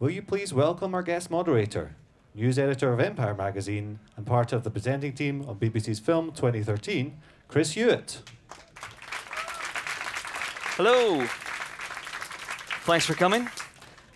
Will 0.00 0.08
you 0.08 0.22
please 0.22 0.54
welcome 0.54 0.94
our 0.94 1.02
guest 1.02 1.30
moderator, 1.30 1.94
news 2.34 2.58
editor 2.58 2.90
of 2.90 3.00
Empire 3.00 3.34
magazine 3.34 3.98
and 4.16 4.24
part 4.24 4.50
of 4.54 4.64
the 4.64 4.70
presenting 4.70 5.12
team 5.12 5.44
on 5.46 5.56
BBC's 5.56 5.98
Film 5.98 6.32
2013, 6.32 7.18
Chris 7.48 7.72
Hewitt. 7.72 8.22
Hello. 10.78 11.22
Thanks 12.86 13.04
for 13.04 13.12
coming. 13.12 13.50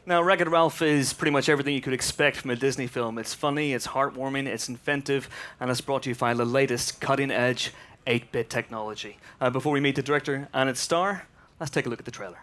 Now, 0.07 0.27
It 0.27 0.49
Ralph 0.49 0.81
is 0.81 1.13
pretty 1.13 1.33
much 1.33 1.51
everything 1.51 1.75
you 1.75 1.83
could 1.83 1.93
expect 1.93 2.39
from 2.39 2.51
a 2.51 2.57
Disney 2.57 2.87
film. 2.87 3.19
It's 3.19 3.35
funny, 3.35 3.75
it's 3.75 3.89
heartwarming, 3.89 4.47
it's 4.47 4.71
inventive, 4.71 5.29
and 5.61 5.71
it's 5.71 5.83
brought 5.83 6.05
to 6.05 6.09
you 6.09 6.15
by 6.15 6.33
the 6.33 6.47
latest 6.47 7.03
cutting 7.03 7.31
edge 7.31 7.75
8 8.07 8.33
bit 8.33 8.49
technology. 8.49 9.19
Uh, 9.39 9.51
before 9.51 9.75
we 9.75 9.81
meet 9.81 9.97
the 9.97 10.03
director 10.03 10.49
and 10.55 10.71
its 10.71 10.81
star, 10.81 11.27
let's 11.61 11.71
take 11.71 11.85
a 11.85 11.91
look 11.91 11.99
at 11.99 12.07
the 12.07 12.11
trailer. 12.11 12.39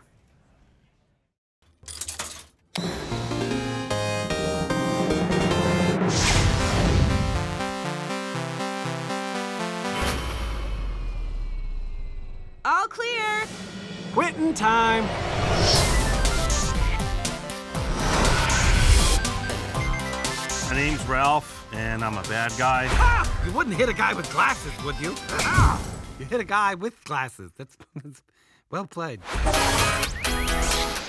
Clear. 12.91 13.48
Quitting 14.12 14.54
time. 14.54 15.05
My 20.70 20.76
name's 20.76 21.04
Ralph, 21.05 21.67
and 21.73 22.04
I'm 22.04 22.17
a 22.17 22.23
bad 22.23 22.52
guy. 22.58 22.88
Ah! 22.91 23.44
You 23.45 23.54
wouldn't 23.54 23.77
hit 23.77 23.88
a 23.88 23.94
guy 23.94 24.14
with 24.14 24.30
glasses, 24.31 24.73
would 24.84 25.00
you? 25.00 25.16
Ah! 25.30 25.81
You 26.20 26.26
hit 26.26 26.41
a 26.41 26.45
guy 26.45 26.76
with 26.76 27.02
glasses. 27.05 27.52
That's, 27.58 27.77
that's 28.04 28.22
well 28.70 28.86
played. 28.86 29.22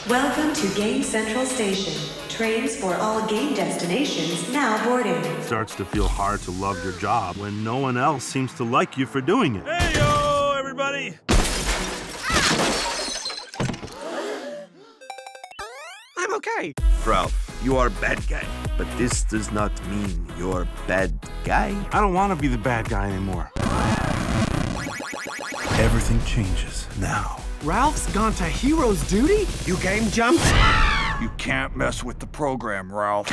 Welcome 0.08 0.54
to 0.54 0.76
Game 0.76 1.02
Central 1.02 1.44
Station. 1.44 1.94
Trains 2.28 2.76
for 2.76 2.94
all 2.96 3.26
game 3.28 3.54
destinations 3.54 4.52
now 4.52 4.84
boarding. 4.84 5.14
It 5.14 5.44
starts 5.44 5.74
to 5.76 5.84
feel 5.84 6.08
hard 6.08 6.40
to 6.42 6.52
love 6.52 6.82
your 6.84 6.92
job 6.94 7.36
when 7.36 7.64
no 7.64 7.78
one 7.78 7.96
else 7.96 8.22
seems 8.24 8.54
to 8.54 8.64
like 8.64 8.96
you 8.96 9.06
for 9.06 9.20
doing 9.20 9.56
it. 9.56 9.66
Hey, 9.66 9.94
yo, 9.94 10.54
everybody! 10.58 11.18
Okay. 16.46 16.74
Ralph, 17.06 17.60
you 17.62 17.76
are 17.76 17.88
a 17.88 17.90
bad 17.90 18.26
guy, 18.28 18.46
but 18.76 18.86
this 18.98 19.24
does 19.24 19.52
not 19.52 19.72
mean 19.88 20.26
you're 20.38 20.62
a 20.62 20.68
bad 20.86 21.18
guy. 21.44 21.76
I 21.92 22.00
don't 22.00 22.14
want 22.14 22.34
to 22.34 22.40
be 22.40 22.48
the 22.48 22.58
bad 22.58 22.88
guy 22.88 23.08
anymore. 23.10 23.50
Everything 25.78 26.22
changes 26.24 26.86
now. 26.98 27.38
Ralph's 27.64 28.12
gone 28.12 28.34
to 28.34 28.44
hero's 28.44 29.06
duty? 29.08 29.46
You 29.64 29.76
game 29.78 30.08
jumped? 30.10 30.44
You 31.20 31.30
can't 31.38 31.76
mess 31.76 32.02
with 32.02 32.18
the 32.18 32.26
program, 32.26 32.92
Ralph. 32.92 33.30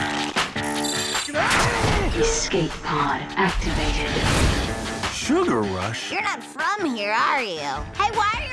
Escape 2.15 2.71
pod 2.83 3.21
activated. 3.35 5.13
Sugar 5.13 5.61
Rush? 5.61 6.11
You're 6.11 6.21
not 6.21 6.43
from 6.43 6.95
here, 6.95 7.11
are 7.11 7.43
you? 7.43 7.59
Hey, 7.59 8.09
why 8.13 8.48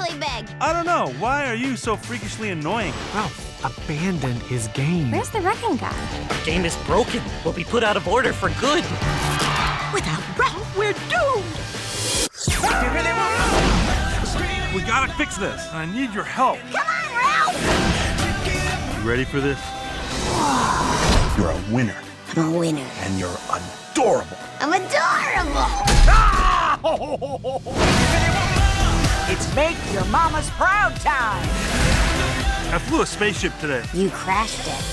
are 0.00 0.08
your 0.08 0.18
hands 0.18 0.18
so 0.18 0.18
freakishly 0.18 0.18
big? 0.18 0.48
I 0.60 0.72
don't 0.72 0.86
know. 0.86 1.12
Why 1.20 1.46
are 1.48 1.54
you 1.54 1.76
so 1.76 1.96
freakishly 1.96 2.50
annoying? 2.50 2.92
Ralph 3.14 3.44
abandoned 3.64 4.40
his 4.42 4.68
game. 4.68 5.10
Where's 5.10 5.30
the 5.30 5.40
wrecking 5.40 5.76
guy? 5.76 5.92
game 6.44 6.64
is 6.64 6.76
broken. 6.86 7.20
We'll 7.44 7.54
be 7.54 7.64
put 7.64 7.82
out 7.82 7.96
of 7.96 8.06
order 8.08 8.32
for 8.32 8.50
good. 8.60 8.84
Without 9.92 10.22
Ralph, 10.38 10.76
we're 10.76 10.92
doomed. 10.92 11.44
We 14.74 14.82
gotta 14.82 15.12
fix 15.14 15.36
this. 15.36 15.66
I 15.72 15.86
need 15.86 16.12
your 16.12 16.24
help. 16.24 16.58
Come 16.70 16.86
on, 16.86 17.16
Ralph. 17.16 19.02
You 19.02 19.08
ready 19.08 19.24
for 19.24 19.40
this? 19.40 19.58
You're 21.36 21.50
a 21.50 21.60
winner, 21.70 21.96
I'm 22.36 22.54
a 22.54 22.58
winner. 22.58 22.86
and 23.00 23.18
you're 23.18 23.36
adorable. 23.50 24.36
I'm 24.60 24.72
adorable. 24.72 25.66
Ah! 26.10 26.78
It's 29.30 29.54
make 29.54 29.76
your 29.92 30.06
mama's 30.06 30.48
proud 30.50 30.96
time. 30.96 31.46
I 32.72 32.78
flew 32.78 33.02
a 33.02 33.06
spaceship 33.06 33.52
today. 33.60 33.84
You 33.92 34.08
crashed 34.08 34.66
it. 34.66 34.84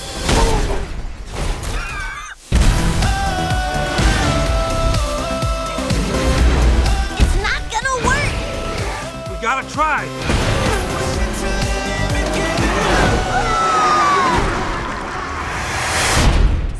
It's 7.18 7.36
not 7.42 7.62
gonna 7.72 7.96
work. 8.06 9.30
We 9.30 9.42
gotta 9.42 9.66
try. 9.70 10.04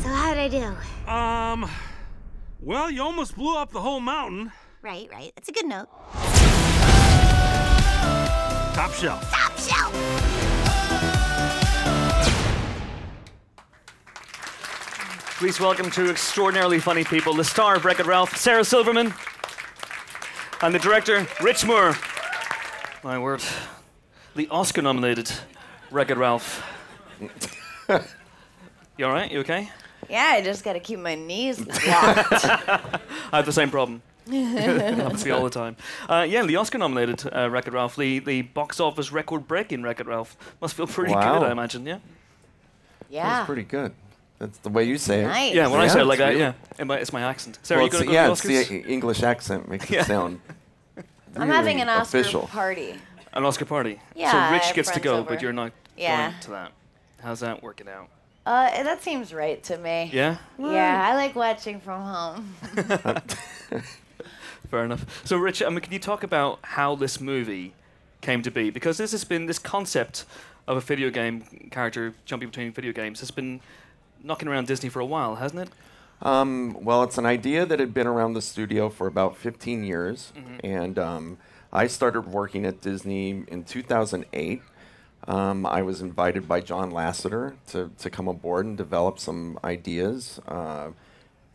So 0.01 0.09
how'd 0.09 0.37
I 0.37 0.47
do? 0.47 1.11
Um, 1.11 1.69
well, 2.61 2.91
you 2.91 3.01
almost 3.01 3.35
blew 3.35 3.57
up 3.57 3.71
the 3.71 3.81
whole 3.81 3.99
mountain. 3.99 4.51
Right, 4.83 5.09
right. 5.11 5.31
That's 5.35 5.49
a 5.49 5.51
good 5.51 5.65
note. 5.65 5.89
Top 8.77 8.93
shelf. 8.93 9.31
Top 9.31 9.57
shelf. 9.57 9.91
Please 15.39 15.59
welcome 15.59 15.89
two 15.89 16.11
extraordinarily 16.11 16.77
funny 16.77 17.03
people 17.03 17.33
the 17.33 17.43
star 17.43 17.77
of 17.77 17.85
Wreck 17.85 17.99
It 17.99 18.05
Ralph, 18.05 18.37
Sarah 18.37 18.63
Silverman, 18.63 19.15
and 20.61 20.75
the 20.75 20.77
director, 20.77 21.25
Rich 21.41 21.65
Moore. 21.65 21.95
My 23.03 23.17
word. 23.17 23.41
The 24.35 24.47
Oscar 24.49 24.83
nominated 24.83 25.31
Wreck 25.89 26.11
It 26.11 26.17
Ralph. 26.17 26.63
you 27.89 29.05
alright? 29.05 29.31
You 29.31 29.39
okay? 29.39 29.71
Yeah, 30.07 30.33
I 30.33 30.41
just 30.43 30.63
gotta 30.63 30.79
keep 30.79 30.99
my 30.99 31.15
knees 31.15 31.59
locked. 31.65 31.81
I 31.87 33.37
have 33.37 33.47
the 33.47 33.51
same 33.51 33.71
problem. 33.71 34.03
Happens 34.31 35.23
to 35.23 35.29
all 35.31 35.43
the 35.43 35.49
time. 35.49 35.75
Uh, 36.09 36.25
yeah, 36.27 36.43
the 36.45 36.55
Oscar 36.55 36.77
nominated 36.77 37.23
uh, 37.33 37.49
Wreck 37.49 37.67
It 37.67 37.73
Ralph, 37.73 37.95
the, 37.95 38.19
the 38.19 38.41
box 38.43 38.79
office 38.79 39.11
record 39.11 39.47
breaking 39.47 39.83
Wreck 39.83 39.99
It 39.99 40.07
Ralph. 40.07 40.35
Must 40.61 40.73
feel 40.75 40.87
pretty 40.87 41.13
Wow. 41.13 41.39
good, 41.39 41.47
I 41.47 41.51
imagine, 41.51 41.85
yeah? 41.85 41.99
yeah. 43.09 43.23
That's 43.29 43.45
pretty 43.45 43.63
good. 43.63 43.93
That's 44.39 44.57
the 44.59 44.69
way 44.69 44.83
you 44.83 44.97
say 44.97 45.21
it. 45.23 45.27
Nice. 45.27 45.53
Yeah, 45.55 45.67
when 45.67 45.79
I 45.81 45.87
say 45.87 46.01
it 46.01 46.05
like 46.05 46.19
that, 46.19 46.29
real. 46.29 46.39
yeah. 46.39 46.53
It 46.77 46.85
might- 46.85 47.01
It's 47.01 47.11
my 47.11 47.21
accent. 47.21 47.57
Sarah, 47.63 47.79
Well, 47.79 47.85
you 47.87 47.91
going 47.91 48.03
it's, 48.03 48.07
to 48.09 48.13
go 48.13 48.13
yeah, 48.13 48.25
to 48.27 48.31
it's 48.33 48.41
the 48.41 48.47
the 48.49 48.63
Oscars? 48.83 48.85
E- 48.89 48.93
English 48.93 49.23
accent 49.23 49.67
makes 49.67 49.89
Yeah. 49.89 50.01
it 50.01 50.05
sound. 50.07 50.39
I'm 51.35 51.49
having 51.49 51.81
an 51.81 51.89
Oscar 51.89 52.19
official. 52.19 52.41
party. 52.47 52.95
An 53.33 53.45
Oscar 53.45 53.65
party. 53.65 53.99
Yeah, 54.15 54.31
So 54.49 54.53
Rich 54.53 54.73
gets 54.75 54.91
to 54.91 54.99
go, 54.99 55.17
over. 55.17 55.29
but 55.29 55.41
you're 55.41 55.53
not 55.53 55.71
Yeah. 55.97 56.29
going 56.31 56.41
to 56.41 56.49
that. 56.51 56.71
How's 57.23 57.39
that 57.39 57.61
working 57.63 57.87
out? 57.89 58.09
Uh, 58.45 58.69
that 58.83 59.03
seems 59.03 59.33
right 59.33 59.61
to 59.63 59.77
me. 59.77 60.09
Yeah? 60.13 60.37
Yeah, 60.57 61.07
I 61.11 61.15
like 61.15 61.35
watching 61.35 61.79
from 61.81 62.01
home. 62.01 62.55
Fair 64.69 64.83
enough. 64.85 65.25
So, 65.25 65.37
Rich, 65.37 65.63
I 65.63 65.69
mean, 65.69 65.79
can 65.79 65.93
you 65.93 65.99
talk 65.99 66.23
about 66.23 66.59
how 66.61 66.95
this 66.95 67.19
movie 67.21 67.73
came 68.21 68.41
to 68.41 68.51
be? 68.51 68.69
Because 68.69 68.97
this 68.97 69.11
has 69.11 69.23
been 69.23 69.45
this 69.45 69.59
concept 69.59 70.25
of 70.67 70.77
a 70.77 70.81
video 70.81 71.09
game 71.09 71.69
character 71.71 72.13
jumping 72.25 72.49
between 72.49 72.71
video 72.73 72.91
games 72.91 73.21
has 73.21 73.31
been 73.31 73.61
knocking 74.23 74.47
around 74.47 74.67
Disney 74.67 74.89
for 74.89 74.99
a 74.99 75.05
while, 75.05 75.35
hasn't 75.35 75.61
it? 75.61 75.69
Um, 76.21 76.77
well, 76.83 77.03
it's 77.03 77.17
an 77.17 77.25
idea 77.25 77.65
that 77.65 77.79
had 77.79 77.93
been 77.93 78.07
around 78.07 78.33
the 78.33 78.41
studio 78.41 78.89
for 78.89 79.07
about 79.07 79.37
15 79.37 79.83
years, 79.83 80.33
and 80.63 80.97
um, 80.97 81.37
I 81.71 81.87
started 81.87 82.21
working 82.21 82.65
at 82.65 82.81
Disney 82.81 83.43
in 83.47 83.63
2008. 83.63 84.61
Um, 85.27 85.65
I 85.65 85.81
was 85.81 86.01
invited 86.01 86.47
by 86.47 86.61
John 86.61 86.91
Lasseter 86.91 87.55
to, 87.67 87.91
to 87.99 88.09
come 88.09 88.27
aboard 88.27 88.65
and 88.65 88.77
develop 88.77 89.19
some 89.19 89.59
ideas 89.63 90.39
uh, 90.47 90.89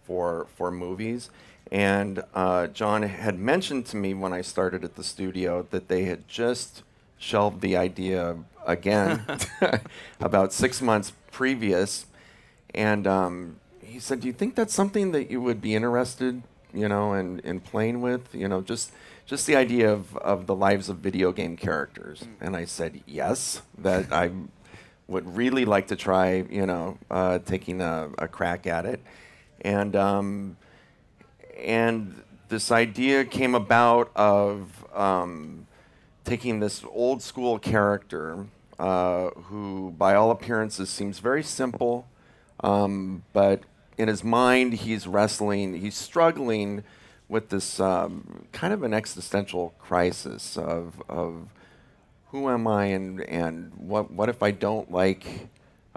for 0.05 0.47
for 0.57 0.71
movies. 0.71 1.31
And 1.71 2.23
uh, 2.35 2.67
John 2.69 3.03
had 3.03 3.39
mentioned 3.39 3.87
to 3.87 3.97
me 3.97 4.13
when 4.15 4.33
I 4.33 4.43
started 4.43 4.85
at 4.85 4.97
the 4.97 5.05
studio 5.05 5.67
that 5.71 5.89
they 5.89 6.05
had 6.05 6.29
just 6.29 6.83
shelved 7.19 7.61
the 7.61 7.77
idea 7.77 8.37
again 8.67 9.25
about 10.21 10.53
six 10.53 10.83
months 10.83 11.13
previous. 11.31 12.07
And 12.75 13.07
um, 13.07 13.61
he 13.81 13.99
said, 13.99 14.21
"Do 14.21 14.27
you 14.27 14.33
think 14.33 14.55
that's 14.55 14.75
something 14.75 15.13
that 15.13 15.31
you 15.31 15.41
would 15.41 15.61
be 15.61 15.75
interested, 15.75 16.43
you 16.73 16.89
know, 16.89 17.15
in, 17.15 17.41
in 17.41 17.61
playing 17.61 18.01
with? 18.01 18.35
You 18.35 18.49
know, 18.49 18.61
just 18.61 18.93
just 19.27 19.47
the 19.47 19.57
idea 19.57 19.93
of, 19.93 20.17
of 20.19 20.47
the 20.47 20.55
lives 20.55 20.89
of 20.89 20.99
video 20.99 21.33
game 21.33 21.57
characters." 21.57 22.25
And 22.41 22.57
I 22.57 22.65
said, 22.65 23.03
"Yes, 23.07 23.63
that 23.79 24.13
I 24.13 24.31
would 25.07 25.37
really 25.37 25.65
like 25.65 25.89
to 25.89 25.97
try, 25.97 26.45
you 26.49 26.65
know, 26.65 26.99
uh, 27.11 27.39
taking 27.41 27.81
a, 27.81 28.11
a 28.19 28.29
crack 28.29 28.67
at 28.67 28.87
it." 28.87 29.01
And 29.61 29.95
um, 29.95 30.57
and 31.63 32.23
this 32.49 32.71
idea 32.71 33.25
came 33.25 33.55
about 33.55 34.11
of 34.15 34.85
um, 34.95 35.67
taking 36.25 36.61
this 36.61 36.85
old 36.93 37.23
school 37.23 37.59
character 37.59 38.47
uh, 38.79 39.31
who, 39.31 39.95
by 39.97 40.15
all 40.15 40.31
appearances, 40.31 40.91
seems 40.91 41.19
very 41.19 41.43
simple, 41.43 42.07
um, 42.61 43.23
but 43.33 43.63
in 43.97 44.09
his 44.09 44.25
mind, 44.25 44.73
he's 44.75 45.07
wrestling, 45.07 45.75
he's 45.81 45.97
struggling 45.97 46.83
with 47.29 47.49
this 47.49 47.81
um, 47.81 48.47
kind 48.53 48.75
of 48.75 48.83
an 48.83 48.93
existential 48.93 49.75
crisis 49.79 50.57
of, 50.59 51.03
of 51.09 51.49
who 52.31 52.49
am 52.49 52.67
I 52.67 52.87
and, 52.87 53.21
and 53.23 53.73
what, 53.77 54.11
what 54.11 54.29
if 54.29 54.43
I 54.43 54.51
don't 54.51 54.91
like 54.91 55.49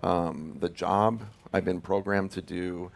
um, 0.04 0.58
the 0.60 0.70
job 0.70 1.22
I've 1.52 1.66
been 1.66 1.82
programmed 1.82 2.32
to 2.32 2.42
do, 2.42 2.92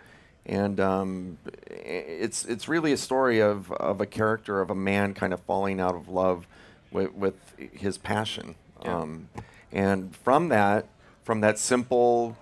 and 0.45 0.79
um, 0.79 1.37
it's 1.67 2.45
it's 2.45 2.67
really 2.67 2.91
a 2.91 2.97
story 2.97 3.39
of 3.39 3.71
of 3.73 4.01
a 4.01 4.05
character 4.05 4.61
of 4.61 4.69
a 4.69 4.75
man 4.75 5.13
kind 5.13 5.33
of 5.33 5.39
falling 5.41 5.79
out 5.79 5.95
of 5.95 6.09
love 6.09 6.47
with, 6.91 7.13
with 7.13 7.35
his 7.73 7.97
passion, 7.97 8.55
um, 8.83 9.29
and 9.71 10.15
from 10.15 10.49
that 10.49 10.87
from 11.23 11.41
that 11.41 11.59
simple 11.59 12.37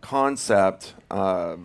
concept. 0.00 0.94
Uh, 1.10 1.56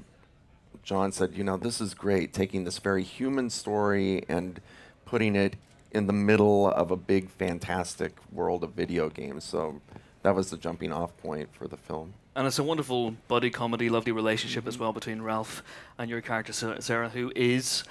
John 0.83 1.12
said, 1.12 1.36
you 1.36 1.44
know, 1.44 1.56
this 1.56 1.80
is 1.80 1.94
great, 1.94 2.33
taking 2.33 2.63
this 2.63 2.80
very 2.80 3.04
human 3.04 3.51
story 3.51 4.25
and 4.27 4.60
putting 5.06 5.36
it 5.36 5.56
in 5.92 6.07
the 6.07 6.13
middle 6.13 6.68
of 6.68 6.89
a 6.89 6.95
big, 6.95 7.30
fantastic 7.30 8.13
world 8.31 8.63
of 8.63 8.72
video 8.72 9.10
games. 9.10 9.44
So 9.44 9.81
that 10.24 10.36
was 10.36 10.50
the 10.50 10.57
jumping 10.57 10.92
off 10.92 11.15
point 11.18 11.50
for 11.54 11.68
the 11.68 11.77
film. 11.77 12.13
And 12.36 12.48
it's 12.48 12.60
a 12.60 12.64
wonderful 12.64 13.16
buddy 13.28 13.50
comedy, 13.50 13.90
lovely 13.90 14.12
relationship 14.12 14.62
Mm-hmm. 14.62 14.70
as 14.70 14.78
well 14.78 14.94
between 14.94 15.22
Ralph 15.22 15.64
and 15.98 16.10
your 16.10 16.22
character 16.22 16.54
Sarah, 16.54 17.10
who 17.10 17.31
is 17.36 17.84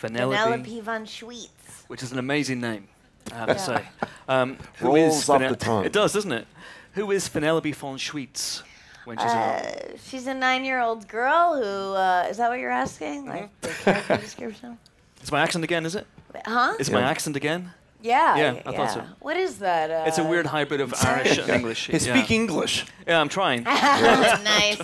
Vanellope, 0.00 0.34
Vanellope 0.64 0.82
von 0.82 1.04
Schweetz. 1.04 1.84
which 1.88 2.02
is 2.02 2.10
an 2.12 2.18
amazing 2.18 2.60
name, 2.60 2.88
I 3.32 3.36
have 3.36 3.48
to 3.48 3.58
say. 3.58 3.84
Um, 4.28 4.56
who 4.78 4.86
Rolls 4.94 5.22
is 5.22 5.28
off 5.28 5.40
the 5.40 5.56
tongue. 5.56 5.84
It 5.84 5.92
does, 5.92 6.12
doesn't 6.12 6.32
it? 6.32 6.46
Who 6.94 7.10
is 7.10 7.28
Vanellope 7.28 7.74
von 7.74 7.98
Schweetz 7.98 8.62
when 9.04 9.16
she's 9.18 9.26
around? 9.26 9.64
Uh, 9.66 9.74
she's 10.08 10.26
a 10.26 10.34
nine-year-old 10.34 11.06
girl 11.08 11.56
who 11.56 11.94
uh, 11.94 12.26
is 12.30 12.36
that 12.38 12.48
what 12.48 12.58
you're 12.58 12.70
asking? 12.70 13.26
Mm-hmm. 13.26 13.28
Like 13.30 13.60
the 13.60 13.68
character 13.68 14.16
description? 14.16 14.78
It's 15.20 15.30
my 15.32 15.40
accent 15.40 15.64
again, 15.64 15.84
is 15.86 15.94
it? 15.94 16.06
Huh? 16.46 16.74
Is 16.78 16.90
my 16.90 17.02
accent 17.02 17.36
again? 17.36 17.72
Yeah. 18.00 18.36
Yeah, 18.36 18.62
I 18.64 18.72
thought 18.72 18.90
so. 18.92 19.04
What 19.20 19.36
is 19.36 19.58
that? 19.58 19.90
Uh, 19.90 20.04
It's 20.06 20.18
a 20.18 20.24
weird 20.24 20.46
hybrid 20.46 20.80
of 20.80 20.94
Irish 21.04 21.38
and 21.38 21.48
English. 21.58 21.86
Hey, 21.88 21.94
yeah. 21.98 22.14
speak 22.14 22.30
English. 22.30 22.86
Yeah, 23.06 23.20
I'm 23.20 23.28
trying. 23.28 23.62
nice. 23.64 24.80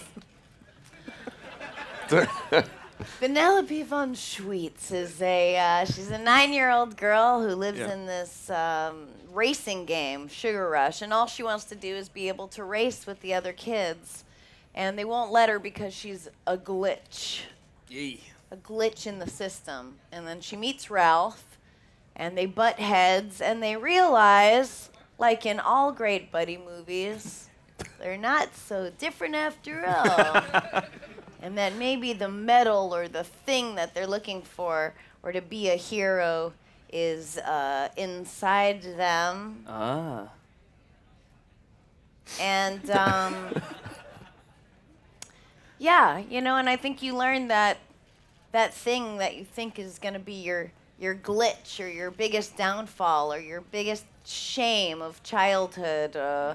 Vanellope 3.21 3.85
von 3.87 4.15
Schweetz 4.15 4.93
is 4.93 5.21
a 5.21 5.57
uh, 5.57 5.85
she's 5.85 6.11
a 6.11 6.19
nine-year-old 6.19 6.97
girl 6.97 7.43
who 7.43 7.55
lives 7.55 7.79
Yeah. 7.79 7.93
in 7.93 8.07
this 8.07 8.51
um, 8.51 9.09
racing 9.33 9.85
game, 9.85 10.29
Sugar 10.29 10.69
Rush, 10.69 11.03
and 11.03 11.13
all 11.13 11.27
she 11.27 11.43
wants 11.43 11.65
to 11.67 11.75
do 11.75 11.95
is 11.95 12.09
be 12.09 12.29
able 12.29 12.49
to 12.49 12.63
race 12.65 13.07
with 13.07 13.21
the 13.21 13.35
other 13.35 13.53
kids, 13.53 14.25
and 14.75 14.99
they 14.99 15.05
won't 15.05 15.33
let 15.33 15.49
her 15.49 15.59
because 15.59 15.93
she's 15.93 16.29
a 16.47 16.57
glitch, 16.57 17.41
Yee. 17.89 18.21
a 18.51 18.57
glitch 18.57 19.07
in 19.07 19.19
the 19.19 19.29
system. 19.29 19.97
And 20.13 20.27
then 20.27 20.41
she 20.41 20.57
meets 20.57 20.89
Ralph, 20.91 21.59
and 22.17 22.37
they 22.37 22.47
butt 22.47 22.79
heads, 22.79 23.41
and 23.41 23.63
they 23.63 23.77
realize, 23.77 24.91
like 25.19 25.45
in 25.47 25.61
all 25.61 25.93
great 25.93 26.31
buddy 26.31 26.57
movies, 26.57 27.49
they're 27.99 28.17
not 28.19 28.55
so 28.55 28.91
different 28.99 29.35
after 29.35 29.85
all 29.87 30.83
and 31.43 31.59
that 31.59 31.75
maybe 31.77 32.13
the 32.13 32.29
medal 32.29 32.95
or 32.95 33.09
the 33.09 33.25
thing 33.25 33.75
that 33.75 33.95
they're 33.95 34.07
looking 34.07 34.43
for 34.43 34.95
or 35.23 35.33
to 35.33 35.41
be 35.43 35.69
a 35.71 35.77
hero 35.77 36.53
is 36.93 37.39
uh, 37.39 37.89
inside 37.97 38.83
them 38.83 39.65
Ah. 39.67 40.29
and 42.41 42.91
um, 42.93 43.35
yeah 45.79 46.19
you 46.19 46.41
know 46.41 46.57
and 46.57 46.69
i 46.69 46.77
think 46.77 47.03
you 47.03 47.17
learn 47.17 47.49
that 47.49 47.79
that 48.53 48.73
thing 48.73 49.19
that 49.19 49.35
you 49.37 49.45
think 49.45 49.79
is 49.79 49.99
going 49.99 50.15
to 50.15 50.21
be 50.21 50.35
your 50.35 50.71
your 50.99 51.15
glitch 51.15 51.83
or 51.85 51.89
your 51.89 52.11
biggest 52.11 52.57
downfall 52.57 53.33
or 53.33 53.39
your 53.39 53.61
biggest 53.61 54.05
shame 54.25 55.03
of 55.03 55.23
childhood 55.23 56.17
uh, 56.17 56.55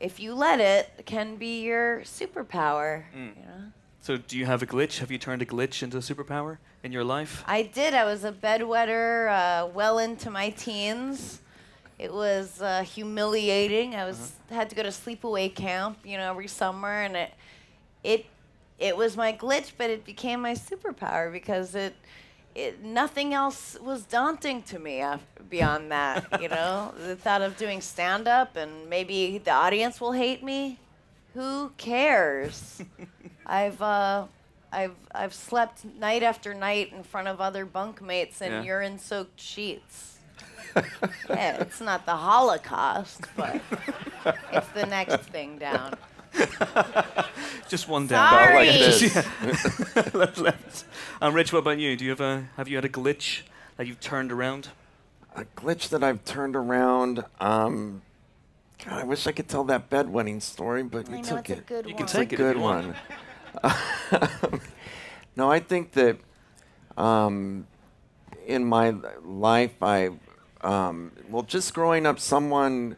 if 0.00 0.20
you 0.20 0.34
let 0.34 0.60
it 0.60 1.06
can 1.06 1.36
be 1.36 1.62
your 1.62 2.00
superpower 2.00 3.04
Mm. 3.16 3.36
you 3.36 3.42
know 3.42 3.72
So, 4.00 4.16
do 4.16 4.38
you 4.38 4.46
have 4.46 4.62
a 4.62 4.66
glitch? 4.66 4.98
Have 4.98 5.10
you 5.10 5.18
turned 5.18 5.42
a 5.42 5.46
glitch 5.46 5.82
into 5.82 5.96
a 5.96 6.00
superpower 6.00 6.58
in 6.84 6.92
your 6.92 7.02
life? 7.02 7.42
I 7.46 7.62
did. 7.62 7.92
I 7.92 8.04
was 8.04 8.22
a 8.22 8.30
bedwetter 8.30 9.28
uh, 9.28 9.66
well 9.74 9.98
into 9.98 10.30
my 10.30 10.50
teens. 10.50 11.40
It 11.98 12.12
was 12.12 12.60
uh, 12.62 12.82
humiliating. 12.82 13.96
I 13.96 14.04
was 14.04 14.34
had 14.50 14.68
to 14.70 14.76
go 14.76 14.82
to 14.84 14.90
sleepaway 14.90 15.52
camp, 15.52 15.98
you 16.04 16.18
know, 16.18 16.30
every 16.30 16.46
summer, 16.46 16.92
and 17.06 17.16
it 17.16 17.32
it 18.04 18.26
it 18.78 18.96
was 18.96 19.16
my 19.16 19.32
glitch, 19.32 19.72
but 19.76 19.90
it 19.90 20.04
became 20.04 20.40
my 20.40 20.54
superpower 20.54 21.32
because 21.32 21.74
it 21.74 21.94
it 22.56 22.82
nothing 22.82 23.34
else 23.34 23.76
was 23.80 24.02
daunting 24.04 24.62
to 24.64 24.78
me 24.78 25.04
beyond 25.50 25.92
that. 25.92 26.40
You 26.40 26.48
know, 26.48 26.92
the 27.06 27.14
thought 27.16 27.42
of 27.42 27.56
doing 27.56 27.80
stand 27.80 28.26
up 28.26 28.56
and 28.56 28.88
maybe 28.88 29.38
the 29.38 29.52
audience 29.52 30.00
will 30.00 30.12
hate 30.12 30.42
me. 30.42 30.78
Who 31.34 31.70
cares? 31.76 32.82
I've 33.46 33.80
uh, 33.82 34.24
I've 34.72 34.96
I've 35.14 35.34
slept 35.34 35.84
night 35.84 36.22
after 36.22 36.54
night 36.54 36.92
in 36.92 37.02
front 37.02 37.28
of 37.28 37.40
other 37.40 37.66
bunkmates 37.66 38.40
in 38.40 38.50
Yeah. 38.52 38.62
urine-soaked 38.62 39.38
sheets. 39.40 40.18
yeah, 41.30 41.56
it's 41.60 41.80
not 41.80 42.04
the 42.06 42.16
Holocaust, 42.16 43.22
but 43.36 43.60
it's 44.52 44.68
the 44.68 44.84
next 44.86 45.20
thing 45.30 45.58
down. 45.58 45.94
Just 47.68 47.88
one 47.88 48.06
down. 48.06 48.30
Sorry. 48.30 48.54
Like 48.68 48.78
Just- 48.78 49.00
this. 49.00 49.14
yeah. 49.96 50.02
left, 50.14 50.38
left. 50.38 50.84
And 51.20 51.34
Rich, 51.34 51.52
what 51.52 51.60
about 51.60 51.78
you? 51.78 51.96
Do 51.96 52.04
you 52.04 52.10
have 52.10 52.20
a 52.20 52.48
have 52.56 52.68
you 52.68 52.76
had 52.76 52.84
a 52.84 52.88
glitch 52.88 53.42
that 53.76 53.86
you've 53.86 54.00
turned 54.00 54.30
around? 54.32 54.68
A 55.34 55.44
glitch 55.56 55.88
that 55.90 56.02
I've 56.04 56.24
turned 56.24 56.56
around. 56.56 57.24
Um, 57.40 58.02
God, 58.84 59.00
I 59.00 59.04
wish 59.04 59.26
I 59.26 59.32
could 59.32 59.48
tell 59.48 59.64
that 59.64 59.90
bedwetting 59.90 60.40
story, 60.42 60.82
but 60.82 61.08
you 61.10 61.16
I 61.16 61.20
know 61.20 61.28
took 61.36 61.50
it. 61.50 61.66
good 61.66 61.86
You 61.86 61.94
one. 61.94 61.98
can 61.98 62.06
take 62.06 62.32
It's 62.32 62.40
it 62.40 62.44
a 62.44 62.48
if 62.48 62.54
good 62.54 62.56
you 62.56 62.62
want. 62.62 62.96
one. 63.62 64.60
no, 65.36 65.50
I 65.50 65.60
think 65.60 65.92
that 65.92 66.18
um, 66.96 67.66
in 68.46 68.64
my 68.64 68.94
life, 69.24 69.82
I 69.82 70.10
um, 70.62 71.12
well, 71.28 71.42
just 71.42 71.74
growing 71.74 72.06
up, 72.06 72.18
someone 72.20 72.96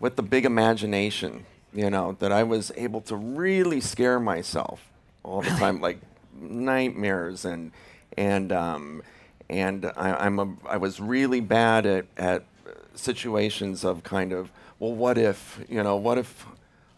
with 0.00 0.18
a 0.18 0.22
big 0.22 0.44
imagination. 0.44 1.46
You 1.76 1.90
know 1.90 2.16
that 2.20 2.32
I 2.32 2.42
was 2.42 2.72
able 2.74 3.02
to 3.02 3.16
really 3.16 3.80
scare 3.82 4.18
myself 4.18 4.80
all 5.22 5.42
the 5.42 5.50
time, 5.50 5.82
like 5.82 5.98
nightmares 6.40 7.44
and 7.44 7.70
and 8.16 8.50
um, 8.50 9.02
and 9.50 9.84
I, 9.94 10.14
I'm 10.24 10.38
a 10.38 10.54
I 10.66 10.78
was 10.78 11.00
really 11.00 11.40
bad 11.40 11.84
at 11.84 12.06
at 12.16 12.44
situations 12.94 13.84
of 13.84 14.02
kind 14.02 14.32
of 14.32 14.50
well, 14.78 14.94
what 14.94 15.18
if 15.18 15.60
you 15.68 15.82
know, 15.82 15.96
what 15.96 16.16
if 16.16 16.46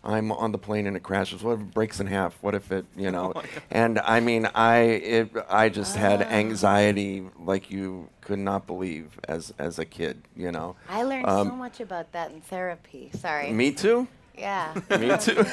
I'm 0.04 0.30
on 0.30 0.52
the 0.52 0.58
plane 0.58 0.86
and 0.86 0.96
it 0.96 1.02
crashes? 1.02 1.42
What 1.42 1.54
if 1.54 1.60
it 1.60 1.74
breaks 1.74 1.98
in 1.98 2.06
half? 2.06 2.38
What 2.40 2.54
if 2.54 2.70
it, 2.70 2.86
you 2.96 3.10
know? 3.16 3.32
and 3.72 3.98
I 3.98 4.20
mean, 4.20 4.46
I 4.54 4.78
it 4.78 5.32
I 5.50 5.70
just 5.70 5.96
had 5.96 6.22
anxiety 6.22 7.24
like 7.40 7.68
you 7.68 8.10
could 8.20 8.38
not 8.38 8.68
believe 8.68 9.18
as 9.26 9.52
as 9.58 9.80
a 9.80 9.84
kid, 9.84 10.22
you 10.36 10.52
know. 10.52 10.76
I 10.88 11.02
learned 11.02 11.26
Um, 11.26 11.48
so 11.48 11.56
much 11.56 11.80
about 11.80 12.12
that 12.12 12.30
in 12.30 12.40
therapy. 12.42 13.10
Sorry. 13.14 13.52
Me 13.52 13.72
too. 13.72 14.06
Yeah. 14.38 14.74
Me 14.90 15.16
too. 15.18 15.44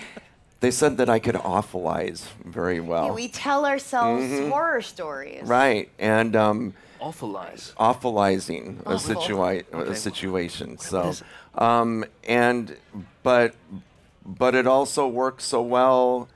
they 0.60 0.70
said 0.70 0.96
that 0.98 1.08
I 1.08 1.18
could 1.18 1.34
awfulize 1.36 2.26
very 2.44 2.80
well. 2.80 3.06
Yeah, 3.06 3.12
we 3.12 3.28
tell 3.28 3.64
ourselves 3.66 4.24
Mhm. 4.24 4.48
horror 4.50 4.82
stories. 4.82 5.42
right, 5.44 5.88
and 5.98 6.34
um, 6.36 6.74
Awful 7.00 7.30
lies. 7.30 7.72
awfulizing 7.78 8.80
a, 8.86 8.94
Awful. 8.94 9.14
situa- 9.14 9.64
Okay. 9.72 9.90
a 9.92 9.94
situation. 9.96 10.70
What 10.72 10.80
So, 10.82 11.14
um, 11.58 12.04
and 12.26 12.76
but 13.22 13.54
but 14.24 14.54
it 14.54 14.66
also 14.66 15.06
works 15.06 15.44
so 15.44 15.60
well 15.62 16.28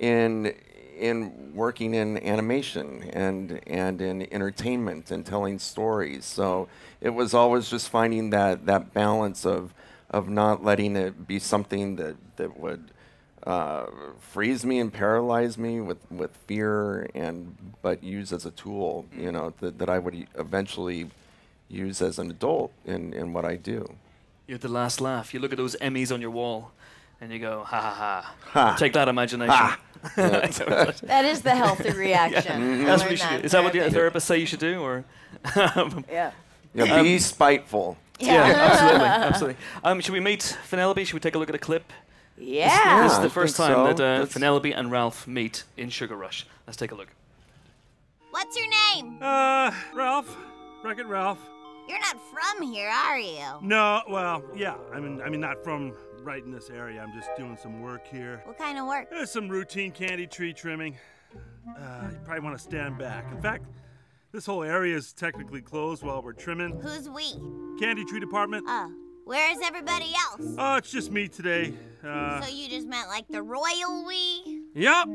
in 0.00 0.54
in 0.98 1.52
working 1.54 1.94
in 1.94 2.18
animation 2.18 3.08
and 3.12 3.60
and 3.68 4.00
in 4.00 4.26
entertainment 4.32 5.12
and 5.12 5.24
telling 5.24 5.60
stories. 5.60 6.24
So 6.24 6.66
it 7.00 7.10
was 7.10 7.32
always 7.34 7.70
just 7.70 7.88
finding 7.88 8.30
that 8.30 8.66
that 8.66 8.92
balance 8.92 9.46
of 9.46 9.72
of 10.10 10.28
not 10.28 10.64
letting 10.64 10.96
it 10.96 11.26
be 11.26 11.38
something 11.38 11.96
that 11.96 12.16
that 12.36 12.58
would 12.58 12.90
uh, 13.46 13.86
freeze 14.20 14.64
me 14.64 14.78
and 14.78 14.92
paralyze 14.92 15.56
me 15.56 15.80
with, 15.80 15.98
with 16.10 16.36
fear 16.46 17.08
and 17.14 17.56
but 17.82 18.02
use 18.02 18.32
as 18.32 18.44
a 18.44 18.50
tool 18.50 19.06
you 19.16 19.30
know 19.30 19.54
that, 19.60 19.78
that 19.78 19.88
I 19.88 19.98
would 19.98 20.26
eventually 20.36 21.10
use 21.68 22.02
as 22.02 22.18
an 22.18 22.30
adult 22.30 22.72
in, 22.84 23.12
in 23.12 23.32
what 23.32 23.44
I 23.44 23.56
do. 23.56 23.94
You 24.46 24.54
have 24.54 24.62
the 24.62 24.68
last 24.68 25.00
laugh. 25.00 25.34
You 25.34 25.40
look 25.40 25.52
at 25.52 25.58
those 25.58 25.76
Emmys 25.76 26.12
on 26.12 26.20
your 26.20 26.30
wall, 26.30 26.72
and 27.20 27.30
you 27.32 27.38
go, 27.38 27.64
ha 27.64 27.80
ha 27.80 27.92
ha. 27.92 28.34
Ha. 28.52 28.76
Take 28.78 28.94
that 28.94 29.08
imagination. 29.08 29.54
Ha. 29.54 29.78
That 30.16 31.24
is 31.24 31.42
the 31.42 31.54
healthy 31.54 31.90
reaction. 32.06 32.82
I 32.82 32.84
That's 32.84 33.02
what 33.02 33.10
you 33.10 33.16
should 33.16 33.28
that 33.28 33.40
do. 33.40 33.46
Is 33.46 33.52
that 33.52 33.64
what 33.64 33.72
the 33.72 33.90
therapy. 33.90 34.18
therapists 34.18 34.22
say 34.22 34.38
you 34.38 34.46
should 34.46 34.60
do, 34.60 34.80
or? 34.80 35.04
Yeah. 36.10 36.30
Yeah, 36.74 37.02
be 37.02 37.18
spiteful. 37.18 37.96
Yeah, 38.18 38.42
absolutely, 38.44 39.06
absolutely. 39.06 39.56
Um, 39.84 40.00
should 40.00 40.12
we 40.12 40.20
meet 40.20 40.56
Vanellope? 40.70 41.04
Should 41.06 41.14
we 41.14 41.20
take 41.20 41.34
a 41.34 41.38
look 41.38 41.48
at 41.48 41.54
a 41.54 41.58
clip? 41.58 41.92
Yeah. 42.36 43.02
This 43.02 43.12
is 43.12 43.18
I 43.18 43.22
the 43.22 43.30
first 43.30 43.56
time 43.56 43.72
so. 43.74 43.84
that 43.92 44.00
uh, 44.00 44.18
Let's- 44.20 44.34
Vanellope 44.34 44.72
and 44.76 44.90
Ralph 44.90 45.26
meet 45.26 45.64
in 45.76 45.88
Sugar 45.90 46.16
Rush. 46.16 46.46
Let's 46.66 46.76
take 46.76 46.92
a 46.92 46.94
look. 46.94 47.08
What's 48.30 48.56
your 48.56 48.66
name? 48.94 49.18
Uh, 49.20 49.70
Ralph. 49.94 50.36
Wreck-It 50.84 51.06
Ralph. 51.06 51.38
You're 51.88 51.98
not 52.00 52.16
from 52.30 52.70
here, 52.70 52.88
are 52.90 53.18
you? 53.18 53.42
No, 53.62 54.02
well, 54.08 54.42
yeah. 54.54 54.74
I 54.92 55.00
mean, 55.00 55.22
I 55.22 55.30
mean, 55.30 55.40
not 55.40 55.64
from 55.64 55.94
right 56.22 56.44
in 56.44 56.52
this 56.52 56.68
area. 56.70 57.00
I'm 57.02 57.12
just 57.18 57.34
doing 57.36 57.56
some 57.60 57.80
work 57.80 58.06
here. 58.06 58.42
What 58.44 58.58
kind 58.58 58.78
of 58.78 58.86
work? 58.86 59.08
There's 59.10 59.30
some 59.30 59.48
routine 59.48 59.90
candy 59.90 60.26
tree 60.26 60.52
trimming. 60.52 60.96
Uh, 61.34 62.08
you 62.10 62.18
probably 62.24 62.44
want 62.44 62.56
to 62.56 62.62
stand 62.62 62.98
back. 62.98 63.24
In 63.32 63.40
fact, 63.40 63.64
this 64.32 64.46
whole 64.46 64.62
area 64.62 64.96
is 64.96 65.12
technically 65.12 65.60
closed 65.60 66.02
while 66.02 66.22
we're 66.22 66.32
trimming. 66.32 66.80
Who's 66.80 67.08
we? 67.08 67.32
Candy 67.78 68.04
tree 68.04 68.20
department. 68.20 68.64
Oh, 68.68 68.92
where's 69.24 69.58
everybody 69.64 70.12
else? 70.30 70.54
Oh, 70.58 70.76
it's 70.76 70.90
just 70.90 71.10
me 71.10 71.28
today. 71.28 71.74
Uh, 72.04 72.40
so 72.42 72.48
you 72.48 72.68
just 72.68 72.86
meant 72.86 73.08
like 73.08 73.26
the 73.28 73.42
royal 73.42 74.04
we? 74.06 74.62
yep. 74.74 75.08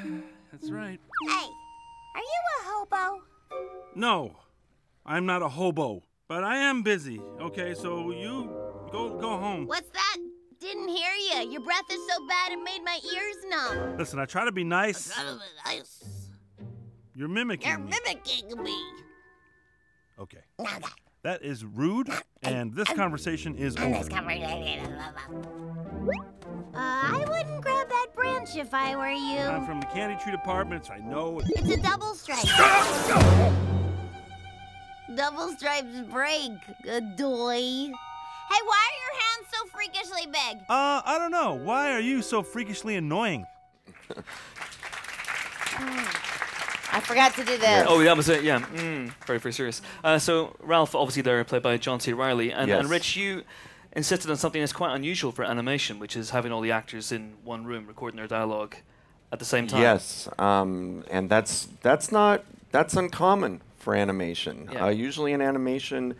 That's 0.52 0.70
right. 0.70 1.00
Hey, 1.28 1.46
are 2.14 2.20
you 2.20 2.40
a 2.58 2.64
hobo? 2.64 3.22
No, 3.94 4.36
I'm 5.04 5.26
not 5.26 5.42
a 5.42 5.48
hobo, 5.48 6.02
but 6.28 6.44
I 6.44 6.58
am 6.58 6.82
busy. 6.82 7.20
Okay, 7.40 7.74
so 7.74 8.10
you 8.10 8.50
go 8.92 9.18
go 9.18 9.36
home. 9.38 9.66
What's 9.66 9.90
that? 9.90 10.16
Didn't 10.60 10.88
hear 10.88 11.12
you. 11.14 11.50
Your 11.50 11.62
breath 11.62 11.90
is 11.90 12.00
so 12.06 12.26
bad 12.26 12.52
it 12.52 12.62
made 12.62 12.82
my 12.84 12.98
ears 13.14 13.36
numb. 13.48 13.96
Listen, 13.96 14.18
I 14.18 14.26
try 14.26 14.44
to 14.44 14.52
be 14.52 14.62
nice. 14.62 15.10
You're 17.20 17.28
mimicking 17.28 17.68
You're 17.68 17.78
me. 17.80 17.90
mimicking 17.90 18.64
me. 18.64 18.82
Okay. 20.18 20.40
That 21.22 21.42
is 21.42 21.66
rude, 21.66 22.08
and 22.42 22.74
this 22.74 22.88
conversation 22.88 23.54
is 23.56 23.74
this 23.74 23.84
over. 23.84 24.08
conversation. 24.08 24.94
Uh, 24.94 26.78
I 26.78 27.22
wouldn't 27.28 27.60
grab 27.60 27.90
that 27.90 28.06
branch 28.14 28.56
if 28.56 28.72
I 28.72 28.96
were 28.96 29.10
you. 29.10 29.38
I'm 29.38 29.66
from 29.66 29.80
the 29.80 29.86
candy 29.88 30.16
tree 30.22 30.32
department, 30.32 30.86
so 30.86 30.94
I 30.94 31.00
know. 31.00 31.42
It's 31.44 31.70
a 31.70 31.76
double 31.76 32.14
stripe. 32.14 32.40
double 35.14 35.48
stripes 35.58 36.00
break, 36.10 36.52
adoy. 36.86 37.90
Hey, 37.90 38.60
why 38.64 38.88
are 38.88 38.96
your 38.96 39.14
hands 39.20 39.46
so 39.52 39.66
freakishly 39.66 40.24
big? 40.24 40.62
Uh, 40.70 41.02
I 41.04 41.18
don't 41.18 41.32
know. 41.32 41.52
Why 41.52 41.92
are 41.92 42.00
you 42.00 42.22
so 42.22 42.42
freakishly 42.42 42.96
annoying? 42.96 43.44
I 45.76 46.19
forgot 47.10 47.34
to 47.34 47.44
do 47.44 47.58
this. 47.58 47.86
Oh, 47.88 48.02
that 48.02 48.16
was 48.16 48.28
it. 48.28 48.44
Yeah, 48.44 48.60
mm, 48.60 49.12
very 49.26 49.38
very 49.38 49.52
serious. 49.52 49.82
Uh, 50.04 50.18
so 50.18 50.54
Ralph, 50.60 50.94
obviously 50.94 51.22
there, 51.22 51.42
played 51.44 51.62
by 51.62 51.76
John 51.76 52.00
C. 52.00 52.12
Reilly, 52.12 52.52
and, 52.52 52.70
and 52.70 52.88
Rich, 52.88 53.16
you 53.16 53.42
insisted 53.92 54.30
on 54.30 54.36
something 54.36 54.60
that's 54.60 54.72
quite 54.72 54.94
unusual 54.94 55.32
for 55.32 55.44
animation, 55.44 55.98
which 55.98 56.16
is 56.16 56.30
having 56.30 56.52
all 56.52 56.60
the 56.60 56.70
actors 56.70 57.10
in 57.10 57.34
one 57.42 57.64
room 57.64 57.86
recording 57.86 58.16
their 58.16 58.28
dialogue 58.28 58.76
at 59.32 59.38
the 59.38 59.44
same 59.44 59.66
time. 59.66 59.82
Yes, 59.82 60.28
um, 60.38 61.04
and 61.10 61.28
that's 61.28 61.68
that's 61.82 62.12
not 62.12 62.44
that's 62.70 62.94
uncommon 62.94 63.60
for 63.78 63.94
animation. 63.94 64.68
Yeah. 64.72 64.86
Uh, 64.86 64.88
usually 64.90 65.32
in 65.32 65.40
animation, 65.40 66.14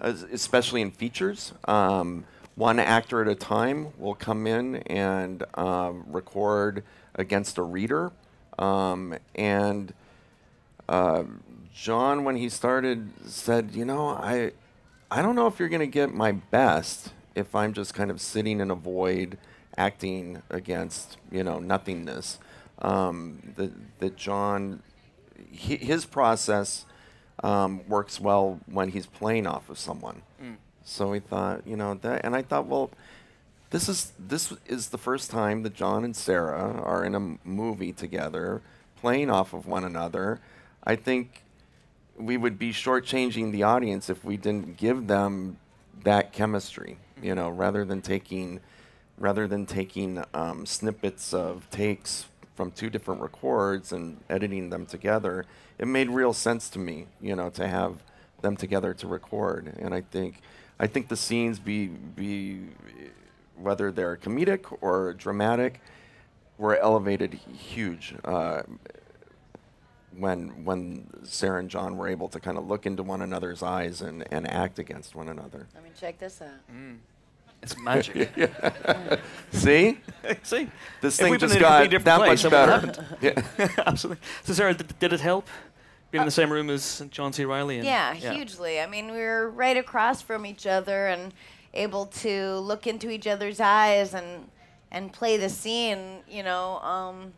especially 0.00 0.80
in 0.82 0.90
features, 0.92 1.52
um, 1.66 2.24
one 2.54 2.78
actor 2.78 3.20
at 3.22 3.28
a 3.28 3.34
time 3.34 3.88
will 3.98 4.14
come 4.14 4.46
in 4.46 4.76
and 4.76 5.44
um, 5.54 6.04
record 6.08 6.84
against 7.14 7.58
a 7.58 7.62
reader, 7.62 8.12
um, 8.58 9.16
and 9.34 9.92
uh, 10.90 11.24
John, 11.72 12.24
when 12.24 12.36
he 12.36 12.48
started, 12.48 13.10
said, 13.24 13.70
"You 13.74 13.84
know, 13.84 14.08
I, 14.08 14.52
I 15.10 15.22
don't 15.22 15.36
know 15.36 15.46
if 15.46 15.58
you're 15.58 15.68
going 15.68 15.80
to 15.80 15.86
get 15.86 16.12
my 16.12 16.32
best 16.32 17.12
if 17.34 17.54
I'm 17.54 17.72
just 17.72 17.94
kind 17.94 18.10
of 18.10 18.20
sitting 18.20 18.60
in 18.60 18.70
a 18.70 18.74
void, 18.74 19.38
acting 19.76 20.42
against, 20.50 21.16
you 21.30 21.42
know, 21.44 21.58
nothingness." 21.58 22.38
Um, 22.82 23.38
that 23.56 23.70
that 24.00 24.16
John, 24.16 24.82
hi 25.52 25.74
his 25.76 26.04
process 26.06 26.86
um, 27.44 27.86
works 27.88 28.20
well 28.20 28.58
when 28.66 28.88
he's 28.90 29.06
playing 29.06 29.46
off 29.46 29.70
of 29.70 29.78
someone. 29.78 30.22
So 30.84 31.10
we 31.10 31.20
thought, 31.20 31.66
you 31.66 31.76
know, 31.76 31.94
that, 31.94 32.24
and 32.24 32.34
I 32.34 32.42
thought, 32.42 32.66
well, 32.66 32.90
this 33.70 33.88
is 33.88 34.12
this 34.18 34.52
is 34.66 34.88
the 34.88 34.98
first 34.98 35.30
time 35.30 35.62
that 35.62 35.74
John 35.74 36.04
and 36.04 36.16
Sarah 36.16 36.82
are 36.84 37.04
in 37.04 37.14
a 37.14 37.18
m- 37.20 37.38
movie 37.44 37.92
together, 37.92 38.60
playing 38.96 39.30
off 39.30 39.52
of 39.52 39.66
one 39.66 39.84
another. 39.84 40.40
I 40.84 40.96
think 40.96 41.42
we 42.16 42.36
would 42.36 42.58
be 42.58 42.72
shortchanging 42.72 43.52
the 43.52 43.62
audience 43.62 44.10
if 44.10 44.24
we 44.24 44.36
didn't 44.36 44.76
give 44.76 45.06
them 45.06 45.58
that 46.04 46.32
chemistry. 46.32 46.98
You 47.22 47.34
know, 47.34 47.50
rather 47.50 47.84
than 47.84 48.02
taking 48.02 48.60
rather 49.18 49.46
than 49.46 49.66
taking 49.66 50.24
um, 50.32 50.64
snippets 50.64 51.34
of 51.34 51.68
takes 51.70 52.26
from 52.54 52.70
two 52.70 52.88
different 52.88 53.20
records 53.20 53.92
and 53.92 54.18
editing 54.30 54.70
them 54.70 54.86
together, 54.86 55.44
it 55.78 55.86
made 55.86 56.08
real 56.08 56.32
sense 56.32 56.70
to 56.70 56.78
me. 56.78 57.06
You 57.20 57.36
know, 57.36 57.50
to 57.50 57.68
have 57.68 58.02
them 58.40 58.56
together 58.56 58.94
to 58.94 59.06
record, 59.06 59.74
and 59.78 59.94
I 59.94 60.00
think 60.00 60.40
I 60.78 60.86
think 60.86 61.08
the 61.08 61.16
scenes 61.16 61.58
be 61.58 61.88
be 61.88 62.60
whether 63.56 63.92
they're 63.92 64.16
comedic 64.16 64.74
or 64.80 65.12
dramatic 65.12 65.80
were 66.56 66.76
elevated 66.78 67.34
huge 67.34 68.14
uh, 68.24 68.62
when 70.16 70.64
when 70.64 71.06
Sarah 71.24 71.60
and 71.60 71.70
John 71.70 71.96
were 71.96 72.08
able 72.08 72.28
to 72.28 72.40
kind 72.40 72.58
of 72.58 72.66
look 72.66 72.86
into 72.86 73.02
one 73.02 73.22
another's 73.22 73.62
eyes 73.62 74.00
and, 74.00 74.24
and 74.32 74.50
act 74.50 74.78
against 74.78 75.14
one 75.14 75.28
another. 75.28 75.66
Let 75.74 75.84
me 75.84 75.90
check 75.98 76.18
this 76.18 76.42
out. 76.42 76.74
It's 77.62 77.76
magic. 77.82 78.30
See, 79.52 79.98
See, 80.42 80.68
this 81.00 81.18
If 81.18 81.26
thing 81.26 81.38
just 81.38 81.54
in 81.54 81.58
a 81.58 81.60
got 81.60 81.82
different 81.90 82.04
that 82.06 82.18
place, 82.18 82.44
much 82.44 82.50
better. 82.50 83.06
Yeah. 83.20 83.42
Absolutely. 83.86 84.22
So 84.44 84.52
Sarah, 84.52 84.74
did, 84.74 84.98
did 84.98 85.12
it 85.12 85.20
help 85.20 85.46
being 86.10 86.22
in 86.22 86.26
the 86.26 86.32
same 86.32 86.50
room 86.50 86.70
as 86.70 87.02
John 87.10 87.32
C. 87.32 87.44
Reilly? 87.44 87.76
And, 87.78 87.86
Yeah, 87.86 88.14
hugely. 88.14 88.80
I 88.80 88.86
mean, 88.86 89.12
we 89.12 89.18
were 89.18 89.50
right 89.50 89.76
across 89.76 90.22
from 90.22 90.44
each 90.46 90.66
other 90.66 91.06
and 91.06 91.32
able 91.74 92.06
to 92.06 92.56
look 92.56 92.86
into 92.86 93.10
each 93.10 93.26
other's 93.26 93.60
eyes 93.60 94.14
and 94.14 94.48
and 94.92 95.12
play 95.12 95.36
the 95.36 95.48
scene, 95.48 96.18
you 96.28 96.42
know, 96.42 96.78
um, 96.80 97.32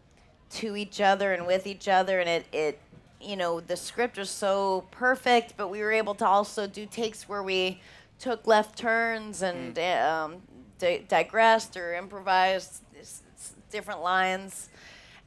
to 0.55 0.77
each 0.77 1.01
other 1.01 1.33
and 1.33 1.47
with 1.47 1.67
each 1.67 1.89
other. 1.89 2.21
And 2.21 2.29
it, 2.29 2.47
it, 2.53 2.79
you 3.21 3.37
know, 3.37 3.61
the 3.61 3.77
script 3.77 4.19
was 4.19 4.31
so 4.31 4.87
perfect, 4.91 5.55
but 5.57 5.69
we 5.69 5.81
were 5.81 5.93
able 5.93 6.15
to 6.17 6.27
also 6.27 6.67
do 6.67 6.87
takes 6.87 7.29
where 7.29 7.43
we 7.43 7.81
took 8.19 8.47
left 8.47 8.79
turns 8.79 9.43
and 9.43 9.79
uh, 9.79 10.27
um, 10.27 10.43
di- 10.79 11.05
digressed 11.09 11.77
or 11.77 11.95
improvised 11.95 12.83
s- 12.99 13.23
s- 13.37 13.55
different 13.71 14.03
lines. 14.03 14.69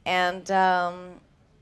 And 0.06 0.50
um, 0.52 1.16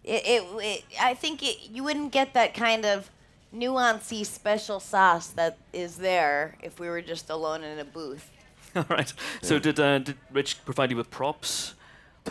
it, 0.04 0.24
it, 0.26 0.44
it, 0.64 0.84
I 1.02 1.14
think 1.14 1.42
it, 1.44 1.58
you 1.72 1.84
wouldn't 1.84 2.12
get 2.12 2.34
that 2.34 2.54
kind 2.54 2.86
of 2.86 3.10
nuancy 3.56 4.26
special 4.26 4.80
sauce 4.80 5.28
that 5.28 5.58
is 5.72 5.98
there 5.98 6.56
if 6.62 6.80
we 6.80 6.90
were 6.90 7.02
just 7.02 7.30
alone 7.30 7.64
in 7.64 7.80
a 7.80 7.86
booth. 7.86 8.32
All 8.76 8.86
right. 8.90 9.14
So 9.42 9.60
did 9.60 9.80
uh, 9.80 10.00
did 10.00 10.18
Rich 10.32 10.66
provide 10.66 10.90
you 10.90 10.98
with 10.98 11.12
props 11.12 11.76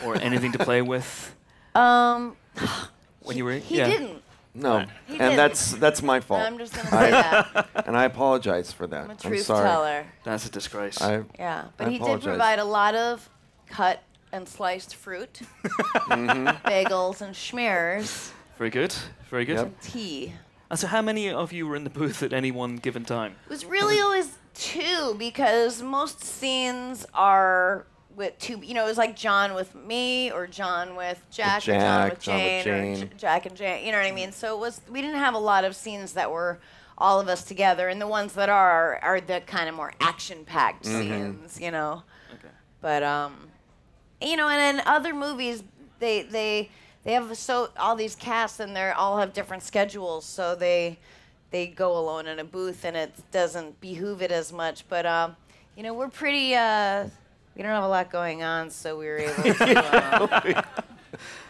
or 0.04 0.16
anything 0.16 0.52
to 0.52 0.58
play 0.58 0.82
with 0.94 1.34
Um, 1.74 2.36
when 3.22 3.36
you 3.36 3.44
were? 3.44 3.52
he 3.54 3.78
yeah. 3.78 3.86
didn't. 3.88 4.22
No, 4.54 4.80
He 5.06 5.14
and 5.14 5.18
didn't. 5.18 5.36
that's 5.36 5.72
that's 5.72 6.02
my 6.02 6.20
fault. 6.20 6.42
I'm 6.42 6.58
just 6.58 6.74
gonna 6.74 6.90
say 6.90 7.10
that. 7.10 7.68
and 7.86 7.96
I 7.96 8.04
apologize 8.04 8.70
for 8.70 8.86
that. 8.86 9.04
I'm 9.04 9.08
a 9.10 9.12
I'm 9.12 9.16
truth 9.18 9.42
sorry. 9.46 9.66
teller. 9.66 10.04
That's 10.24 10.44
a 10.46 10.50
disgrace. 10.50 11.00
I, 11.00 11.22
Yeah, 11.38 11.68
but 11.78 11.86
I 11.86 11.90
he 11.90 11.98
did 11.98 12.20
provide 12.20 12.58
a 12.58 12.64
lot 12.64 12.94
of 12.94 13.30
cut 13.68 14.02
and 14.30 14.46
sliced 14.46 14.94
fruit, 14.94 15.40
Mhm. 15.62 16.62
bagels 16.64 17.22
and 17.22 17.34
schmears, 17.34 18.30
Very 18.58 18.68
good. 18.70 18.94
Very 19.30 19.44
good. 19.46 19.56
Yep. 19.56 19.80
tea. 19.80 20.32
And 20.70 20.78
so, 20.78 20.86
how 20.86 21.00
many 21.02 21.30
of 21.30 21.52
you 21.52 21.66
were 21.66 21.76
in 21.76 21.84
the 21.84 21.90
booth 21.90 22.22
at 22.22 22.32
any 22.34 22.50
one 22.50 22.76
given 22.76 23.04
time? 23.06 23.36
It 23.46 23.50
was 23.50 23.64
really 23.64 24.00
always 24.00 24.36
two 24.54 25.14
because 25.18 25.80
most 25.82 26.22
scenes 26.24 27.06
are 27.14 27.86
with 28.16 28.38
two. 28.38 28.60
You 28.62 28.74
know, 28.74 28.84
it 28.84 28.88
was 28.88 28.98
like 28.98 29.16
John 29.16 29.54
with 29.54 29.74
me 29.74 30.30
or 30.30 30.46
John 30.46 30.96
with 30.96 31.22
Jack, 31.30 31.62
or 31.62 31.72
John 31.72 31.80
Jack, 31.80 32.10
with 32.10 32.20
John 32.20 32.34
with 32.34 32.42
Jane, 32.44 32.60
or 32.60 32.64
Jane. 32.82 32.96
J- 32.96 33.10
Jack 33.16 33.46
and 33.46 33.56
Jane. 33.56 33.86
You 33.86 33.92
know 33.92 33.98
what 33.98 34.06
I 34.06 34.12
mean? 34.12 34.32
So 34.32 34.54
it 34.56 34.60
was. 34.60 34.80
We 34.90 35.00
didn't 35.00 35.16
have 35.18 35.34
a 35.34 35.38
lot 35.38 35.64
of 35.64 35.74
scenes 35.76 36.12
that 36.14 36.30
were 36.30 36.58
all 36.98 37.20
of 37.20 37.28
us 37.28 37.44
together, 37.44 37.88
and 37.88 38.00
the 38.00 38.06
ones 38.06 38.34
that 38.34 38.48
are 38.48 38.98
are 39.02 39.20
the 39.20 39.40
kind 39.46 39.68
of 39.68 39.74
more 39.74 39.92
action-packed 40.00 40.84
Mhm. 40.84 40.98
scenes. 40.98 41.60
You 41.60 41.70
know. 41.70 42.02
Okay. 42.34 42.48
But 42.80 43.02
um, 43.02 43.48
you 44.20 44.36
know, 44.36 44.48
and 44.48 44.78
in 44.78 44.86
other 44.86 45.12
movies, 45.14 45.62
they 45.98 46.22
they 46.22 46.70
they 47.04 47.12
have 47.14 47.36
so 47.36 47.70
all 47.78 47.96
these 47.96 48.14
casts 48.14 48.60
and 48.60 48.76
they 48.76 48.90
all 48.90 49.18
have 49.18 49.32
different 49.32 49.62
schedules, 49.62 50.24
so 50.24 50.54
they 50.54 50.98
they 51.50 51.66
go 51.66 51.96
alone 51.98 52.26
in 52.26 52.38
a 52.38 52.44
booth 52.44 52.84
and 52.84 52.96
it 52.96 53.12
doesn't 53.30 53.80
behoove 53.80 54.22
it 54.22 54.30
as 54.32 54.52
much. 54.52 54.88
But 54.88 55.04
um, 55.06 55.36
you 55.76 55.82
know, 55.82 55.94
we're 55.94 56.08
pretty. 56.08 56.54
Uh, 56.54 57.06
we 57.56 57.62
don't 57.62 57.72
have 57.72 57.84
a 57.84 57.88
lot 57.88 58.10
going 58.10 58.42
on, 58.42 58.70
so 58.70 58.98
we 58.98 59.06
were 59.06 59.18
able 59.18 59.42
to. 59.42 60.56
Uh, 60.56 60.62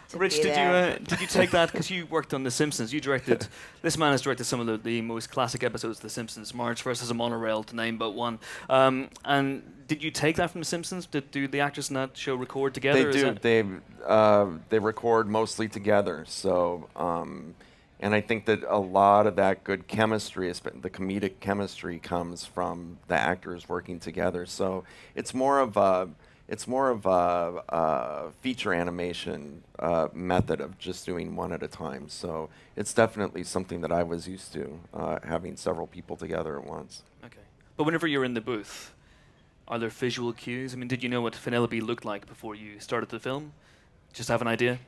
to 0.09 0.19
Rich, 0.19 0.37
be 0.37 0.43
did 0.43 0.57
you 0.57 0.63
uh, 0.63 0.97
did 1.03 1.21
you 1.21 1.27
take 1.27 1.51
that 1.51 1.71
because 1.71 1.89
you 1.89 2.05
worked 2.09 2.33
on 2.33 2.43
The 2.43 2.51
Simpsons? 2.51 2.93
You 2.93 3.01
directed. 3.01 3.47
this 3.81 3.97
man 3.97 4.11
has 4.11 4.21
directed 4.21 4.43
some 4.43 4.59
of 4.59 4.67
the, 4.67 4.77
the 4.77 5.01
most 5.01 5.31
classic 5.31 5.63
episodes 5.63 5.97
of 5.97 6.03
The 6.03 6.09
Simpsons, 6.09 6.53
Marge 6.53 6.81
versus 6.83 7.09
a 7.09 7.13
Monorail, 7.13 7.63
to 7.63 7.75
name 7.75 7.97
but 7.97 8.11
one. 8.11 8.39
Um, 8.69 9.09
and 9.25 9.63
did 9.87 10.03
you 10.03 10.11
take 10.11 10.35
that 10.35 10.51
from 10.51 10.61
The 10.61 10.65
Simpsons? 10.65 11.05
Did 11.07 11.31
do 11.31 11.47
the 11.47 11.61
actors 11.61 11.89
in 11.89 11.95
that 11.95 12.15
show 12.15 12.35
record 12.35 12.73
together? 12.73 13.11
They 13.11 13.21
do. 13.21 13.33
They 13.41 13.65
uh, 14.05 14.47
they 14.69 14.79
record 14.79 15.27
mostly 15.27 15.67
together. 15.67 16.25
So, 16.27 16.89
um, 16.95 17.55
And 18.03 18.13
I 18.13 18.19
think 18.19 18.43
that 18.47 18.65
a 18.67 18.77
lot 18.77 19.27
of 19.27 19.37
that 19.37 19.63
good 19.63 19.87
chemistry, 19.87 20.51
the 20.51 20.89
comedic 20.89 21.39
chemistry, 21.39 21.99
comes 21.99 22.43
from 22.45 22.97
the 23.07 23.15
actors 23.15 23.69
working 23.69 23.97
together. 23.97 24.45
So 24.45 24.83
it's 25.15 25.33
more 25.33 25.61
of 25.61 25.77
a, 25.77 26.09
it's 26.49 26.67
more 26.67 26.89
of 26.89 27.05
a, 27.05 27.63
a 27.69 28.31
feature 28.41 28.73
animation 28.73 29.63
uh, 29.79 30.09
method 30.13 30.59
of 30.59 30.77
just 30.77 31.05
doing 31.05 31.37
one 31.37 31.53
at 31.53 31.63
a 31.63 31.69
time. 31.69 32.09
So 32.09 32.49
it's 32.75 32.93
definitely 32.93 33.45
something 33.45 33.79
that 33.79 33.91
I 33.93 34.03
was 34.03 34.27
used 34.27 34.51
to, 34.51 34.77
uh, 34.93 35.19
having 35.23 35.55
several 35.55 35.87
people 35.87 36.17
together 36.17 36.59
at 36.59 36.67
once. 36.67 37.03
Okay. 37.23 37.45
But 37.77 37.85
whenever 37.85 38.05
you're 38.05 38.25
in 38.25 38.33
the 38.33 38.41
booth, 38.41 38.93
are 39.69 39.79
there 39.79 39.87
visual 39.87 40.33
cues? 40.33 40.73
I 40.73 40.75
mean, 40.75 40.89
did 40.89 41.03
you 41.03 41.07
know 41.07 41.21
what 41.21 41.35
Vanellope 41.35 41.81
looked 41.81 42.03
like 42.03 42.27
before 42.27 42.53
you 42.53 42.81
started 42.81 43.07
the 43.07 43.19
film? 43.21 43.53
Just 44.11 44.27
have 44.27 44.41
an 44.41 44.49
idea? 44.49 44.79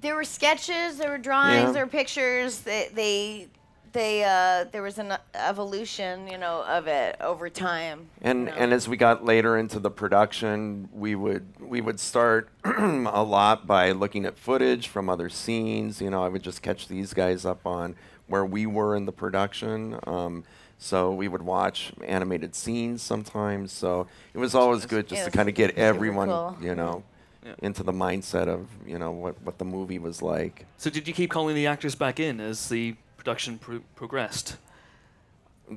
There 0.00 0.14
were 0.14 0.24
sketches, 0.24 0.98
there 0.98 1.10
were 1.10 1.18
drawings, 1.18 1.66
Yeah. 1.66 1.72
there 1.72 1.84
were 1.84 1.90
pictures. 1.90 2.60
They, 2.60 2.88
they, 2.94 3.48
they 3.92 4.22
uh, 4.22 4.64
there 4.70 4.82
was 4.82 4.98
an 4.98 5.14
evolution, 5.34 6.28
you 6.28 6.38
know, 6.38 6.62
of 6.66 6.86
it 6.86 7.16
over 7.20 7.48
time. 7.48 8.08
And 8.20 8.40
you 8.40 8.44
know. 8.46 8.52
and 8.52 8.72
as 8.72 8.88
we 8.88 8.96
got 8.96 9.24
later 9.24 9.56
into 9.56 9.80
the 9.80 9.90
production, 9.90 10.88
we 10.92 11.14
would 11.14 11.46
we 11.58 11.80
would 11.80 11.98
start 11.98 12.50
a 12.64 13.22
lot 13.22 13.66
by 13.66 13.92
looking 13.92 14.26
at 14.26 14.38
footage 14.38 14.88
from 14.88 15.08
other 15.08 15.28
scenes. 15.28 16.00
You 16.00 16.10
know, 16.10 16.22
I 16.22 16.28
would 16.28 16.42
just 16.42 16.62
catch 16.62 16.86
these 16.88 17.14
guys 17.14 17.44
up 17.44 17.66
on 17.66 17.96
where 18.26 18.44
we 18.44 18.66
were 18.66 18.94
in 18.94 19.06
the 19.06 19.12
production. 19.12 19.98
Um, 20.06 20.44
so 20.78 21.12
we 21.12 21.26
would 21.26 21.42
watch 21.42 21.92
animated 22.06 22.54
scenes 22.54 23.02
sometimes. 23.02 23.72
So 23.72 24.06
it 24.32 24.38
was 24.38 24.54
always 24.54 24.86
good 24.86 25.08
just 25.08 25.24
to 25.24 25.30
kind 25.30 25.48
of 25.48 25.54
get 25.54 25.76
everyone, 25.76 26.28
cool. 26.28 26.56
you 26.60 26.74
know, 26.74 27.02
Yeah. 27.44 27.54
into 27.62 27.82
the 27.82 27.92
mindset 27.92 28.48
of 28.48 28.66
you 28.86 28.98
know 28.98 29.10
what 29.12 29.40
what 29.42 29.58
the 29.58 29.64
movie 29.64 29.98
was 29.98 30.20
like. 30.22 30.66
So 30.76 30.90
did 30.90 31.06
you 31.06 31.14
keep 31.14 31.30
calling 31.30 31.54
the 31.54 31.66
actors 31.68 31.94
back 31.94 32.18
in 32.20 32.40
as 32.40 32.68
the 32.68 32.96
production 33.16 33.58
pro- 33.58 33.80
progressed? 33.94 34.56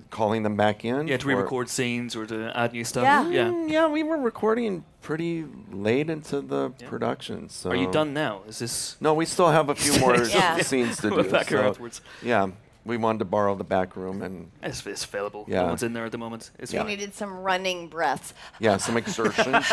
Calling 0.09 0.43
them 0.43 0.55
back 0.55 0.85
in. 0.85 1.07
Yeah, 1.09 1.17
to 1.17 1.23
for- 1.23 1.27
re-record 1.29 1.67
scenes 1.67 2.15
or 2.15 2.25
to 2.25 2.51
add 2.57 2.71
new 2.71 2.85
stuff. 2.85 3.03
Yeah. 3.03 3.27
Yeah. 3.29 3.47
Mm, 3.49 3.69
yeah, 3.69 3.87
we 3.89 4.03
were 4.03 4.15
recording 4.17 4.85
pretty 5.01 5.45
late 5.69 6.09
into 6.09 6.39
the 6.39 6.71
Yeah. 6.79 6.87
production. 6.87 7.49
So 7.49 7.71
Are 7.71 7.75
you 7.75 7.91
done 7.91 8.13
now? 8.13 8.41
Is 8.47 8.59
this? 8.59 8.95
No, 9.01 9.13
we 9.13 9.25
still 9.25 9.49
have 9.49 9.67
a 9.69 9.75
few 9.75 9.99
more 9.99 10.15
Yeah. 10.23 10.57
scenes 10.61 10.95
to 11.01 11.09
do. 11.09 11.23
back 11.29 11.49
so, 11.49 11.57
afterwards. 11.61 11.99
Yeah, 12.23 12.51
we 12.85 12.95
wanted 12.95 13.19
to 13.19 13.25
borrow 13.25 13.53
the 13.53 13.65
back 13.65 13.97
room 13.97 14.21
and 14.21 14.49
It's, 14.63 14.85
it's 14.87 15.03
available. 15.03 15.43
Yeah. 15.49 15.63
No 15.63 15.67
one's 15.67 15.83
in 15.83 15.91
there 15.91 16.05
at 16.05 16.13
the 16.13 16.17
moment. 16.17 16.51
It's 16.57 16.71
we 16.71 16.77
fine. 16.79 16.87
needed 16.87 17.13
some 17.13 17.33
running 17.39 17.89
breaths. 17.89 18.33
yeah, 18.61 18.77
some 18.77 18.95
exertions. 19.03 19.67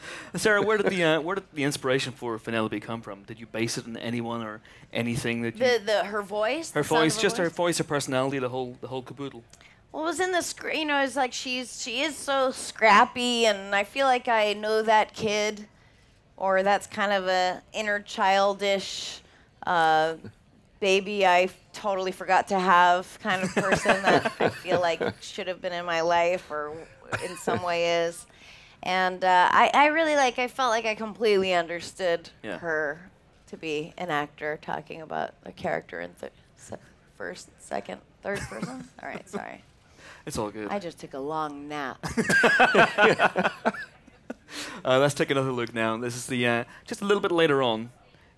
Sarah, 0.34 0.62
where 0.62 0.78
did 0.78 0.86
the 0.86 1.04
uh, 1.04 1.20
where 1.20 1.36
did 1.36 1.44
the 1.52 1.64
inspiration 1.64 2.12
for 2.12 2.38
Vanellope 2.38 2.80
come 2.82 3.00
from? 3.00 3.22
Did 3.22 3.40
you 3.40 3.46
base 3.46 3.78
it 3.78 3.86
on 3.86 3.96
anyone 3.96 4.42
or 4.42 4.60
anything 4.92 5.42
that 5.42 5.54
you? 5.56 5.60
The, 5.60 5.82
the 5.84 6.04
her 6.04 6.22
voice. 6.22 6.70
her 6.72 6.82
the 6.82 6.88
voice, 6.88 7.20
just 7.20 7.36
her 7.36 7.44
voice? 7.44 7.56
voice, 7.56 7.78
her 7.78 7.84
personality, 7.84 8.38
the 8.38 8.48
whole 8.48 8.76
the 8.80 8.88
whole 8.88 9.02
caboodle. 9.02 9.42
Well, 9.92 10.02
it 10.02 10.06
was 10.06 10.20
in 10.20 10.32
the 10.32 10.42
screen. 10.42 10.80
You 10.80 10.84
know, 10.86 11.02
it's 11.02 11.16
like 11.16 11.32
she's 11.32 11.82
she 11.82 12.02
is 12.02 12.16
so 12.16 12.50
scrappy, 12.50 13.46
and 13.46 13.74
I 13.74 13.84
feel 13.84 14.06
like 14.06 14.28
I 14.28 14.52
know 14.52 14.82
that 14.82 15.14
kid, 15.14 15.66
or 16.36 16.62
that's 16.62 16.86
kind 16.86 17.12
of 17.12 17.26
a 17.26 17.62
inner 17.72 18.00
childish 18.00 19.22
uh, 19.66 20.14
baby 20.80 21.26
I 21.26 21.42
f- 21.42 21.56
totally 21.72 22.12
forgot 22.12 22.48
to 22.48 22.58
have 22.58 23.18
kind 23.20 23.42
of 23.42 23.54
person 23.54 24.02
that 24.02 24.32
I 24.40 24.48
feel 24.62 24.80
like 24.80 25.00
should 25.22 25.48
have 25.48 25.60
been 25.60 25.72
in 25.72 25.84
my 25.84 26.00
life, 26.00 26.50
or 26.50 26.72
in 27.24 27.36
some 27.36 27.62
way 27.62 28.04
is. 28.04 28.26
And 28.82 29.24
uh, 29.24 29.48
I, 29.50 29.70
I 29.74 29.86
really 29.86 30.14
like. 30.16 30.38
I 30.38 30.48
felt 30.48 30.70
like 30.70 30.84
I 30.86 30.94
completely 30.94 31.52
understood 31.54 32.30
Yeah. 32.42 32.58
her 32.58 33.10
to 33.48 33.56
be 33.56 33.92
an 33.98 34.10
actor 34.10 34.58
talking 34.62 35.02
about 35.02 35.34
a 35.44 35.52
character 35.52 36.00
in 36.00 36.14
th- 36.20 36.32
se- 36.56 36.76
first, 37.16 37.48
second, 37.58 38.00
third 38.22 38.38
person. 38.40 38.88
All 39.02 39.08
right, 39.08 39.28
sorry. 39.28 39.62
It's 40.26 40.36
all 40.36 40.50
good. 40.50 40.68
I 40.70 40.78
just 40.78 40.98
took 40.98 41.14
a 41.14 41.18
long 41.18 41.68
nap. 41.68 41.98
Uh, 44.84 44.98
let's 44.98 45.12
take 45.14 45.30
another 45.30 45.52
look 45.52 45.74
now. 45.74 45.96
This 45.98 46.16
is 46.16 46.26
the 46.26 46.46
uh, 46.46 46.64
just 46.86 47.02
a 47.02 47.04
little 47.04 47.20
bit 47.20 47.30
later 47.32 47.62
on 47.62 47.90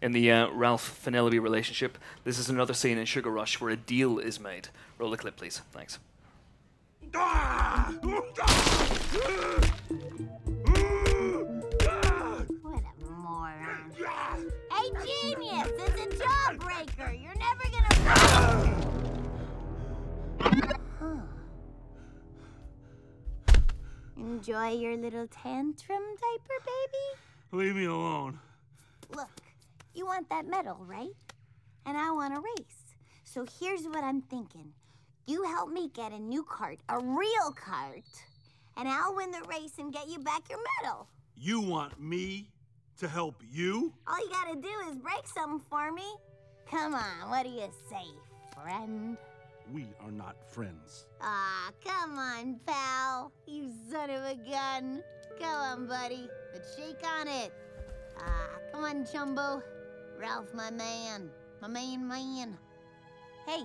in 0.03 0.11
the 0.11 0.31
uh, 0.33 0.49
Ralph 0.51 1.01
Vanellope 1.05 1.41
relationship. 1.41 1.97
This 2.25 2.37
is 2.39 2.49
another 2.51 2.75
scene 2.75 2.99
in 2.99 3.05
Sugar 3.07 3.31
Rush 3.31 3.61
where 3.61 3.71
a 3.71 3.77
deal 3.77 4.19
is 4.19 4.41
made. 4.41 4.69
Roll 4.99 5.11
the 5.11 5.17
clip, 5.17 5.37
please. 5.37 5.63
Thanks. 5.73 6.01
What 7.13 7.97
a 12.63 13.11
moron. 13.11 13.93
Hey, 14.71 14.89
genius! 15.05 15.69
It's 15.79 16.01
a 16.01 16.07
jawbreaker! 16.23 17.13
You're 17.21 17.35
never 17.35 17.67
gonna. 17.73 17.91
Enjoy 24.17 24.69
your 24.69 24.97
little 24.97 25.27
tantrum, 25.27 26.03
diaper 26.21 26.59
baby? 26.65 27.07
Leave 27.53 27.75
me 27.75 27.87
alone. 27.87 28.39
Look, 29.17 29.41
you 29.95 30.07
want 30.07 30.29
that 30.31 30.47
medal, 30.47 30.77
right? 30.87 31.11
And 31.87 31.97
I 31.99 32.13
want 32.13 32.35
a 32.37 32.41
race. 32.41 32.95
So 33.25 33.45
here's 33.59 33.83
what 33.85 34.05
I'm 34.05 34.21
thinking. 34.23 34.73
You 35.31 35.45
help 35.45 35.71
me 35.71 35.89
get 35.95 36.11
a 36.11 36.19
new 36.19 36.43
cart, 36.43 36.81
a 36.89 36.99
real 36.99 37.53
cart, 37.55 38.03
and 38.77 38.89
I'll 38.89 39.15
win 39.15 39.31
the 39.31 39.43
race 39.49 39.75
and 39.79 39.93
get 39.93 40.09
you 40.09 40.19
back 40.19 40.43
your 40.51 40.59
medal. 40.83 41.07
You 41.37 41.61
want 41.61 42.01
me 42.01 42.49
to 42.99 43.07
help 43.07 43.41
you? 43.49 43.95
All 44.09 44.19
you 44.19 44.29
gotta 44.29 44.61
do 44.61 44.69
is 44.89 44.97
break 44.97 45.29
something 45.33 45.65
for 45.71 45.93
me. 45.93 46.03
Come 46.69 46.97
on, 46.97 47.31
what 47.31 47.45
do 47.45 47.51
you 47.51 47.69
say, 47.89 48.09
friend? 48.61 49.17
We 49.73 49.87
are 50.01 50.11
not 50.11 50.35
friends. 50.53 51.07
Ah, 51.23 51.71
come 51.87 52.19
on, 52.19 52.59
pal. 52.67 53.31
You 53.47 53.71
son 53.89 54.11
of 54.11 54.25
a 54.25 54.35
gun. 54.35 55.01
Go 55.39 55.47
on, 55.47 55.87
buddy, 55.87 56.29
but 56.53 56.65
shake 56.77 57.07
on 57.21 57.29
it. 57.29 57.53
Ah, 58.19 58.59
come 58.73 58.83
on, 58.83 59.05
Chumbo. 59.05 59.63
Ralph, 60.19 60.53
my 60.55 60.73
man. 60.73 61.31
My 61.63 61.69
main 61.69 62.09
man. 62.09 62.59
Hey, 63.47 63.63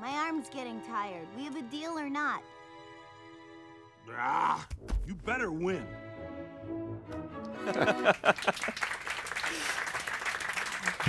my 0.00 0.08
arm's 0.08 0.48
getting 0.48 0.80
tired. 0.82 1.26
We 1.36 1.44
have 1.44 1.56
a 1.56 1.62
deal 1.62 1.98
or 1.98 2.08
not? 2.08 2.42
Ah, 4.16 4.66
you 5.06 5.14
better 5.14 5.50
win. 5.50 5.86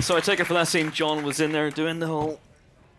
So 0.00 0.16
I 0.16 0.20
take 0.20 0.40
it 0.40 0.44
for 0.44 0.54
that 0.54 0.68
scene, 0.68 0.92
John 0.92 1.24
was 1.24 1.40
in 1.40 1.52
there 1.52 1.70
doing 1.70 1.98
the 2.00 2.06
whole 2.06 2.38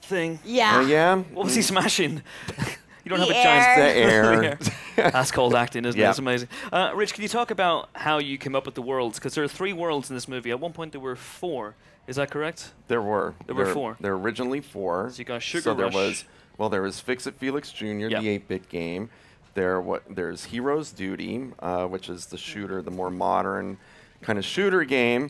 thing. 0.01 0.39
Yeah. 0.43 0.79
Oh, 0.79 0.85
yeah. 0.85 1.15
What 1.15 1.45
was 1.45 1.55
he 1.55 1.61
smashing? 1.61 2.21
you 3.03 3.09
don't 3.09 3.19
have 3.19 3.27
The 3.27 3.39
a 3.39 3.43
giant 3.43 3.77
The 3.77 3.99
air. 3.99 4.59
That's 5.11 5.31
called 5.31 5.53
acting, 5.55 5.85
isn't 5.85 5.99
it? 5.99 6.03
Yeah. 6.03 6.09
It's 6.09 6.19
amazing. 6.19 6.49
Uh, 6.71 6.91
Rich, 6.95 7.13
can 7.13 7.21
you 7.23 7.29
talk 7.29 7.51
about 7.51 7.89
how 7.93 8.17
you 8.17 8.37
came 8.37 8.55
up 8.55 8.65
with 8.65 8.75
the 8.75 8.81
worlds? 8.81 9.19
Because 9.19 9.35
there 9.35 9.43
are 9.43 9.47
three 9.47 9.73
worlds 9.73 10.09
in 10.09 10.15
this 10.15 10.27
movie. 10.27 10.49
At 10.51 10.59
one 10.59 10.73
point, 10.73 10.91
there 10.91 11.01
were 11.01 11.15
four. 11.15 11.75
Is 12.07 12.15
that 12.15 12.31
correct? 12.31 12.71
There 12.87 13.01
were. 13.01 13.35
There 13.45 13.55
were 13.55 13.65
four. 13.73 13.97
There 13.99 14.15
were 14.15 14.21
originally 14.21 14.61
four. 14.61 15.09
So 15.11 15.19
you 15.19 15.25
got 15.25 15.41
Sugar 15.43 15.61
So 15.61 15.73
there 15.73 15.85
Rush. 15.85 15.93
was. 15.93 16.25
Well, 16.57 16.69
there 16.69 16.81
was 16.81 16.99
Fix 16.99 17.27
It 17.27 17.35
Felix 17.35 17.71
Jr., 17.71 17.85
Yep. 17.85 18.21
the 18.21 18.39
8-bit 18.39 18.69
game. 18.69 19.09
There 19.53 19.79
what? 19.81 20.03
There's 20.09 20.45
Heroes 20.45 20.91
Duty, 20.91 21.47
uh, 21.59 21.85
which 21.87 22.09
is 22.09 22.27
the 22.27 22.37
shooter, 22.37 22.81
the 22.81 22.91
more 22.91 23.09
modern 23.11 23.77
kind 24.21 24.39
of 24.39 24.45
shooter 24.45 24.83
game, 24.83 25.29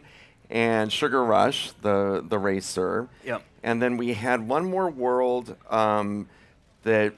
and 0.50 0.92
Sugar 0.92 1.24
Rush, 1.24 1.72
the 1.82 2.24
the 2.28 2.38
racer. 2.40 3.08
Yep. 3.26 3.44
And 3.64 3.82
then 3.82 3.98
we 3.98 4.14
had 4.14 4.48
one 4.48 4.66
more 4.70 4.90
world 4.90 5.56
um, 5.70 6.28
that 6.84 7.14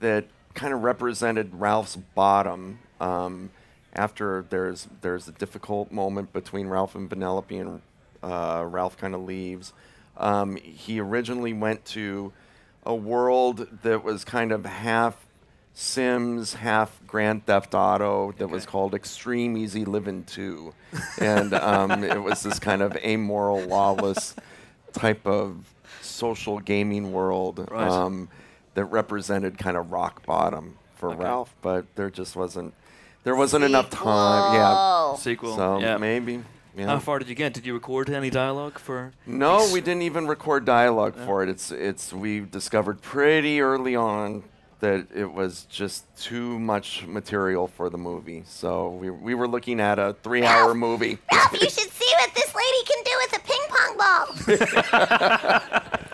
that 0.00 0.24
kind 0.54 0.72
of 0.72 0.82
represented 0.82 1.50
Ralph's 1.54 1.96
bottom. 1.96 2.78
Um, 3.00 3.50
after 3.92 4.44
there's 4.50 4.88
there's 5.02 5.28
a 5.28 5.32
difficult 5.32 5.92
moment 5.92 6.32
between 6.32 6.66
Ralph 6.68 6.94
and 6.94 7.08
Vanellope, 7.08 7.60
and 7.60 7.80
uh, 8.22 8.64
Ralph 8.66 8.96
kind 8.96 9.14
of 9.14 9.22
leaves. 9.22 9.72
Um, 10.16 10.56
he 10.56 11.00
originally 11.00 11.52
went 11.52 11.84
to 11.86 12.32
a 12.86 12.94
world 12.94 13.66
that 13.82 14.04
was 14.04 14.24
kind 14.24 14.52
of 14.52 14.64
half 14.64 15.26
Sims, 15.76 16.54
half 16.54 17.00
Grand 17.04 17.46
Theft 17.46 17.74
Auto 17.74 18.32
that 18.38 18.46
was 18.48 18.64
called 18.64 18.94
Extreme 18.94 19.56
Easy 19.56 19.84
Living 19.84 20.22
2. 20.22 20.72
and 21.20 21.52
um, 21.52 22.04
it 22.04 22.22
was 22.22 22.44
this 22.44 22.60
kind 22.60 22.80
of 22.80 22.94
amoral, 22.98 23.60
lawless 23.62 24.36
type 24.92 25.26
of 25.26 25.74
social 26.00 26.60
gaming 26.60 27.12
world 27.12 27.66
Right. 27.70 27.88
um, 27.90 28.28
that 28.74 28.84
represented 28.86 29.58
kind 29.58 29.76
of 29.76 29.90
rock 29.90 30.24
bottom 30.26 30.76
for 30.94 31.10
Okay. 31.10 31.24
Ralph. 31.24 31.54
But 31.62 31.86
there 31.96 32.10
just 32.10 32.36
wasn't 32.36 32.74
there 33.24 33.34
wasn't 33.34 33.64
enough 33.64 33.90
time. 33.90 34.54
Yeah. 34.54 35.14
Sequel. 35.16 35.56
So 35.56 35.78
yeah. 35.78 35.96
maybe. 35.96 36.42
Yeah. 36.76 36.86
How 36.86 36.98
far 36.98 37.20
did 37.20 37.28
you 37.28 37.34
get? 37.36 37.54
Did 37.54 37.66
you 37.66 37.74
record 37.74 38.10
any 38.10 38.30
dialogue 38.30 38.78
for? 38.78 39.12
No, 39.26 39.62
Ex- 39.62 39.72
we 39.72 39.80
didn't 39.80 40.02
even 40.02 40.26
record 40.26 40.64
dialogue 40.64 41.14
for 41.16 41.42
it. 41.42 41.48
It's 41.48 41.70
it's 41.70 42.12
we 42.12 42.40
discovered 42.40 43.00
pretty 43.00 43.60
early 43.60 43.94
on 43.94 44.42
that 44.80 45.06
it 45.14 45.32
was 45.32 45.66
just 45.70 46.04
too 46.20 46.58
much 46.58 47.06
material 47.06 47.68
for 47.68 47.88
the 47.88 47.96
movie. 47.96 48.42
So 48.46 48.90
we, 48.90 49.08
we 49.08 49.34
were 49.34 49.48
looking 49.48 49.80
at 49.80 49.98
a 49.98 50.16
three 50.22 50.44
hour 50.44 50.74
movie. 50.74 51.18
Ralph, 51.32 51.52
you 51.52 51.70
should 51.70 51.90
see 51.90 52.12
what 52.18 52.34
this 52.34 52.52
lady 52.54 52.84
can 52.84 53.02
do 53.04 53.12
with 53.22 53.36
a 53.36 53.40
ping 53.46 53.64
pong 53.70 53.96
ball. 55.62 56.10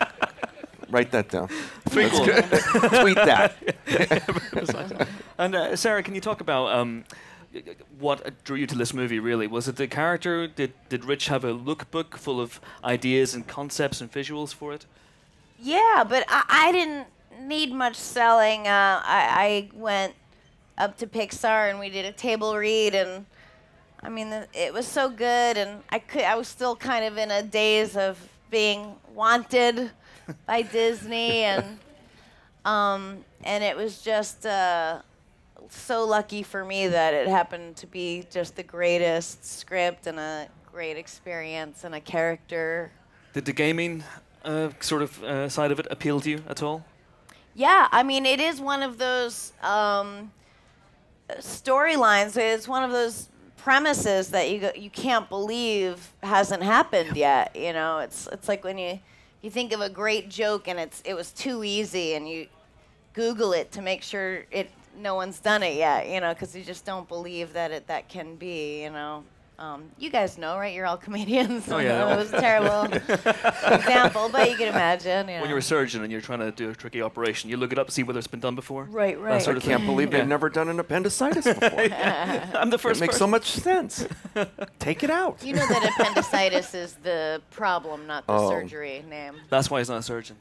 Write 0.91 1.11
that 1.11 1.29
down. 1.29 1.47
Tweet 1.89 2.11
Tweet 2.13 3.15
that. 3.15 5.07
and 5.37 5.55
uh, 5.55 5.75
Sarah, 5.75 6.03
can 6.03 6.13
you 6.15 6.21
talk 6.21 6.41
about 6.41 6.75
um, 6.75 7.05
y- 7.53 7.63
y- 7.65 7.75
what 7.97 8.43
drew 8.43 8.57
you 8.57 8.67
to 8.67 8.75
this 8.75 8.93
movie? 8.93 9.19
Really, 9.19 9.47
was 9.47 9.67
it 9.67 9.77
the 9.77 9.87
character? 9.87 10.47
Did 10.47 10.73
did 10.89 11.05
Rich 11.05 11.27
have 11.27 11.43
a 11.45 11.53
lookbook 11.53 12.17
full 12.17 12.41
of 12.41 12.59
ideas 12.83 13.33
and 13.33 13.47
concepts 13.47 14.01
and 14.01 14.11
visuals 14.11 14.53
for 14.53 14.73
it? 14.73 14.85
Yeah, 15.59 16.03
but 16.07 16.25
I, 16.27 16.43
I 16.49 16.71
didn't 16.71 17.07
need 17.47 17.71
much 17.71 17.95
selling. 17.95 18.67
Uh, 18.67 19.01
I, 19.03 19.69
I 19.73 19.77
went 19.77 20.13
up 20.77 20.97
to 20.97 21.07
Pixar 21.07 21.69
and 21.69 21.79
we 21.79 21.89
did 21.89 22.05
a 22.05 22.11
table 22.11 22.57
read, 22.57 22.95
and 22.95 23.25
I 24.03 24.09
mean, 24.09 24.29
the, 24.29 24.47
it 24.53 24.73
was 24.73 24.87
so 24.87 25.09
good, 25.09 25.57
and 25.57 25.81
I 25.89 25.99
could. 25.99 26.23
I 26.23 26.35
was 26.35 26.47
still 26.49 26.75
kind 26.75 27.05
of 27.05 27.17
in 27.17 27.31
a 27.31 27.41
daze 27.43 27.95
of 27.95 28.17
being 28.49 28.95
wanted 29.13 29.91
by 30.45 30.61
Disney, 30.61 31.43
and 31.43 31.79
um, 32.65 33.23
and 33.43 33.63
it 33.63 33.75
was 33.75 34.01
just 34.01 34.45
uh, 34.45 35.01
so 35.69 36.05
lucky 36.05 36.43
for 36.43 36.63
me 36.65 36.87
that 36.87 37.13
it 37.13 37.27
happened 37.27 37.75
to 37.77 37.87
be 37.87 38.25
just 38.29 38.55
the 38.55 38.63
greatest 38.63 39.45
script 39.45 40.07
and 40.07 40.19
a 40.19 40.47
great 40.71 40.97
experience 40.97 41.83
and 41.83 41.93
a 41.93 41.99
character 41.99 42.91
Did 43.33 43.45
the 43.45 43.53
gaming 43.53 44.03
uh, 44.45 44.69
sort 44.79 45.01
of 45.01 45.23
uh, 45.23 45.49
side 45.49 45.71
of 45.71 45.79
it 45.79 45.87
appeal 45.89 46.19
to 46.21 46.29
you 46.29 46.43
at 46.47 46.63
all? 46.63 46.85
Yeah, 47.53 47.87
I 47.91 48.03
mean, 48.03 48.25
it 48.25 48.39
is 48.39 48.61
one 48.61 48.81
of 48.81 48.97
those 48.97 49.53
um, 49.61 50.31
storylines. 51.39 52.37
It's 52.37 52.67
one 52.67 52.83
of 52.83 52.91
those 52.91 53.27
premises 53.57 54.29
that 54.29 54.49
you 54.49 54.59
go, 54.59 54.71
you 54.75 54.89
can't 54.89 55.29
believe 55.29 56.13
hasn't 56.23 56.63
happened 56.63 57.15
yet. 57.15 57.55
You 57.55 57.73
know, 57.73 57.99
it's 57.99 58.27
it's 58.31 58.47
like 58.47 58.63
when 58.63 58.77
you 58.77 58.99
you 59.41 59.49
think 59.49 59.73
of 59.73 59.81
a 59.81 59.89
great 59.89 60.29
joke 60.29 60.67
and 60.67 60.79
it's 60.79 61.01
it 61.05 61.13
was 61.13 61.31
too 61.31 61.63
easy, 61.63 62.13
and 62.13 62.29
you 62.29 62.47
Google 63.13 63.53
it 63.53 63.71
to 63.73 63.81
make 63.81 64.03
sure 64.03 64.45
it 64.51 64.69
no 64.97 65.15
one's 65.15 65.39
done 65.39 65.63
it 65.63 65.75
yet. 65.75 66.09
You 66.09 66.21
know, 66.21 66.33
because 66.33 66.55
you 66.55 66.63
just 66.63 66.85
don't 66.85 67.07
believe 67.07 67.53
that 67.53 67.71
it 67.71 67.87
that 67.87 68.09
can 68.09 68.35
be. 68.35 68.83
You 68.83 68.91
know. 68.91 69.23
Um, 69.61 69.91
you 69.99 70.09
guys 70.09 70.39
know, 70.39 70.57
right? 70.57 70.73
You're 70.73 70.87
all 70.87 70.97
comedians. 71.07 71.71
Oh, 71.71 71.77
yeah. 71.77 72.13
it 72.13 72.17
was 72.17 72.33
a 72.33 72.41
terrible 72.41 72.91
example, 73.71 74.27
but 74.31 74.49
you 74.49 74.57
can 74.57 74.69
imagine. 74.69 75.27
You 75.29 75.35
know. 75.35 75.41
When 75.41 75.49
you're 75.49 75.59
a 75.59 75.61
surgeon 75.61 76.01
and 76.01 76.11
you're 76.11 76.19
trying 76.19 76.39
to 76.39 76.51
do 76.51 76.71
a 76.71 76.73
tricky 76.73 76.99
operation, 76.99 77.47
you 77.51 77.57
look 77.57 77.71
it 77.71 77.77
up, 77.77 77.91
see 77.91 78.01
whether 78.01 78.17
it's 78.17 78.27
been 78.27 78.39
done 78.39 78.55
before. 78.55 78.85
Right, 78.85 79.15
That 79.17 79.23
right. 79.23 79.41
sort 79.41 79.55
I 79.55 79.59
of 79.59 79.63
can't 79.63 79.81
thing. 79.81 79.85
believe 79.87 80.11
Yeah. 80.11 80.19
they've 80.19 80.27
never 80.27 80.49
done 80.49 80.67
an 80.67 80.79
appendicitis 80.79 81.45
before. 81.45 81.79
I'm 81.79 82.71
the 82.71 82.79
first. 82.79 82.97
It 82.97 82.99
first. 82.99 83.01
makes 83.01 83.17
so 83.17 83.27
much 83.27 83.51
sense. 83.51 84.07
Take 84.79 85.03
it 85.03 85.11
out. 85.11 85.43
You 85.43 85.53
know 85.53 85.67
that 85.67 85.91
appendicitis 85.95 86.73
is 86.73 86.95
the 87.03 87.41
problem, 87.51 88.07
not 88.07 88.25
the 88.25 88.33
Oh. 88.33 88.49
surgery 88.49 89.05
name. 89.07 89.35
That's 89.49 89.69
why 89.69 89.77
he's 89.79 89.89
not 89.89 89.99
a 89.99 90.03
surgeon. 90.03 90.37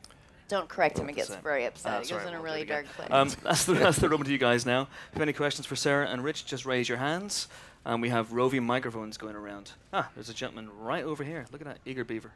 Don't 0.48 0.68
correct 0.68 0.98
him; 0.98 1.06
he 1.06 1.14
gets 1.14 1.32
very 1.36 1.64
upset. 1.66 1.92
Ah, 1.92 1.98
he 2.00 2.06
sorry, 2.06 2.20
goes 2.22 2.28
in 2.28 2.34
a 2.34 2.38
won't 2.38 2.44
really 2.44 2.64
dark 2.64 2.86
place. 2.86 3.08
Um, 3.12 3.28
that's, 3.44 3.66
the, 3.66 3.74
that's 3.74 3.98
the 3.98 4.08
moment 4.08 4.26
to 4.26 4.32
you 4.32 4.38
guys 4.38 4.66
now. 4.66 4.82
If 4.82 4.88
you 4.88 5.20
have 5.20 5.22
any 5.22 5.32
questions 5.32 5.64
for 5.66 5.76
Sarah 5.76 6.06
and 6.08 6.24
Rich, 6.24 6.46
just 6.46 6.66
raise 6.66 6.88
your 6.88 6.98
hands. 6.98 7.46
And 7.84 8.02
we 8.02 8.10
have 8.10 8.32
roving 8.32 8.64
microphones 8.64 9.16
going 9.16 9.36
around. 9.36 9.72
Ah, 9.92 10.10
there's 10.14 10.28
a 10.28 10.34
gentleman 10.34 10.68
right 10.78 11.04
over 11.04 11.24
here. 11.24 11.46
Look 11.50 11.60
at 11.62 11.66
that 11.66 11.78
eager 11.86 12.04
beaver. 12.04 12.32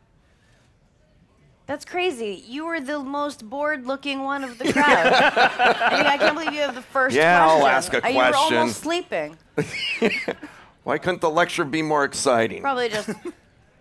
That's 1.67 1.85
crazy. 1.85 2.43
You 2.47 2.67
were 2.67 2.81
the 2.81 2.99
most 2.99 3.49
bored-looking 3.49 4.23
one 4.23 4.45
of 4.45 4.59
the 4.59 4.71
crowd. 4.73 5.07
I, 5.13 5.97
mean, 5.97 6.07
I 6.07 6.19
can't 6.19 6.35
believe 6.35 6.53
you 6.53 6.61
have 6.61 6.75
the 6.75 6.83
first 6.83 7.17
Yeah, 7.17 7.47
I'll 7.47 7.67
ask 7.67 7.93
a 7.95 8.05
Uh, 8.05 8.09
You 8.09 8.19
were 8.19 8.35
almost 8.35 8.81
sleeping. 8.81 9.39
Why 10.85 10.99
couldn't 10.99 11.23
the 11.23 11.31
lecture 11.31 11.65
be 11.65 11.81
more 11.81 12.05
exciting? 12.05 12.61
Probably 12.61 12.91
just 12.91 13.11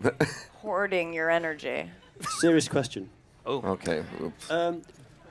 hoarding 0.62 1.14
your 1.14 1.30
energy. 1.30 1.90
Serious 2.40 2.70
question. 2.70 3.10
Oh. 3.46 3.62
Okay. 3.72 4.04
Oops. 4.22 4.52
Um, 4.52 4.82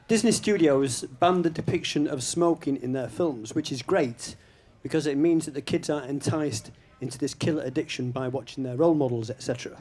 Disney 0.09 0.33
Studios 0.33 1.03
banned 1.03 1.45
the 1.45 1.51
depiction 1.51 2.07
of 2.07 2.23
smoking 2.23 2.77
in 2.77 2.93
their 2.93 3.09
films, 3.09 3.55
which 3.55 3.73
is 3.73 3.81
great 3.81 4.37
because 4.83 5.07
it 5.07 5.17
means 5.17 5.45
that 5.47 5.55
the 5.55 5.61
kids 5.61 5.89
aren't 5.89 6.11
enticed 6.11 6.71
into 7.01 7.19
this 7.19 7.35
killer 7.35 7.63
addiction 7.63 8.11
by 8.11 8.29
watching 8.29 8.65
their 8.65 8.77
role 8.77 8.95
models, 8.95 9.31
etc. 9.31 9.77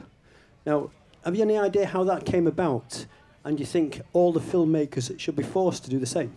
Now, 0.66 0.90
have 1.24 1.36
you 1.36 1.42
any 1.42 1.58
idea 1.58 1.86
how 1.86 2.04
that 2.04 2.24
came 2.24 2.46
about? 2.46 3.06
And 3.44 3.58
you 3.58 3.66
think 3.66 4.02
all 4.12 4.32
the 4.32 4.40
filmmakers 4.40 5.18
should 5.18 5.36
be 5.36 5.42
forced 5.42 5.84
to 5.84 5.90
do 5.90 5.98
the 5.98 6.06
same? 6.06 6.32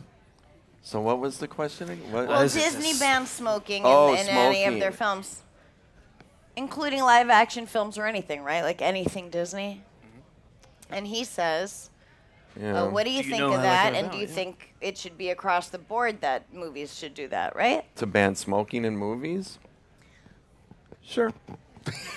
So 0.81 1.01
what 1.01 1.19
was 1.19 1.37
the 1.39 1.47
question? 1.47 1.89
again? 1.89 2.11
What? 2.11 2.27
Well, 2.27 2.47
Disney 2.47 2.93
banned 2.97 3.27
smoking 3.27 3.81
in, 3.81 3.87
Oh, 3.87 4.13
in 4.13 4.27
any 4.27 4.65
of 4.65 4.79
their 4.79 4.91
films, 4.91 5.41
including 6.55 7.01
live-action 7.01 7.65
films 7.65 7.97
or 7.97 8.05
anything, 8.05 8.43
right? 8.43 8.61
Like 8.61 8.81
anything 8.81 9.29
Disney. 9.29 9.83
Mm-hmm. 10.03 10.93
And 10.93 11.07
he 11.07 11.23
says, 11.23 11.89
Yeah. 12.59 12.83
uh, 12.83 12.89
"What 12.89 13.03
do 13.05 13.11
you 13.11 13.21
Do 13.23 13.29
you 13.29 13.35
think 13.35 13.43
of 13.43 13.51
that 13.61 13.61
that? 13.61 13.87
And 13.95 14.07
about, 14.07 14.11
do 14.13 14.17
you 14.19 14.27
yeah. 14.27 14.33
think 14.33 14.73
it 14.81 14.97
should 14.97 15.17
be 15.17 15.29
across 15.29 15.69
the 15.69 15.77
board 15.79 16.21
that 16.21 16.53
movies 16.53 16.97
should 16.97 17.13
do 17.13 17.27
that, 17.29 17.55
right?" 17.55 17.83
to 17.97 18.05
ban 18.05 18.35
smoking 18.35 18.85
in 18.85 18.97
movies? 18.97 19.59
Sure. 21.01 21.31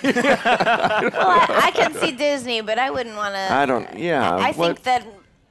well, 0.03 0.13
I, 0.15 1.61
I 1.65 1.71
can 1.71 1.93
see 1.93 2.11
Disney, 2.11 2.61
but 2.61 2.79
I 2.79 2.89
wouldn't 2.89 3.15
want 3.15 3.35
to. 3.35 3.53
I 3.53 3.65
don't. 3.65 3.97
Yeah. 3.97 4.35
I 4.35 4.51
what- 4.51 4.55
think 4.55 4.83
that 4.83 5.05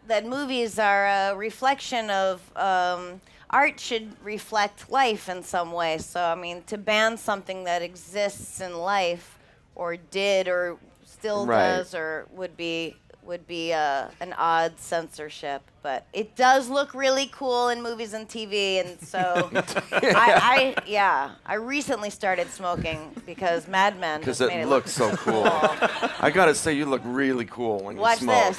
that 0.09 0.27
movies 0.27 0.79
are 0.79 1.07
a 1.07 1.37
reflection 1.37 2.11
of 2.11 2.41
um, 2.57 3.21
art 3.51 3.79
should 3.79 4.17
reflect 4.25 4.91
life 4.91 5.29
in 5.29 5.43
some 5.43 5.71
way. 5.73 5.99
So 5.99 6.21
I 6.23 6.35
mean, 6.35 6.63
to 6.65 6.79
ban 6.79 7.17
something 7.17 7.65
that 7.65 7.83
exists 7.83 8.61
in 8.61 8.77
life, 8.79 9.39
or 9.75 9.97
did, 9.97 10.49
or 10.49 10.79
still 11.05 11.47
Right. 11.47 11.77
does, 11.77 11.95
or 11.95 12.27
would 12.33 12.57
be 12.57 12.97
would 13.29 13.47
be 13.47 13.73
uh, 13.73 14.07
an 14.21 14.33
odd 14.37 14.81
censorship. 14.81 15.63
But 15.83 16.07
it 16.13 16.35
does 16.35 16.69
look 16.69 16.95
really 16.95 17.31
cool 17.33 17.69
in 17.69 17.83
movies 17.83 18.15
and 18.15 18.29
TV, 18.29 18.85
and 18.85 19.01
so 19.01 19.51
I, 19.93 20.75
I 20.83 20.83
yeah, 20.87 21.33
I 21.47 21.55
recently 21.55 22.11
started 22.11 22.49
smoking 22.49 23.13
because 23.27 23.69
Mad 23.69 24.01
Men 24.01 24.21
Because 24.21 24.41
it 24.41 24.51
it 24.51 24.67
looks 24.67 24.91
so 24.91 25.15
cool. 25.17 25.45
I 25.47 26.33
gotta 26.35 26.55
say, 26.55 26.73
you 26.73 26.87
look 26.87 27.03
really 27.05 27.45
cool 27.45 27.85
when 27.85 27.97
Watch 27.97 28.23
you 28.23 28.25
smoke. 28.25 28.37
Watch 28.37 28.57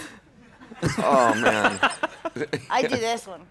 this. 0.81 0.95
Oh 0.99 1.33
man. 1.35 1.79
I 2.69 2.83
do 2.83 2.95
this 2.95 3.27
one. 3.27 3.41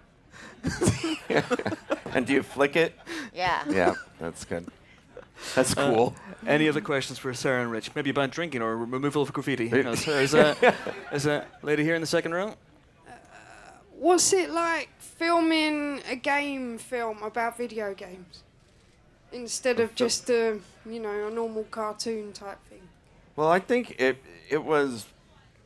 and 2.15 2.27
do 2.27 2.33
you 2.33 2.43
flick 2.43 2.77
it? 2.77 2.95
Yeah. 3.35 3.63
Yeah, 3.69 3.95
that's 4.19 4.45
good. 4.45 4.67
That's 5.55 5.77
Uh, 5.77 5.91
cool. 5.95 6.17
any 6.47 6.69
other 6.69 6.81
questions 6.81 7.19
for 7.19 7.33
Sarah 7.35 7.63
and 7.63 7.71
Rich? 7.71 7.95
Maybe 7.95 8.11
about 8.11 8.31
drinking 8.31 8.63
or 8.63 8.77
removal 8.77 9.23
of 9.23 9.33
graffiti. 9.33 9.69
Who 9.69 9.83
knows? 9.83 10.05
There's 10.05 10.35
a, 10.35 10.57
there's 11.11 11.27
a 11.27 11.47
lady 11.63 11.85
here 11.85 11.95
in 11.95 12.01
the 12.01 12.07
second 12.07 12.33
row. 12.33 12.55
What's 13.99 14.33
it 14.33 14.51
like 14.51 14.91
filming 15.01 16.01
a 16.09 16.15
game 16.17 16.79
film 16.79 17.23
about 17.23 17.57
video 17.59 17.95
games 17.95 18.43
instead 19.33 19.81
of 19.81 19.95
just 19.95 20.31
a 20.31 20.61
you 20.87 21.01
know 21.01 21.27
a 21.27 21.31
normal 21.31 21.65
cartoon 21.65 22.33
type 22.33 22.59
thing? 22.69 22.83
Well, 23.35 23.49
I 23.49 23.59
think 23.59 23.97
it 24.01 24.23
it 24.49 24.65
was 24.65 25.07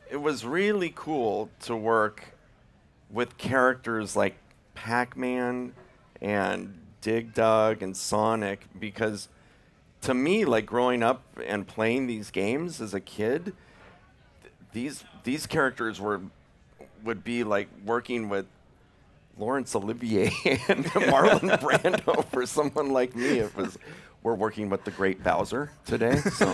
it 0.09 0.17
was 0.17 0.45
really 0.45 0.91
cool 0.95 1.49
to 1.61 1.75
work 1.75 2.33
with 3.11 3.37
characters 3.37 4.15
like 4.15 4.35
Pac-Man 4.73 5.73
and 6.21 6.79
Dig 7.01 7.33
Dug 7.35 7.83
and 7.83 7.95
Sonic 7.95 8.65
because 8.79 9.27
to 10.03 10.13
me 10.13 10.45
like 10.45 10.65
growing 10.65 11.01
up 11.01 11.23
and 11.45 11.67
playing 11.67 12.07
these 12.07 12.31
games 12.31 12.81
as 12.81 12.93
a 12.93 12.99
kid 12.99 13.53
th- 14.41 14.53
these 14.73 15.03
these 15.23 15.47
characters 15.47 15.99
were 15.99 16.21
would 17.03 17.23
be 17.23 17.43
like 17.43 17.67
working 17.85 18.29
with 18.29 18.45
Laurence 19.37 19.75
Olivier 19.75 20.25
and 20.67 20.85
Marlon 21.09 21.59
Brando 21.59 22.25
for 22.25 22.45
someone 22.45 22.91
like 22.91 23.15
me. 23.15 23.39
It 23.39 23.55
was 23.55 23.77
we're 24.21 24.35
working 24.35 24.69
with 24.69 24.83
the 24.85 24.91
great 24.91 25.23
Bowser 25.23 25.71
today. 25.85 26.17
So 26.17 26.53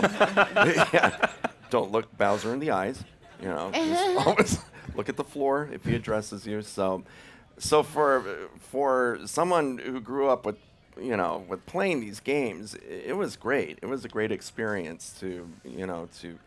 yeah, 0.92 1.30
don't 1.70 1.92
look 1.92 2.16
Bowser 2.16 2.52
in 2.52 2.58
the 2.58 2.70
eyes. 2.70 3.04
You 3.40 3.48
know, 3.48 3.70
just 3.72 4.26
always 4.26 4.58
look 4.94 5.08
at 5.08 5.16
the 5.16 5.24
floor 5.24 5.68
if 5.72 5.84
he 5.84 5.94
addresses 5.94 6.46
you. 6.46 6.62
So, 6.62 7.04
so 7.58 7.82
for 7.82 8.48
for 8.58 9.18
someone 9.24 9.78
who 9.78 10.00
grew 10.00 10.28
up 10.28 10.44
with 10.44 10.56
you 11.00 11.16
know 11.16 11.44
with 11.48 11.64
playing 11.66 12.00
these 12.00 12.20
games, 12.20 12.74
it 12.74 13.16
was 13.16 13.36
great. 13.36 13.78
It 13.82 13.86
was 13.86 14.04
a 14.04 14.08
great 14.08 14.32
experience 14.32 15.14
to 15.20 15.48
you 15.64 15.86
know 15.86 16.08
to 16.20 16.38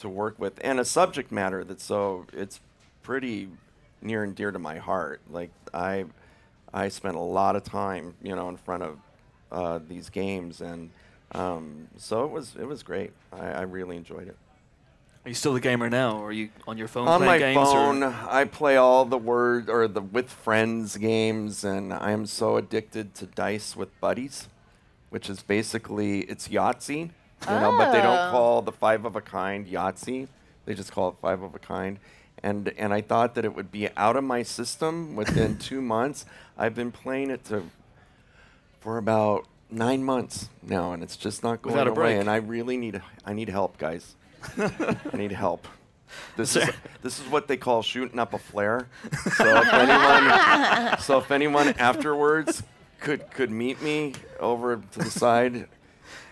to 0.00 0.08
work 0.08 0.38
with 0.38 0.58
and 0.62 0.78
a 0.78 0.84
subject 0.84 1.32
matter 1.32 1.64
that's 1.64 1.84
so 1.84 2.26
it's 2.32 2.60
pretty 3.02 3.48
near 4.00 4.22
and 4.22 4.34
dear 4.34 4.50
to 4.50 4.58
my 4.58 4.78
heart. 4.78 5.20
Like 5.30 5.50
I 5.74 6.06
I 6.72 6.88
spent 6.88 7.16
a 7.16 7.20
lot 7.20 7.56
of 7.56 7.64
time 7.64 8.14
you 8.22 8.34
know 8.34 8.48
in 8.48 8.56
front 8.56 8.82
of 8.82 8.98
uh, 9.50 9.80
these 9.86 10.10
games 10.10 10.60
and 10.60 10.90
um, 11.32 11.88
so 11.96 12.24
it 12.24 12.30
was 12.30 12.56
it 12.56 12.66
was 12.66 12.82
great. 12.82 13.12
I, 13.32 13.46
I 13.48 13.62
really 13.62 13.96
enjoyed 13.96 14.28
it. 14.28 14.36
Are 15.24 15.28
you 15.28 15.34
still 15.34 15.54
a 15.56 15.60
gamer 15.60 15.90
now, 15.90 16.18
or 16.18 16.28
are 16.28 16.32
you 16.32 16.48
on 16.66 16.78
your 16.78 16.88
phone 16.88 17.06
On 17.06 17.20
my 17.24 17.38
games? 17.38 17.56
phone, 17.56 18.02
Or? 18.02 18.14
I 18.30 18.44
play 18.44 18.76
all 18.76 19.04
the 19.04 19.18
word 19.18 19.68
or 19.68 19.86
the 19.86 20.00
with 20.00 20.30
friends 20.30 20.96
games, 20.96 21.64
and 21.64 21.92
I 21.92 22.12
am 22.12 22.24
so 22.24 22.56
addicted 22.56 23.14
to 23.16 23.26
Dice 23.26 23.76
with 23.76 23.98
Buddies, 24.00 24.48
which 25.10 25.28
is 25.28 25.42
basically 25.42 26.20
it's 26.20 26.48
Yahtzee, 26.48 27.10
you 27.10 27.10
know, 27.46 27.74
but 27.76 27.92
they 27.92 28.00
don't 28.00 28.28
Oh. 28.28 28.30
call 28.30 28.62
the 28.62 28.72
five 28.72 29.04
of 29.04 29.16
a 29.16 29.20
kind 29.20 29.66
Yahtzee. 29.66 30.28
They 30.64 30.74
just 30.74 30.92
call 30.92 31.10
it 31.10 31.16
five 31.20 31.42
of 31.42 31.54
a 31.54 31.58
kind. 31.58 31.98
And 32.42 32.68
and 32.78 32.94
I 32.94 33.00
thought 33.02 33.34
that 33.34 33.44
it 33.44 33.54
would 33.54 33.70
be 33.72 33.88
out 33.96 34.16
of 34.16 34.24
my 34.24 34.42
system 34.44 35.14
within 35.16 35.58
two 35.68 35.82
months. 35.82 36.24
I've 36.56 36.74
been 36.74 36.92
playing 36.92 37.30
it 37.30 37.44
to 37.46 37.64
for 38.80 38.96
about 38.96 39.46
nine 39.70 40.04
months 40.04 40.48
now, 40.62 40.92
and 40.92 41.02
it's 41.02 41.16
just 41.16 41.42
not 41.42 41.60
going 41.60 41.76
away. 41.76 41.94
break. 41.94 42.20
And 42.20 42.30
I 42.30 42.36
really 42.36 42.76
need 42.78 43.02
I 43.26 43.32
need 43.34 43.48
help, 43.50 43.76
guys. 43.76 44.14
I 44.58 45.16
need 45.16 45.32
help. 45.32 45.66
This 46.36 46.56
is 46.56 46.68
this 47.02 47.20
is 47.20 47.26
what 47.28 47.48
they 47.48 47.56
call 47.56 47.82
shooting 47.82 48.18
up 48.18 48.32
a 48.34 48.38
flare. 48.38 48.88
So 49.36 49.60
if 49.60 49.72
anyone, 49.72 50.98
so 51.00 51.18
if 51.18 51.30
anyone 51.30 51.68
afterwards 51.78 52.62
could 53.00 53.30
could 53.30 53.50
meet 53.50 53.82
me 53.82 54.14
over 54.40 54.76
to 54.92 54.98
the 54.98 55.10
side, 55.10 55.68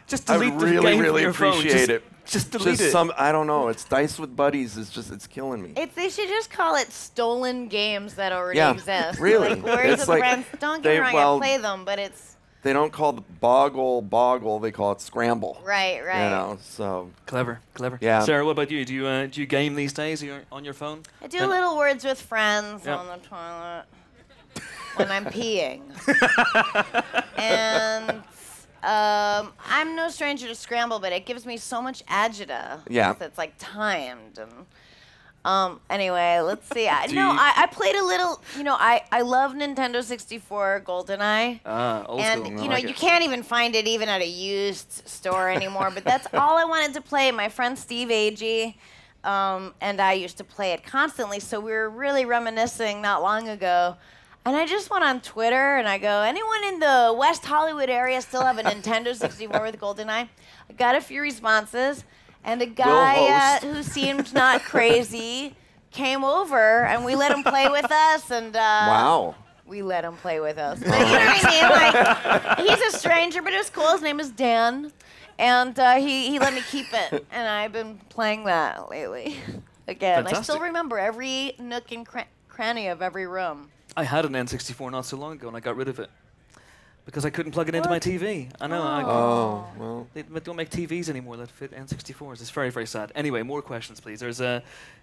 Just 0.06 0.30
I 0.30 0.34
delete 0.34 0.54
would 0.54 0.60
the 0.62 0.66
really 0.66 0.82
game 0.92 0.96
from 0.96 1.02
really 1.04 1.22
your 1.22 1.30
appreciate 1.30 1.72
Just- 1.72 1.88
it. 1.90 2.04
just 2.24 2.50
delete 2.52 2.80
it. 2.80 2.90
some 2.90 3.12
I 3.18 3.30
don't 3.32 3.46
know. 3.46 3.68
It's 3.68 3.84
dice 3.84 4.18
with 4.18 4.34
buddies. 4.34 4.76
It's 4.78 4.90
just 4.90 5.10
it's 5.12 5.26
killing 5.26 5.62
me. 5.62 5.72
It's, 5.76 5.94
they 5.94 6.08
should 6.08 6.28
just 6.28 6.50
call 6.50 6.76
it 6.76 6.90
stolen 6.90 7.68
games 7.68 8.14
that 8.14 8.32
already 8.32 8.58
Yeah, 8.58 8.72
exist. 8.72 9.20
really. 9.20 9.50
Like, 9.50 9.62
where's 9.64 9.92
It's 9.94 10.04
the 10.06 10.10
like 10.12 10.20
friends? 10.20 10.46
Don't 10.58 10.82
get 10.82 10.88
they- 10.90 10.94
me 11.00 11.00
wrong, 11.04 11.14
well, 11.14 11.36
I 11.36 11.38
play 11.38 11.58
them, 11.58 11.84
but 11.84 11.98
it's 11.98 12.35
They 12.66 12.72
don't 12.72 12.92
call 12.92 13.12
the 13.12 13.22
boggle 13.40 14.02
boggle. 14.02 14.58
They 14.58 14.72
call 14.72 14.90
it 14.90 15.00
scramble. 15.00 15.62
right, 15.64 16.04
right. 16.04 16.24
You 16.24 16.30
know. 16.30 16.58
So 16.60 17.10
Clever, 17.26 17.60
clever. 17.74 17.96
Yeah. 18.02 18.18
Sarah, 18.24 18.44
what 18.44 18.50
about 18.50 18.72
you? 18.72 18.84
Do 18.84 18.92
you 18.92 19.06
uh, 19.06 19.26
do 19.26 19.40
you 19.40 19.46
game 19.46 19.76
these 19.76 19.92
days? 19.92 20.20
Are 20.20 20.26
you 20.26 20.40
on 20.50 20.64
your 20.64 20.74
phone? 20.74 21.02
I 21.22 21.28
do 21.28 21.38
And- 21.38 21.48
little 21.50 21.76
words 21.78 22.04
with 22.04 22.20
friends 22.20 22.84
Yeah. 22.84 22.96
on 22.96 23.06
the 23.06 23.24
toilet 23.24 23.84
when 24.96 25.12
I'm 25.12 25.26
peeing. 25.26 25.82
and 27.38 28.10
um, 28.82 29.52
I'm 29.64 29.94
no 29.94 30.08
stranger 30.08 30.48
to 30.48 30.54
scramble, 30.56 30.98
but 30.98 31.12
it 31.12 31.24
gives 31.24 31.46
me 31.46 31.56
so 31.58 31.80
much 31.80 32.04
agita. 32.06 32.80
Yeah. 32.88 33.12
'cause 33.14 33.22
It's 33.28 33.38
like 33.38 33.54
timed 33.58 34.38
and. 34.38 34.66
Um, 35.46 35.80
anyway, 35.88 36.40
let's 36.40 36.68
see. 36.68 36.88
I, 36.88 37.06
no, 37.12 37.30
I, 37.30 37.52
I 37.56 37.66
played 37.66 37.94
a 37.94 38.04
little. 38.04 38.42
You 38.56 38.64
know, 38.64 38.76
I, 38.78 39.02
I 39.12 39.20
love 39.22 39.52
Nintendo 39.52 40.02
64 40.02 40.82
GoldenEye. 40.84 41.60
Ah, 41.64 42.04
old 42.06 42.20
and 42.20 42.44
school. 42.44 42.58
I 42.58 42.62
you 42.62 42.68
know 42.68 42.74
like 42.74 42.82
you 42.82 42.90
it. 42.90 42.96
can't 42.96 43.22
even 43.22 43.42
find 43.44 43.74
it 43.76 43.86
even 43.86 44.08
at 44.08 44.20
a 44.20 44.26
used 44.26 45.06
store 45.08 45.48
anymore 45.48 45.90
but 45.94 46.04
that's 46.04 46.26
all 46.34 46.56
i 46.58 46.64
wanted 46.64 46.94
to 46.94 47.00
play 47.00 47.30
my 47.30 47.48
friend 47.48 47.78
steve 47.78 48.08
agee 48.08 48.74
um, 49.24 49.74
and 49.80 50.00
i 50.00 50.12
used 50.12 50.38
to 50.38 50.44
play 50.44 50.72
it 50.72 50.84
constantly 50.84 51.40
so 51.40 51.60
we 51.60 51.72
were 51.72 51.88
really 51.88 52.24
reminiscing 52.24 53.00
not 53.00 53.22
long 53.22 53.48
ago 53.48 53.96
and 54.44 54.56
i 54.56 54.66
just 54.66 54.90
went 54.90 55.04
on 55.04 55.20
twitter 55.20 55.76
and 55.76 55.88
i 55.88 55.98
go 55.98 56.22
anyone 56.22 56.64
in 56.64 56.78
the 56.80 57.14
west 57.18 57.44
hollywood 57.44 57.90
area 57.90 58.20
still 58.20 58.42
have 58.42 58.58
a 58.58 58.62
nintendo 58.62 59.14
64 59.14 59.62
with 59.62 59.78
goldeneye 59.78 60.28
i 60.70 60.72
got 60.76 60.94
a 60.94 61.00
few 61.00 61.20
responses 61.20 62.04
and 62.46 62.62
a 62.62 62.66
guy 62.66 63.58
uh, 63.62 63.66
who 63.66 63.82
seemed 63.82 64.32
not 64.32 64.62
crazy 64.62 65.54
came 65.90 66.24
over 66.24 66.84
and 66.84 67.04
we 67.04 67.14
let 67.14 67.32
him 67.32 67.42
play 67.42 67.68
with 67.68 67.90
us 67.90 68.30
and 68.30 68.54
uh, 68.56 68.58
wow. 68.58 69.34
we 69.66 69.82
let 69.82 70.04
him 70.04 70.16
play 70.16 70.40
with 70.40 70.56
us. 70.56 70.78
But 70.78 70.86
you 70.86 70.92
know 70.92 71.04
what 71.04 71.44
I 71.44 71.50
mean? 71.50 72.66
Like, 72.66 72.80
he's 72.80 72.94
a 72.94 72.96
stranger, 72.96 73.42
but 73.42 73.52
it 73.52 73.58
was 73.58 73.70
cool. 73.70 73.90
His 73.92 74.02
name 74.02 74.20
is 74.20 74.30
Dan, 74.30 74.92
and 75.38 75.78
uh, 75.78 75.96
he 75.96 76.28
he 76.28 76.38
let 76.38 76.54
me 76.54 76.62
keep 76.70 76.86
it, 76.92 77.26
and 77.30 77.48
I've 77.48 77.72
been 77.72 77.98
playing 78.08 78.44
that 78.44 78.88
lately. 78.90 79.36
Again, 79.88 80.26
I 80.26 80.40
still 80.42 80.60
remember 80.60 80.98
every 80.98 81.54
nook 81.58 81.92
and 81.92 82.04
cra- 82.06 82.26
cranny 82.48 82.88
of 82.88 83.02
every 83.02 83.26
room. 83.26 83.70
I 83.96 84.04
had 84.04 84.24
an 84.24 84.32
N64 84.32 84.90
not 84.90 85.06
so 85.06 85.16
long 85.16 85.32
ago, 85.32 85.48
and 85.48 85.56
I 85.56 85.60
got 85.60 85.76
rid 85.76 85.88
of 85.88 85.98
it 86.00 86.10
because 87.06 87.24
I 87.24 87.30
couldn't 87.30 87.52
plug 87.52 87.68
it 87.68 87.74
into 87.74 87.88
my 87.88 88.00
TV. 88.00 88.50
I 88.60 88.66
know. 88.66 88.82
I, 88.82 89.02
Oh 89.06 89.66
well. 89.78 90.08
They 90.12 90.22
they 90.22 90.40
don't 90.40 90.56
make 90.56 90.68
TVs 90.68 91.08
anymore 91.08 91.36
that 91.38 91.50
fit 91.50 91.72
N64s. 91.72 92.40
It's 92.40 92.50
very, 92.50 92.70
very 92.70 92.86
sad. 92.86 93.12
Anyway, 93.14 93.42
more 93.42 93.62
questions, 93.62 94.00
please. 94.00 94.20
There's 94.20 94.40
a 94.40 94.62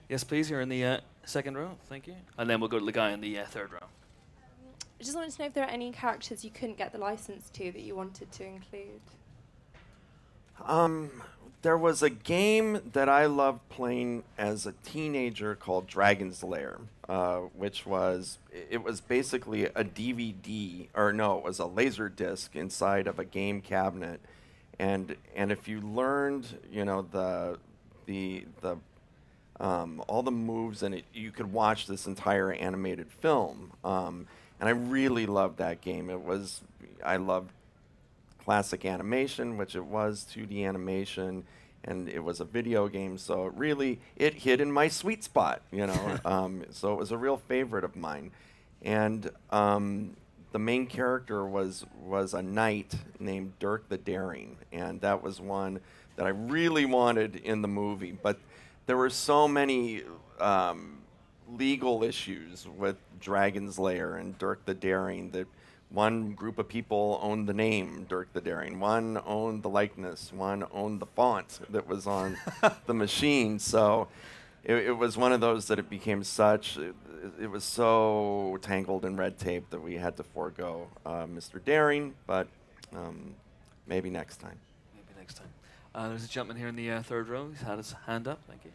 yes, 0.10 0.24
please. 0.24 0.50
You're 0.50 0.62
in 0.62 0.70
the 0.70 0.86
uh, 0.86 0.98
second 1.26 1.58
row. 1.58 1.78
Thank 1.88 2.06
you. 2.06 2.16
And 2.38 2.50
then 2.50 2.60
we'll 2.60 2.70
go 2.70 2.78
to 2.78 2.86
the 2.86 2.92
guy 2.92 3.12
in 3.12 3.22
the 3.22 3.40
uh, 3.40 3.46
third 3.46 3.72
row. 3.72 3.88
I 5.00 5.04
just 5.04 5.16
wanted 5.16 5.32
to 5.32 5.42
know 5.42 5.48
if 5.48 5.54
there 5.54 5.64
are 5.64 5.70
any 5.70 5.92
characters 5.92 6.46
you 6.46 6.52
couldn't 6.52 6.78
get 6.78 6.92
the 6.92 6.98
license 6.98 7.50
to 7.52 7.72
that 7.72 7.82
you 7.82 7.96
wanted 7.96 8.32
to 8.34 8.46
include. 8.46 9.02
Um, 10.66 11.10
there 11.64 11.78
was 11.78 12.04
a 12.04 12.10
game 12.10 12.92
that 12.92 13.08
I 13.08 13.26
loved 13.26 13.68
playing 13.70 14.24
as 14.38 14.66
a 14.66 14.74
teenager 14.84 15.56
called 15.56 15.88
Dragon's 15.88 16.44
Lair, 16.44 16.80
uh, 17.08 17.38
which 17.38 17.86
was 17.86 18.38
it 18.52 18.84
was 18.84 19.00
basically 19.02 19.66
a 19.66 19.84
DVD 19.84 20.88
or 20.94 21.14
no, 21.14 21.38
it 21.38 21.44
was 21.44 21.60
a 21.60 21.66
laser 21.66 22.10
disc 22.10 22.56
inside 22.56 23.08
of 23.08 23.18
a 23.18 23.26
game 23.26 23.62
cabinet, 23.62 24.20
and 24.78 25.16
and 25.36 25.52
if 25.52 25.68
you 25.68 25.80
learned, 25.80 26.60
you 26.70 26.84
know 26.84 27.02
the 27.02 27.58
the 28.06 28.46
the 28.60 28.78
um, 29.60 30.04
all 30.10 30.22
the 30.22 30.32
moves 30.32 30.84
and 30.84 31.02
you 31.14 31.32
could 31.32 31.54
watch 31.54 31.88
this 31.88 32.06
entire 32.08 32.52
animated 32.52 33.10
film. 33.22 33.72
Um, 33.86 34.28
and 34.60 34.68
I 34.68 34.72
really 34.72 35.26
loved 35.26 35.60
that 35.60 35.80
game. 35.80 36.10
It 36.10 36.22
was 36.22 36.62
I 37.04 37.16
loved 37.18 37.52
classic 38.44 38.86
animation, 38.86 39.58
which 39.58 39.76
it 39.76 39.86
was 39.86 40.26
2D 40.34 40.66
animation, 40.66 41.44
and 41.84 42.10
it 42.10 42.24
was 42.24 42.40
a 42.40 42.46
video 42.46 42.88
game. 42.88 43.18
So 43.18 43.48
it 43.48 43.54
really 43.56 44.00
it 44.16 44.34
hit 44.34 44.62
in 44.62 44.72
my 44.72 44.88
sweet 44.88 45.24
spot, 45.24 45.62
you 45.72 45.88
know. 45.88 46.20
um, 46.26 46.66
so 46.72 46.94
it 46.94 47.00
was 47.00 47.12
a 47.12 47.18
real 47.18 47.38
favorite 47.38 47.84
of 47.84 47.96
mine, 47.96 48.32
and 48.82 49.30
um, 49.50 50.16
the 50.52 50.60
main 50.60 50.88
character 50.88 51.46
was 51.46 51.86
was 52.02 52.34
a 52.34 52.42
knight 52.42 52.96
named 53.20 53.54
Dirk 53.60 53.90
the 53.90 53.98
Daring, 53.98 54.58
and 54.72 55.02
that 55.02 55.24
was 55.24 55.40
one 55.40 55.80
that 56.16 56.26
I 56.26 56.30
really 56.30 56.86
wanted 56.86 57.38
in 57.38 57.62
the 57.62 57.68
movie, 57.68 58.12
but 58.12 58.38
there 58.86 58.98
were 58.98 59.10
so 59.10 59.48
many. 59.48 60.04
Um, 60.40 61.00
legal 61.58 62.04
issues 62.04 62.68
with 62.78 62.96
Dragon's 63.20 63.78
Lair 63.78 64.16
and 64.16 64.38
Dirk 64.38 64.66
the 64.66 64.74
Daring 64.74 65.32
that 65.32 65.48
one 65.94 66.32
group 66.32 66.58
of 66.58 66.68
people 66.68 67.20
owned 67.22 67.48
the 67.48 67.54
name 67.54 68.06
Dirk 68.10 68.34
the 68.34 68.42
Daring, 68.42 68.80
one 68.80 69.22
owned 69.26 69.62
the 69.62 69.70
likeness, 69.70 70.34
one 70.34 70.66
owned 70.74 71.00
the 71.00 71.06
font 71.06 71.60
that 71.70 71.88
was 71.88 72.08
on 72.08 72.36
the 72.88 72.96
machine. 72.96 73.60
So 73.60 74.08
it, 74.64 74.74
it 74.74 74.92
was 74.92 75.18
one 75.18 75.32
of 75.32 75.40
those 75.40 75.68
that 75.68 75.78
it 75.78 75.92
became 75.92 76.24
such, 76.24 76.78
it, 76.78 76.96
it 77.40 77.48
was 77.48 77.64
so 77.64 78.58
tangled 78.64 79.06
in 79.06 79.16
red 79.16 79.38
tape 79.38 79.70
that 79.70 79.82
we 79.82 79.96
had 79.96 80.18
to 80.18 80.24
forego 80.24 80.88
uh, 81.06 81.26
Mr. 81.26 81.64
Daring, 81.64 82.16
but 82.26 82.48
um, 82.96 83.36
maybe 83.86 84.10
next 84.10 84.38
time. 84.38 84.58
Maybe 84.96 85.20
next 85.20 85.36
time. 85.36 85.48
Uh, 85.94 86.10
there's 86.10 86.26
a 86.26 86.28
gentleman 86.28 86.58
here 86.58 86.70
in 86.70 86.76
the 86.76 86.90
uh, 86.90 87.04
third 87.04 87.30
row. 87.30 87.50
He's 87.50 87.62
had 87.62 87.78
his 87.78 87.94
hand 88.08 88.28
up. 88.28 88.40
Thank 88.48 88.66
you. 88.66 88.72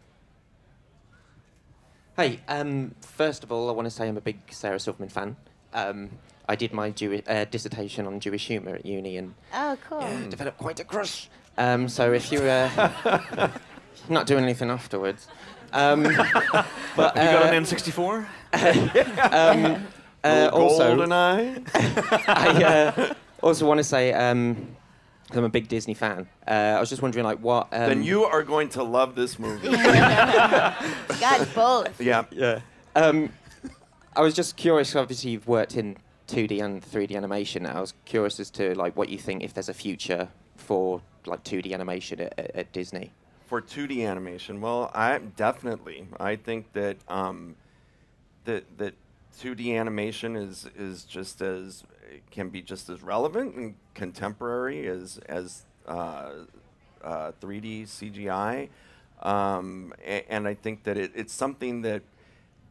Hey, 2.17 2.41
um, 2.47 2.95
first 3.01 3.43
of 3.43 3.51
all, 3.51 3.69
I 3.69 3.73
want 3.73 3.87
to 3.87 3.91
say 3.91 4.07
I'm 4.07 4.17
a 4.17 4.21
big 4.21 4.39
Sarah 4.51 4.79
Silverman 4.79 5.09
fan. 5.09 5.37
Um, 5.73 6.11
I 6.49 6.57
did 6.57 6.73
my 6.73 6.91
Jewi- 6.91 7.29
uh, 7.29 7.45
dissertation 7.45 8.07
on 8.07 8.21
Jewish 8.21 8.47
humour 8.47 8.77
at 8.77 8.87
uni 8.87 9.19
and 9.19 9.35
Oh, 9.55 9.77
cool. 9.89 10.01
yeah, 10.01 10.29
developed 10.31 10.59
quite 10.59 10.81
a 10.81 10.85
crush. 10.85 11.29
Um, 11.59 11.89
so 11.89 12.13
if 12.13 12.33
you 12.33 12.41
uh, 12.41 13.51
not 14.09 14.27
doing 14.27 14.45
anything 14.45 14.71
afterwards, 14.71 15.29
um, 15.73 16.03
but 16.97 17.17
Have 17.17 17.33
you 17.33 17.39
got 17.39 17.53
uh, 17.53 17.57
an 17.57 17.65
N64? 17.65 18.27
um, 19.77 19.87
uh, 20.25 20.49
also, 20.53 20.97
GoldenEye? 20.97 21.69
I 22.29 22.65
uh, 22.65 23.15
also 23.43 23.67
want 23.67 23.79
to 23.79 23.85
say 23.85 24.13
um, 24.15 24.55
'cause 25.29 25.37
I'm 25.37 25.45
a 25.45 25.49
big 25.51 25.69
Disney 25.69 25.93
fan. 25.95 26.27
Uh, 26.47 26.51
I 26.51 26.81
was 26.81 26.89
just 26.89 27.03
wondering, 27.03 27.25
like, 27.27 27.41
what? 27.41 27.69
Um, 27.73 27.89
then 27.91 28.03
you 28.03 28.25
are 28.25 28.43
going 28.43 28.71
to 28.71 28.83
love 28.83 29.15
this 29.15 29.39
movie. 29.39 29.69
Got 31.21 31.49
both. 31.55 32.01
yeah. 32.01 32.25
Yeah. 32.31 32.61
Um, 32.97 33.31
I 34.17 34.23
was 34.23 34.35
just 34.35 34.57
curious. 34.57 34.97
Obviously, 34.97 35.33
you've 35.33 35.47
worked 35.47 35.77
in 35.77 35.97
2D 36.29 36.63
and 36.63 36.83
3D 36.83 37.17
animation. 37.17 37.67
I 37.67 37.81
was 37.81 37.95
curious 38.05 38.39
as 38.39 38.51
to 38.51 38.75
like 38.75 38.97
what 38.97 39.09
you 39.09 39.19
think 39.19 39.43
if 39.43 39.55
there's 39.55 39.69
a 39.69 39.75
future 39.75 40.29
for 40.57 41.01
like 41.27 41.43
2D 41.43 41.73
animation 41.73 42.21
at, 42.21 42.39
at, 42.39 42.73
Disney. 42.73 43.13
for 43.47 43.61
2D 43.63 44.07
animation, 44.07 44.61
well, 44.61 44.91
I 44.95 45.19
definitely. 45.19 46.07
I 46.21 46.37
think 46.37 46.73
that 46.75 46.99
um, 47.09 47.57
that 48.45 48.79
that 48.79 48.95
2D 49.41 49.79
animation 49.79 50.37
is 50.37 50.67
is 50.77 51.05
just 51.05 51.41
as 51.41 51.85
can 52.31 52.51
be 52.51 52.61
just 52.61 52.89
as 52.91 53.03
relevant 53.03 53.55
and 53.55 53.75
contemporary 53.95 54.87
as 54.87 55.19
as 55.27 55.65
uh, 55.87 56.31
uh, 57.03 57.33
3D 57.41 57.85
CGI, 57.85 58.69
um, 59.23 59.95
a- 60.05 60.31
and 60.31 60.47
I 60.47 60.55
think 60.55 60.85
that 60.85 60.97
it, 60.99 61.13
it's 61.15 61.33
something 61.33 61.83
that 61.83 62.03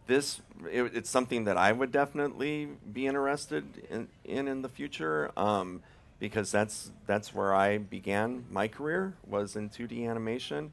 this 0.07 0.41
it, 0.71 0.91
it's 0.95 1.09
something 1.09 1.43
that 1.43 1.57
I 1.57 1.71
would 1.71 1.91
definitely 1.91 2.69
be 2.91 3.05
interested 3.07 3.63
in 3.89 4.07
in, 4.25 4.47
in 4.47 4.61
the 4.61 4.69
future 4.69 5.31
um, 5.37 5.81
because 6.19 6.51
that's 6.51 6.91
that's 7.05 7.33
where 7.33 7.53
I 7.53 7.77
began 7.77 8.45
my 8.49 8.67
career 8.67 9.13
was 9.27 9.55
in 9.55 9.69
2D 9.69 10.09
animation. 10.09 10.71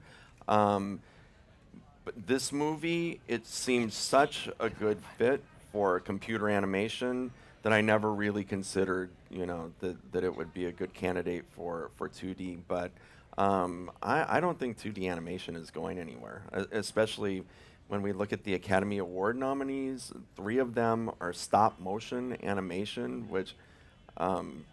Um, 0.49 1.01
but 2.05 2.27
this 2.27 2.53
movie, 2.53 3.21
it 3.29 3.47
seemed 3.47 3.93
such 3.93 4.49
a 4.61 4.69
good 4.69 4.99
fit 5.17 5.43
for 5.73 6.01
computer 6.01 6.51
animation 6.51 7.31
that 7.63 7.73
I 7.73 7.81
never 7.81 8.13
really 8.13 8.45
considered, 8.45 9.09
you 9.31 9.47
know, 9.47 9.73
that, 9.81 10.13
that 10.13 10.23
it 10.23 10.37
would 10.37 10.53
be 10.53 10.67
a 10.67 10.73
good 10.73 10.93
candidate 10.93 11.45
for, 11.57 11.91
for 11.97 12.11
2D. 12.11 12.59
But 12.69 12.91
um, 13.39 13.91
I, 14.03 14.37
I 14.37 14.41
don't 14.41 14.59
think 14.59 14.79
2D 14.79 15.11
animation 15.11 15.57
is 15.57 15.71
going 15.71 15.99
anywhere, 15.99 16.43
especially 16.71 17.43
when 17.89 18.03
we 18.03 18.13
look 18.13 18.33
at 18.33 18.45
the 18.45 18.55
Academy 18.55 18.99
Award 18.99 19.37
nominees. 19.37 20.13
Three 20.37 20.59
of 20.59 20.75
them 20.75 21.11
are 21.21 21.33
stop 21.33 21.79
motion 21.81 22.37
animation, 22.43 23.29
which 23.29 23.55
um, 24.17 24.65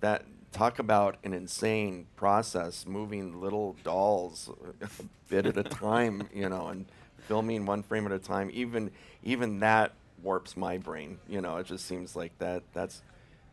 that 0.00 0.24
talk 0.52 0.78
about 0.78 1.16
an 1.24 1.32
insane 1.32 2.06
process, 2.16 2.86
moving 2.86 3.40
little 3.40 3.76
dolls 3.84 4.50
a 4.80 4.88
bit 5.28 5.46
at 5.46 5.56
a 5.56 5.62
time, 5.62 6.28
you 6.34 6.48
know, 6.48 6.68
and 6.68 6.86
filming 7.28 7.66
one 7.66 7.82
frame 7.82 8.06
at 8.06 8.12
a 8.12 8.18
time. 8.18 8.50
Even 8.52 8.90
even 9.22 9.60
that 9.60 9.92
warps 10.22 10.56
my 10.56 10.78
brain. 10.78 11.18
You 11.28 11.40
know, 11.40 11.56
it 11.58 11.66
just 11.66 11.86
seems 11.86 12.16
like 12.16 12.36
that 12.38 12.62
that's 12.72 13.02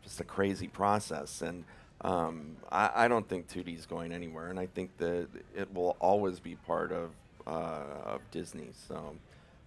just 0.02 0.20
a 0.20 0.24
crazy 0.24 0.68
process. 0.68 1.42
And 1.42 1.64
um, 2.00 2.56
I, 2.70 2.90
I 2.94 3.08
don't 3.08 3.28
think 3.28 3.48
2D 3.48 3.78
is 3.78 3.86
going 3.86 4.12
anywhere, 4.12 4.48
and 4.48 4.58
I 4.58 4.66
think 4.66 4.96
that 4.98 5.28
it 5.54 5.72
will 5.72 5.96
always 6.00 6.40
be 6.40 6.56
part 6.56 6.92
of 6.92 7.10
uh, 7.46 7.82
of 8.04 8.20
Disney. 8.30 8.70
So 8.88 9.16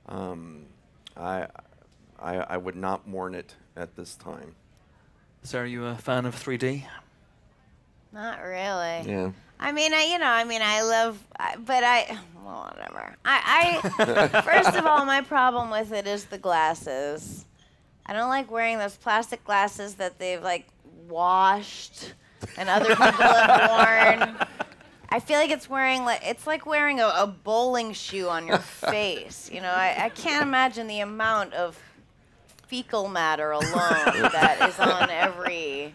um, 0.08 0.66
I, 1.16 1.48
I 2.20 2.36
I 2.38 2.58
would 2.58 2.76
not 2.76 3.08
mourn 3.08 3.36
it 3.36 3.56
at 3.76 3.96
this 3.96 4.16
time. 4.16 4.56
Sarah, 5.44 5.64
are 5.64 5.68
you 5.68 5.86
a 5.86 5.96
fan 5.96 6.26
of 6.26 6.36
3D? 6.36 6.84
Not 8.12 8.42
really. 8.42 9.04
Yeah. 9.06 9.32
I 9.60 9.72
mean, 9.72 9.94
I 9.94 10.04
you 10.12 10.20
know, 10.20 10.26
I 10.28 10.44
mean, 10.44 10.62
I 10.62 10.82
love, 10.82 11.20
I, 11.40 11.56
but 11.56 11.84
I, 11.84 12.18
well, 12.44 12.72
whatever. 12.74 13.16
I, 13.26 13.80
I 14.04 14.42
first 14.42 14.76
of 14.76 14.86
all, 14.86 15.06
my 15.06 15.22
problem 15.22 15.70
with 15.70 15.92
it 15.92 16.08
is 16.08 16.26
the 16.26 16.38
glasses. 16.38 17.46
I 18.06 18.14
don't 18.14 18.30
like 18.30 18.50
wearing 18.52 18.78
those 18.78 18.96
plastic 18.96 19.44
glasses 19.44 19.96
that 19.96 20.20
they've 20.20 20.42
like 20.42 20.68
washed 21.08 22.14
and 22.58 22.70
other 22.70 22.90
people 22.90 23.12
have 23.12 24.20
worn. 24.20 24.38
I 25.10 25.20
feel 25.20 25.38
like 25.40 25.52
it's 25.52 25.70
wearing 25.70 26.04
like 26.04 26.22
it's 26.26 26.46
like 26.46 26.66
wearing 26.66 27.00
a, 27.00 27.08
a 27.08 27.28
bowling 27.28 27.94
shoe 27.94 28.28
on 28.30 28.48
your 28.48 28.58
face. 28.60 29.50
You 29.52 29.62
know, 29.62 29.72
I, 29.72 30.06
I 30.06 30.10
can't 30.10 30.42
imagine 30.44 30.88
the 30.88 31.00
amount 31.00 31.54
of 31.54 31.80
fecal 32.68 33.08
matter 33.08 33.52
alone 33.52 33.72
that 33.74 34.70
is 34.70 34.80
on 34.80 35.10
every 35.10 35.94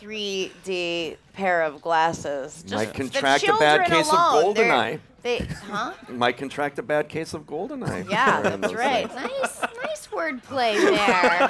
3D 0.00 1.16
pair 1.34 1.62
of 1.62 1.82
glasses. 1.82 2.64
Might 2.70 2.94
contract 2.94 3.44
a 3.44 3.56
bad 3.58 3.86
case 3.88 4.10
alone, 4.10 4.50
of 4.50 4.56
GoldenEye. 4.56 5.00
They, 5.22 5.38
huh? 5.38 5.92
Might 6.10 6.36
contract 6.36 6.78
a 6.78 6.82
bad 6.82 7.08
case 7.08 7.34
of 7.34 7.44
GoldenEye. 7.46 8.10
Yeah, 8.10 8.42
that's 8.42 8.74
right. 8.74 9.10
things. 9.10 9.30
Nice, 9.40 9.60
nice 9.82 10.06
wordplay 10.08 10.74
there. 10.80 11.48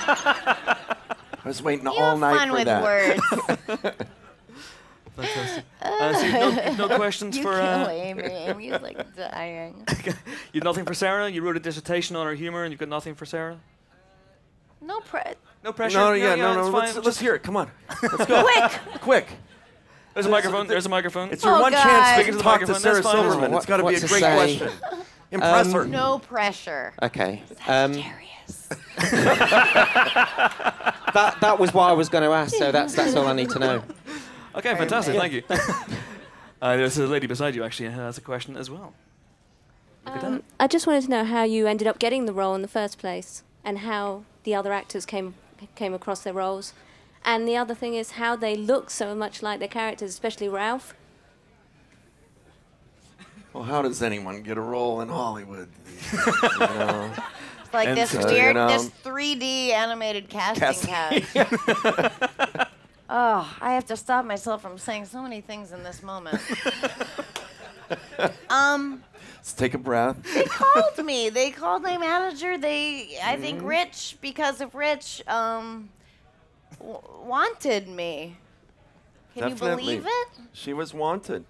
I 1.44 1.48
was 1.48 1.62
waiting 1.62 1.84
You 1.84 1.92
all 1.92 2.16
have 2.16 2.20
night 2.20 2.36
fun 2.36 2.48
for 2.48 2.54
with 2.54 2.64
that. 2.64 2.82
words. 2.82 4.10
Fantastic. 5.16 5.64
Uh, 5.84 6.12
so 6.14 6.24
you've 6.26 6.78
no, 6.78 6.86
no 6.88 6.96
questions 6.96 7.36
you 7.36 7.42
for. 7.44 7.52
kill 7.52 7.60
Uh, 7.62 7.88
Amy. 7.90 8.22
Amy's 8.24 8.80
like 8.82 9.14
dying. 9.14 9.86
you've 10.52 10.64
nothing 10.64 10.84
for 10.84 10.94
Sarah. 10.94 11.28
You 11.28 11.42
wrote 11.42 11.56
a 11.56 11.60
dissertation 11.60 12.16
on 12.16 12.26
her 12.26 12.34
humor, 12.34 12.64
and 12.64 12.72
you've 12.72 12.80
got 12.80 12.88
nothing 12.88 13.14
for 13.14 13.24
Sarah. 13.26 13.58
No 14.80 15.00
pre. 15.00 15.20
No 15.62 15.72
pressure. 15.72 15.98
No, 15.98 16.12
yeah, 16.14 16.34
no, 16.34 16.58
it's 16.58 16.68
no. 16.72 16.78
Let's, 16.78 16.96
let's 16.96 17.20
hear 17.20 17.34
it. 17.34 17.42
Come 17.42 17.56
on. 17.56 17.70
Let's 18.02 18.24
go. 18.26 18.42
Quick. 18.42 18.72
Quick. 19.02 19.28
There's 20.14 20.26
a 20.26 20.30
microphone. 20.30 20.66
There's 20.66 20.86
a 20.86 20.88
microphone. 20.88 21.30
It's 21.30 21.44
your 21.44 21.54
Oh, 21.56 21.60
one 21.60 21.72
God. 21.72 21.82
chance 21.82 22.22
Speak 22.22 22.36
to 22.36 22.42
talk 22.42 22.60
to 22.60 22.74
Sarah 22.74 23.02
that's. 23.02 23.10
Silverman. 23.10 23.50
What- 23.52 23.58
it's 23.58 23.66
got 23.66 23.76
to 23.76 23.82
be 23.86 23.94
a 23.94 24.00
great 24.00 24.08
say? 24.22 24.34
question. 24.58 24.70
Impress 25.30 25.66
Um, 25.66 25.72
her. 25.72 25.84
No 25.86 26.18
pressure. 26.18 26.92
Okay. 27.02 27.42
Um, 27.68 27.92
that 31.14 31.36
that 31.40 31.58
was 31.58 31.72
what 31.74 31.84
I 31.90 31.92
was 31.92 32.08
going 32.08 32.24
to 32.24 32.30
ask. 32.34 32.54
So 32.56 32.72
that's 32.72 32.94
that's 32.94 33.14
all 33.16 33.26
I 33.26 33.32
need 33.32 33.50
to 33.50 33.58
know. 33.58 33.82
Okay, 34.56 34.74
fantastic. 34.74 35.16
Thank 35.16 35.32
you. 35.32 35.42
uh, 36.62 36.76
there's 36.76 36.98
a 36.98 37.06
lady 37.06 37.26
beside 37.26 37.54
you 37.54 37.64
actually 37.64 37.90
who 37.90 38.00
has 38.00 38.18
a 38.18 38.20
question 38.20 38.56
as 38.56 38.70
well. 38.70 38.94
Look 40.06 40.16
at 40.16 40.20
that. 40.20 40.26
Um, 40.28 40.42
I 40.60 40.66
just 40.66 40.86
wanted 40.86 41.04
to 41.04 41.10
know 41.10 41.24
how 41.24 41.44
you 41.44 41.66
ended 41.66 41.88
up 41.88 41.98
getting 41.98 42.26
the 42.26 42.32
role 42.32 42.54
in 42.54 42.62
the 42.62 42.68
first 42.68 42.98
place, 42.98 43.42
and 43.64 43.78
how 43.80 44.24
the 44.44 44.54
other 44.54 44.72
actors 44.72 45.06
came 45.06 45.34
came 45.74 45.94
across 45.94 46.22
their 46.22 46.34
roles, 46.34 46.72
and 47.24 47.48
the 47.48 47.56
other 47.56 47.74
thing 47.74 47.94
is 47.94 48.12
how 48.12 48.36
they 48.36 48.54
look 48.54 48.90
so 48.90 49.14
much 49.14 49.42
like 49.42 49.58
their 49.58 49.68
characters, 49.68 50.10
especially 50.10 50.48
Ralph. 50.48 50.94
Well, 53.54 53.62
how 53.62 53.82
does 53.82 54.02
anyone 54.02 54.42
get 54.42 54.58
a 54.58 54.60
role 54.60 55.00
in 55.00 55.08
Hollywood? 55.08 55.68
you 56.12 56.18
know? 56.58 57.12
It's 57.64 57.72
like 57.72 57.88
And 57.88 57.96
this 57.96 58.10
so, 58.10 58.20
you 58.28 58.34
weird, 58.34 58.56
know, 58.56 58.66
this 58.68 58.90
3D 59.04 59.70
animated 59.70 60.28
casting 60.28 60.90
Casting. 60.90 61.22
couch. 61.22 62.68
oh, 63.08 63.56
I 63.60 63.72
have 63.74 63.86
to 63.86 63.96
stop 63.96 64.24
myself 64.24 64.62
from 64.62 64.78
saying 64.78 65.06
so 65.06 65.22
many 65.22 65.40
things 65.40 65.72
in 65.72 65.82
this 65.82 66.02
moment. 66.02 66.40
um, 68.50 69.02
Let's 69.36 69.52
take 69.52 69.74
a 69.74 69.78
breath. 69.78 70.16
they 70.34 70.44
called 70.44 71.04
me. 71.04 71.28
They 71.28 71.50
called 71.50 71.82
my 71.82 71.98
manager. 71.98 72.56
They, 72.56 73.18
I 73.22 73.36
think, 73.36 73.58
Mm-hmm. 73.58 73.66
Rich, 73.66 74.16
because 74.20 74.60
of 74.60 74.74
Rich, 74.74 75.22
um, 75.28 75.90
w- 76.78 76.98
wanted 77.26 77.88
me. 77.88 78.36
Can 79.34 79.50
Definitely. 79.50 79.94
you 79.96 80.00
believe 80.00 80.06
it? 80.06 80.28
She 80.52 80.72
was 80.72 80.94
wanted, 80.94 81.44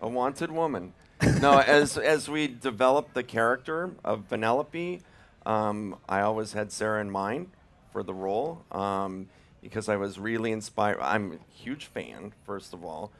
a 0.00 0.08
wanted 0.08 0.50
woman. 0.52 0.94
no, 1.40 1.58
as 1.58 1.98
as 2.14 2.28
we 2.28 2.46
developed 2.48 3.14
the 3.14 3.22
character 3.22 3.90
of 4.04 4.28
Vanellope, 4.30 5.00
um, 5.44 5.96
I 6.08 6.20
always 6.22 6.52
had 6.54 6.72
Sarah 6.72 7.00
in 7.00 7.10
mind 7.10 7.50
for 7.92 8.02
the 8.02 8.14
role 8.14 8.62
um, 8.72 9.28
because 9.64 9.88
I 9.88 9.96
was 9.96 10.18
really 10.18 10.52
inspired. 10.52 11.00
I'm 11.00 11.32
a 11.32 11.38
huge 11.52 11.86
fan, 11.86 12.32
first 12.46 12.72
of 12.72 12.84
all, 12.84 13.10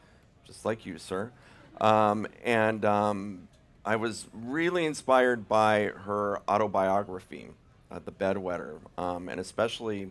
just 0.47 0.65
like 0.65 0.87
you, 0.87 0.99
sir, 0.99 1.33
um, 1.81 2.29
and 2.45 2.85
um, 2.85 3.49
I 3.85 3.97
was 3.97 4.29
really 4.33 4.85
inspired 4.87 5.49
by 5.49 5.91
her 6.05 6.41
autobiography, 6.49 7.49
uh, 7.91 7.99
The 8.05 8.13
Bedwetter, 8.13 8.79
um, 8.97 9.29
and 9.29 9.41
especially. 9.41 10.11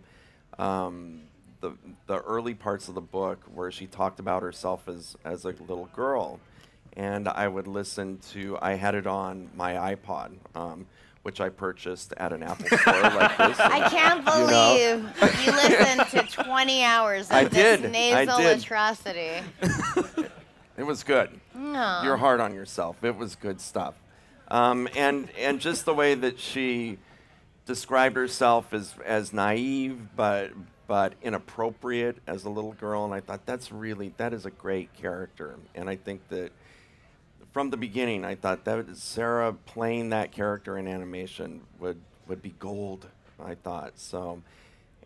Um, 0.59 1.21
the, 1.63 1.71
the 2.07 2.19
early 2.19 2.53
parts 2.53 2.89
of 2.89 2.93
the 2.93 3.01
book 3.01 3.41
where 3.55 3.71
she 3.71 3.87
talked 3.87 4.19
about 4.19 4.43
herself 4.43 4.89
as, 4.89 5.15
as 5.23 5.45
a 5.45 5.55
little 5.67 5.89
girl. 5.95 6.39
And 6.95 7.27
I 7.27 7.47
would 7.47 7.67
listen 7.67 8.19
to, 8.33 8.57
I 8.61 8.73
had 8.73 8.93
it 8.95 9.07
on 9.07 9.49
my 9.55 9.95
iPod, 9.95 10.33
um, 10.53 10.85
which 11.23 11.41
I 11.41 11.49
purchased 11.49 12.13
at 12.17 12.31
an 12.31 12.43
Apple 12.43 12.77
store 12.77 13.01
like 13.01 13.37
this. 13.37 13.59
I 13.59 13.89
can't 13.89 14.19
you 14.19 14.25
know. 14.25 15.03
believe 15.07 15.45
you, 15.45 15.51
listened 15.51 16.27
to 16.29 16.43
20 16.43 16.83
hours 16.83 17.27
of 17.27 17.33
I 17.33 17.43
this 17.45 17.81
did. 17.81 17.91
Nasal 17.91 18.45
atrocity. 18.45 19.39
It 20.77 20.83
was 20.83 21.03
good. 21.03 21.29
No. 21.53 22.01
You're 22.03 22.17
hard 22.17 22.39
on 22.39 22.53
yourself. 22.53 23.03
It 23.03 23.15
was 23.15 23.35
good 23.35 23.61
stuff. 23.61 23.93
Um, 24.47 24.87
and, 24.95 25.29
and 25.37 25.59
just 25.59 25.85
the 25.85 25.93
way 25.93 26.15
that 26.15 26.39
she 26.39 26.97
described 27.65 28.15
herself 28.15 28.73
as, 28.73 28.95
as 29.05 29.31
naive, 29.33 29.99
but, 30.15 30.51
but 30.87 31.13
inappropriate 31.21 32.17
as 32.25 32.43
a 32.43 32.49
little 32.49 32.73
girl. 32.73 33.05
And 33.05 33.13
I 33.13 33.19
thought 33.19 33.45
that's 33.45 33.71
really, 33.71 34.13
that 34.17 34.33
is 34.33 34.45
a 34.45 34.51
great 34.51 34.93
character. 34.93 35.55
And 35.75 35.89
I 35.89 35.95
think 35.95 36.27
that 36.29 36.51
from 37.53 37.69
the 37.69 37.77
beginning, 37.77 38.25
I 38.25 38.35
thought 38.35 38.65
that 38.65 38.97
Sarah 38.97 39.53
playing 39.53 40.09
that 40.09 40.31
character 40.31 40.77
in 40.77 40.87
animation 40.87 41.61
would, 41.79 42.01
would 42.27 42.41
be 42.41 42.55
gold, 42.59 43.07
I 43.39 43.55
thought. 43.55 43.93
So, 43.99 44.41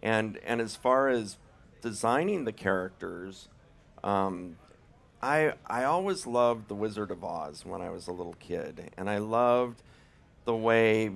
and, 0.02 0.40
and 0.46 0.62
as 0.62 0.76
far 0.76 1.10
as 1.10 1.38
designing 1.82 2.46
the 2.46 2.54
characters, 2.54 3.50
um, 4.04 4.56
I 5.22 5.54
I 5.66 5.84
always 5.84 6.28
loved 6.28 6.68
The 6.68 6.76
Wizard 6.76 7.12
of 7.12 7.24
Oz 7.24 7.66
when 7.66 7.82
I 7.82 7.90
was 7.90 8.08
a 8.08 8.12
little 8.12 8.36
kid, 8.40 8.92
and 8.98 9.10
I 9.10 9.18
loved 9.18 9.82
the 10.46 10.56
way 10.56 11.12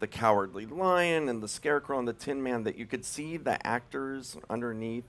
the 0.00 0.06
Cowardly 0.06 0.66
Lion 0.66 1.28
and 1.28 1.42
the 1.42 1.48
Scarecrow 1.48 1.98
and 1.98 2.08
the 2.08 2.12
Tin 2.12 2.42
Man 2.42 2.64
that 2.64 2.76
you 2.76 2.86
could 2.86 3.04
see 3.04 3.36
the 3.36 3.64
actors 3.66 4.36
underneath 4.48 5.04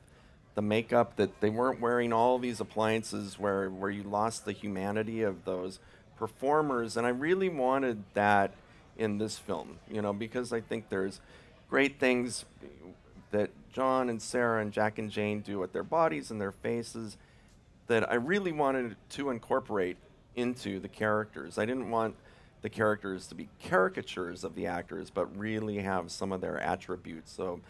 the 0.55 0.61
makeup 0.61 1.15
that 1.15 1.39
they 1.41 1.49
weren't 1.49 1.79
wearing 1.79 2.11
all 2.11 2.39
these 2.39 2.59
appliances 2.59 3.39
where 3.39 3.69
where 3.69 3.89
you 3.89 4.03
lost 4.03 4.45
the 4.45 4.51
humanity 4.51 5.21
of 5.21 5.45
those 5.45 5.79
performers, 6.17 6.97
and 6.97 7.07
I 7.07 7.11
really 7.11 7.49
wanted 7.49 8.03
that 8.13 8.51
in 8.97 9.17
this 9.17 9.37
film, 9.37 9.79
you 9.89 10.01
know, 10.01 10.11
because 10.11 10.51
I 10.51 10.59
think 10.59 10.89
there's 10.89 11.21
great 11.69 11.99
things 11.99 12.45
that 13.31 13.49
John 13.71 14.09
and 14.09 14.21
Sarah 14.21 14.61
and 14.61 14.73
Jack 14.73 14.99
and 14.99 15.09
Jane 15.09 15.39
do 15.39 15.59
with 15.59 15.71
their 15.71 15.83
bodies 15.83 16.31
and 16.31 16.41
their 16.41 16.51
faces 16.51 17.17
that 17.87 18.09
I 18.11 18.15
really 18.15 18.51
wanted 18.51 18.95
to 19.11 19.29
incorporate 19.29 19.97
into 20.35 20.79
the 20.79 20.87
characters. 20.87 21.57
I 21.57 21.65
didn't 21.65 21.89
want 21.89 22.15
the 22.61 22.69
characters 22.69 23.27
to 23.27 23.35
be 23.35 23.47
caricatures 23.63 24.43
of 24.43 24.55
the 24.55 24.67
actors, 24.67 25.09
but 25.09 25.37
really 25.37 25.77
have 25.77 26.11
some 26.11 26.31
of 26.31 26.41
their 26.41 26.59
attributes. 26.59 27.31
So, 27.31 27.61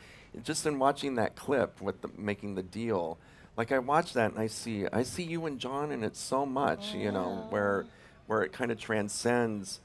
just 0.43 0.65
in 0.65 0.79
watching 0.79 1.15
that 1.15 1.35
clip 1.35 1.81
with 1.81 2.01
the, 2.01 2.09
making 2.17 2.55
the 2.55 2.63
deal, 2.63 3.17
like 3.57 3.71
I 3.71 3.79
watch 3.79 4.13
that 4.13 4.31
and 4.31 4.39
I 4.39 4.47
see 4.47 4.87
I 4.91 5.03
see 5.03 5.23
you 5.23 5.45
and 5.45 5.59
John 5.59 5.91
in 5.91 6.03
it 6.03 6.15
so 6.15 6.45
much, 6.45 6.93
you 6.93 7.11
know, 7.11 7.47
where 7.49 7.85
where 8.27 8.43
it 8.43 8.53
kind 8.53 8.71
of 8.71 8.79
transcends 8.79 9.79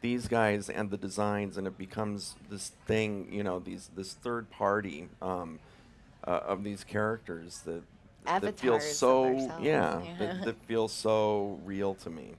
these 0.00 0.28
guys 0.28 0.70
and 0.70 0.90
the 0.90 0.96
designs, 0.96 1.56
and 1.58 1.66
it 1.66 1.76
becomes 1.76 2.36
this 2.48 2.72
thing, 2.86 3.28
you 3.30 3.42
know, 3.42 3.58
these 3.58 3.90
this 3.94 4.14
third 4.14 4.48
party 4.50 5.08
um, 5.20 5.58
uh, 6.24 6.40
of 6.46 6.64
these 6.64 6.84
characters 6.84 7.62
that 7.66 7.82
that 8.24 8.58
feels 8.58 8.96
so 8.96 9.30
yeah, 9.60 10.00
yeah. 10.02 10.02
That, 10.18 10.44
that 10.44 10.56
feels 10.66 10.92
so 10.92 11.60
real 11.64 11.94
to 11.96 12.10
me. 12.10 12.34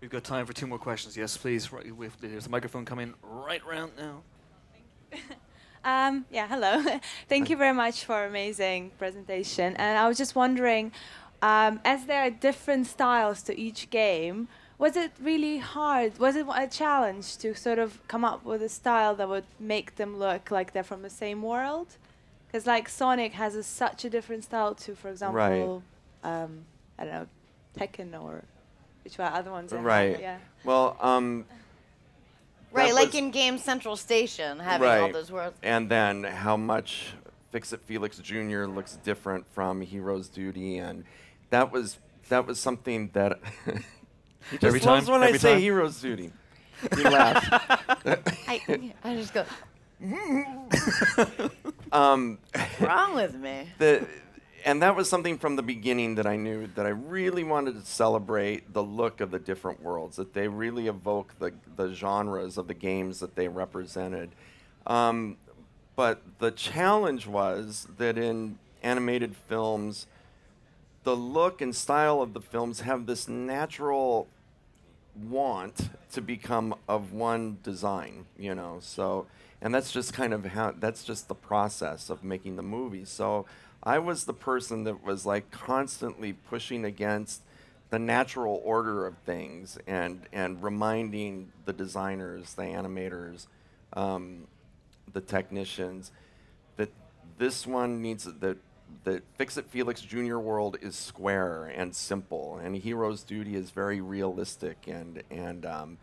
We've 0.00 0.10
got 0.10 0.24
time 0.24 0.46
for 0.46 0.52
two 0.52 0.66
more 0.66 0.78
questions. 0.78 1.16
Yes, 1.16 1.36
please. 1.36 1.72
Right, 1.72 1.86
there's 2.20 2.46
a 2.46 2.50
microphone 2.50 2.84
coming 2.84 3.14
right 3.22 3.64
round 3.66 3.92
now. 3.98 4.22
Um, 5.86 6.24
yeah, 6.32 6.48
hello. 6.48 6.82
Thank 7.28 7.48
you 7.48 7.56
very 7.56 7.72
much 7.72 8.04
for 8.04 8.24
amazing 8.24 8.90
presentation. 8.98 9.76
And 9.76 9.96
I 9.96 10.08
was 10.08 10.18
just 10.18 10.34
wondering, 10.34 10.90
um, 11.40 11.80
as 11.84 12.06
there 12.06 12.22
are 12.22 12.30
different 12.30 12.88
styles 12.88 13.40
to 13.44 13.56
each 13.56 13.88
game, 13.90 14.48
was 14.78 14.96
it 14.96 15.12
really 15.22 15.58
hard? 15.58 16.18
Was 16.18 16.34
it 16.34 16.44
a 16.52 16.66
challenge 16.66 17.36
to 17.38 17.54
sort 17.54 17.78
of 17.78 18.00
come 18.08 18.24
up 18.24 18.44
with 18.44 18.62
a 18.62 18.68
style 18.68 19.14
that 19.14 19.28
would 19.28 19.44
make 19.60 19.94
them 19.94 20.18
look 20.18 20.50
like 20.50 20.72
they're 20.72 20.82
from 20.82 21.02
the 21.02 21.10
same 21.24 21.40
world? 21.40 21.86
Because 22.48 22.66
like 22.66 22.88
Sonic 22.88 23.34
has 23.34 23.54
a, 23.54 23.62
such 23.62 24.04
a 24.04 24.10
different 24.10 24.42
style 24.42 24.74
to, 24.74 24.96
for 24.96 25.08
example, 25.08 25.84
um, 26.24 26.64
I 26.98 27.04
don't 27.04 27.12
know, 27.12 27.26
Tekken 27.78 28.20
or 28.20 28.42
which 29.04 29.18
were 29.18 29.24
other 29.24 29.52
ones. 29.52 29.72
Right. 29.72 30.18
Yeah. 30.18 30.38
Well, 30.64 30.96
um, 31.00 31.44
Right, 32.76 32.88
that 32.88 32.94
like 32.94 33.06
was- 33.08 33.14
in 33.16 33.30
Game 33.30 33.58
Central 33.58 33.96
Station, 33.96 34.58
having 34.58 34.88
all 34.88 35.00
right. 35.02 35.12
those 35.12 35.30
worlds. 35.32 35.56
And 35.62 35.88
then 35.90 36.24
how 36.24 36.56
much 36.56 37.14
Fix 37.52 37.72
It 37.72 37.80
Felix 37.86 38.18
Jr. 38.18 38.64
looks 38.66 38.96
different 39.02 39.46
from 39.52 39.80
Heroes 39.80 40.28
Duty, 40.28 40.78
and 40.78 41.04
that 41.50 41.72
was 41.72 41.98
that 42.28 42.46
was 42.46 42.58
something 42.60 43.10
that 43.14 43.38
he 44.50 44.58
just 44.58 44.64
Every 44.64 44.80
loves 44.80 45.06
time? 45.06 45.12
when 45.12 45.22
I 45.22 45.26
Every 45.28 45.38
say 45.38 45.52
time? 45.54 45.60
Heroes 45.62 46.00
Duty. 46.00 46.32
He 46.94 47.02
laughs. 47.04 47.48
I, 48.46 48.92
I 49.02 49.14
just 49.16 49.32
go, 49.32 49.46
um, 51.92 52.38
what's 52.52 52.80
wrong 52.80 53.14
with 53.14 53.34
me? 53.34 53.68
the, 53.78 54.06
and 54.66 54.82
that 54.82 54.96
was 54.96 55.08
something 55.08 55.38
from 55.38 55.54
the 55.54 55.62
beginning 55.62 56.16
that 56.16 56.26
I 56.26 56.34
knew 56.34 56.68
that 56.74 56.84
I 56.84 56.90
really 56.90 57.44
wanted 57.44 57.76
to 57.76 57.86
celebrate 57.86 58.74
the 58.74 58.82
look 58.82 59.20
of 59.20 59.30
the 59.30 59.38
different 59.38 59.80
worlds, 59.80 60.16
that 60.16 60.34
they 60.34 60.48
really 60.48 60.88
evoke 60.88 61.38
the, 61.38 61.52
the 61.76 61.94
genres 61.94 62.58
of 62.58 62.66
the 62.66 62.74
games 62.74 63.20
that 63.20 63.36
they 63.36 63.46
represented. 63.46 64.30
Um, 64.84 65.36
but 65.94 66.20
the 66.40 66.50
challenge 66.50 67.28
was 67.28 67.86
that 67.96 68.18
in 68.18 68.58
animated 68.82 69.36
films, 69.36 70.08
the 71.04 71.14
look 71.14 71.60
and 71.60 71.74
style 71.74 72.20
of 72.20 72.34
the 72.34 72.40
films 72.40 72.80
have 72.80 73.06
this 73.06 73.28
natural 73.28 74.26
want 75.14 75.90
to 76.10 76.20
become 76.20 76.74
of 76.88 77.12
one 77.12 77.58
design, 77.62 78.26
you 78.36 78.52
know. 78.56 78.78
So, 78.80 79.26
and 79.62 79.72
that's 79.72 79.92
just 79.92 80.12
kind 80.12 80.34
of 80.34 80.44
how 80.44 80.74
that's 80.76 81.04
just 81.04 81.28
the 81.28 81.36
process 81.36 82.10
of 82.10 82.24
making 82.24 82.56
the 82.56 82.64
movie. 82.64 83.04
So, 83.04 83.46
I 83.86 84.00
was 84.00 84.24
the 84.24 84.34
person 84.34 84.82
that 84.84 85.04
was 85.04 85.24
like 85.24 85.52
constantly 85.52 86.32
pushing 86.32 86.84
against 86.84 87.42
the 87.90 88.00
natural 88.00 88.60
order 88.64 89.06
of 89.06 89.16
things 89.18 89.78
and 89.86 90.22
and 90.32 90.60
reminding 90.60 91.52
the 91.66 91.72
designers, 91.72 92.54
the 92.54 92.62
animators, 92.62 93.46
um, 93.92 94.48
the 95.12 95.20
technicians 95.20 96.10
that 96.76 96.90
this 97.38 97.64
one 97.64 98.02
needs 98.02 98.24
that 98.24 98.58
that 99.04 99.22
Fix 99.38 99.56
It 99.56 99.66
Felix 99.66 100.00
Jr. 100.00 100.38
world 100.38 100.78
is 100.82 100.96
square 100.96 101.66
and 101.66 101.94
simple, 101.94 102.58
and 102.60 102.74
Hero's 102.76 103.22
Duty 103.22 103.54
is 103.54 103.70
very 103.70 104.00
realistic 104.00 104.78
and 104.88 105.22
and 105.30 105.64
um, 105.64 105.98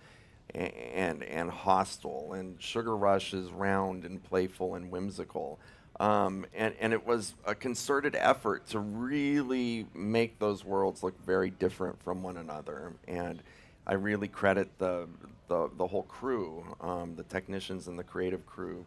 and 0.55 1.21
and 1.21 1.51
hostile, 1.51 2.31
and 2.31 2.61
Sugar 2.61 2.95
Rush 2.95 3.33
is 3.33 3.51
round 3.51 4.05
and 4.05 4.23
playful 4.23 4.75
and 4.75 4.89
whimsical. 4.89 5.59
Um, 5.99 6.45
and, 6.55 6.73
and 6.79 6.91
it 6.91 7.05
was 7.05 7.35
a 7.45 7.53
concerted 7.53 8.15
effort 8.15 8.67
to 8.69 8.79
really 8.79 9.85
make 9.93 10.39
those 10.39 10.65
worlds 10.65 11.03
look 11.03 11.13
very 11.25 11.51
different 11.51 12.01
from 12.03 12.23
one 12.23 12.37
another. 12.37 12.93
And 13.07 13.41
I 13.85 13.93
really 13.93 14.27
credit 14.27 14.69
the, 14.79 15.07
the, 15.47 15.69
the 15.77 15.85
whole 15.85 16.03
crew, 16.03 16.65
um, 16.81 17.15
the 17.15 17.23
technicians 17.23 17.87
and 17.87 17.97
the 17.97 18.03
creative 18.03 18.45
crew, 18.45 18.85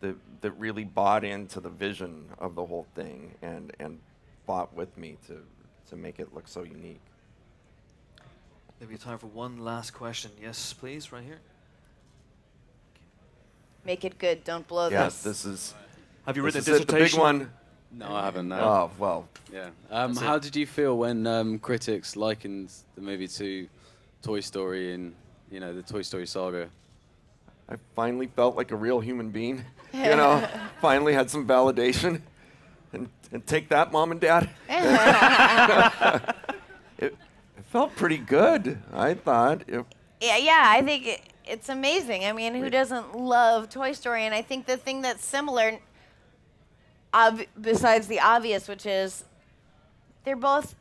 that, 0.00 0.16
that 0.40 0.52
really 0.52 0.84
bought 0.84 1.24
into 1.24 1.60
the 1.60 1.68
vision 1.68 2.24
of 2.38 2.54
the 2.54 2.64
whole 2.64 2.86
thing 2.94 3.34
and, 3.42 3.72
and 3.78 3.98
fought 4.46 4.74
with 4.74 4.96
me 4.96 5.18
to, 5.26 5.42
to 5.90 5.96
make 5.96 6.18
it 6.20 6.34
look 6.34 6.48
so 6.48 6.62
unique. 6.62 7.00
Maybe 8.80 8.96
time 8.96 9.18
for 9.18 9.26
one 9.28 9.58
last 9.58 9.92
question. 9.92 10.30
Yes, 10.40 10.72
please, 10.72 11.12
right 11.12 11.24
here. 11.24 11.40
Make 13.84 14.04
it 14.04 14.18
good. 14.18 14.44
Don't 14.44 14.66
blow 14.66 14.88
Yes, 14.88 15.22
this. 15.22 15.42
this 15.42 15.52
is. 15.52 15.74
Have 16.26 16.36
you 16.36 16.42
this 16.42 16.56
written 16.56 16.72
a 16.72 16.76
is 16.76 16.80
it, 16.82 16.86
the 16.86 16.92
big 16.92 17.02
dissertation? 17.04 17.20
one? 17.20 17.50
No, 17.92 18.14
I 18.14 18.24
haven't. 18.24 18.48
No. 18.48 18.58
Oh 18.58 18.90
well. 18.98 19.28
Yeah. 19.52 19.68
Um, 19.90 20.12
That's 20.12 20.22
it. 20.22 20.26
how 20.26 20.38
did 20.38 20.56
you 20.56 20.66
feel 20.66 20.98
when 20.98 21.26
um, 21.26 21.58
critics 21.58 22.16
likened 22.16 22.72
the 22.94 23.00
movie 23.00 23.28
to 23.28 23.68
Toy 24.22 24.40
Story 24.40 24.92
and 24.92 25.14
you 25.50 25.60
know 25.60 25.72
the 25.72 25.82
Toy 25.82 26.02
Story 26.02 26.26
saga? 26.26 26.68
I 27.68 27.76
finally 27.94 28.26
felt 28.26 28.56
like 28.56 28.70
a 28.70 28.76
real 28.76 29.00
human 29.00 29.30
being. 29.30 29.64
You 29.94 30.14
know, 30.14 30.46
finally 30.82 31.14
had 31.14 31.30
some 31.30 31.46
validation. 31.48 32.20
And, 32.92 33.08
and 33.32 33.46
take 33.46 33.70
that, 33.70 33.92
mom 33.92 34.10
and 34.10 34.20
dad. 34.20 34.50
it, 36.98 37.16
it 37.56 37.64
felt 37.70 37.96
pretty 37.96 38.18
good, 38.18 38.78
I 38.92 39.14
thought. 39.14 39.62
It, 39.66 39.86
Yeah, 40.20 40.36
yeah, 40.36 40.64
I 40.66 40.82
think 40.82 41.06
it, 41.06 41.20
it's 41.46 41.70
amazing. 41.70 42.26
I 42.26 42.32
mean, 42.32 42.54
who 42.54 42.68
doesn't 42.68 43.16
love 43.16 43.70
Toy 43.70 43.92
Story? 43.92 44.24
And 44.26 44.34
I 44.34 44.42
think 44.42 44.66
the 44.66 44.76
thing 44.76 45.00
that's 45.00 45.24
similar, 45.24 45.78
ob- 47.16 47.46
besides 47.60 48.06
the 48.06 48.20
obvious, 48.20 48.68
which 48.68 48.86
is 48.86 49.24
they're 50.24 50.36
both 50.36 50.74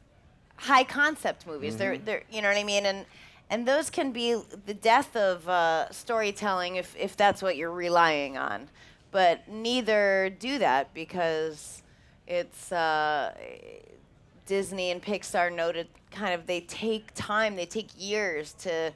high 0.58 0.84
concept 0.84 1.46
movies. 1.48 1.78
They're, 1.78 1.96
Mhm. 1.96 2.06
they're, 2.06 2.24
you 2.32 2.42
know 2.42 2.50
what 2.50 2.58
I 2.58 2.64
mean? 2.64 2.86
And 2.86 3.06
and 3.48 3.68
those 3.68 3.92
can 3.92 4.12
be 4.12 4.34
the 4.66 4.74
death 4.74 5.16
of 5.16 5.48
uh, 5.48 5.92
storytelling 5.92 6.78
if 6.78 6.96
if 6.98 7.16
that's 7.16 7.42
what 7.44 7.56
you're 7.58 7.72
relying 7.72 8.38
on. 8.38 8.70
But 9.12 9.48
neither 9.48 10.30
do 10.40 10.58
that 10.58 10.94
because 10.94 11.84
it's 12.28 12.72
uh, 12.72 13.34
Disney 14.48 14.90
and 14.92 15.02
Pixar 15.02 15.54
noted 15.54 15.88
kind 16.12 16.34
of 16.34 16.48
they 16.48 16.62
take 16.62 17.14
time, 17.14 17.56
they 17.56 17.66
take 17.68 17.90
years 17.98 18.54
to 18.60 18.92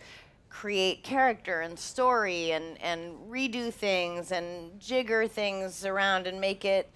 create 0.50 1.04
character 1.04 1.62
and 1.62 1.78
story 1.78 2.52
and, 2.52 2.82
and 2.82 3.14
redo 3.30 3.72
things 3.72 4.32
and 4.32 4.80
jigger 4.80 5.28
things 5.28 5.86
around 5.86 6.26
and 6.28 6.42
make 6.42 6.66
it 6.66 6.90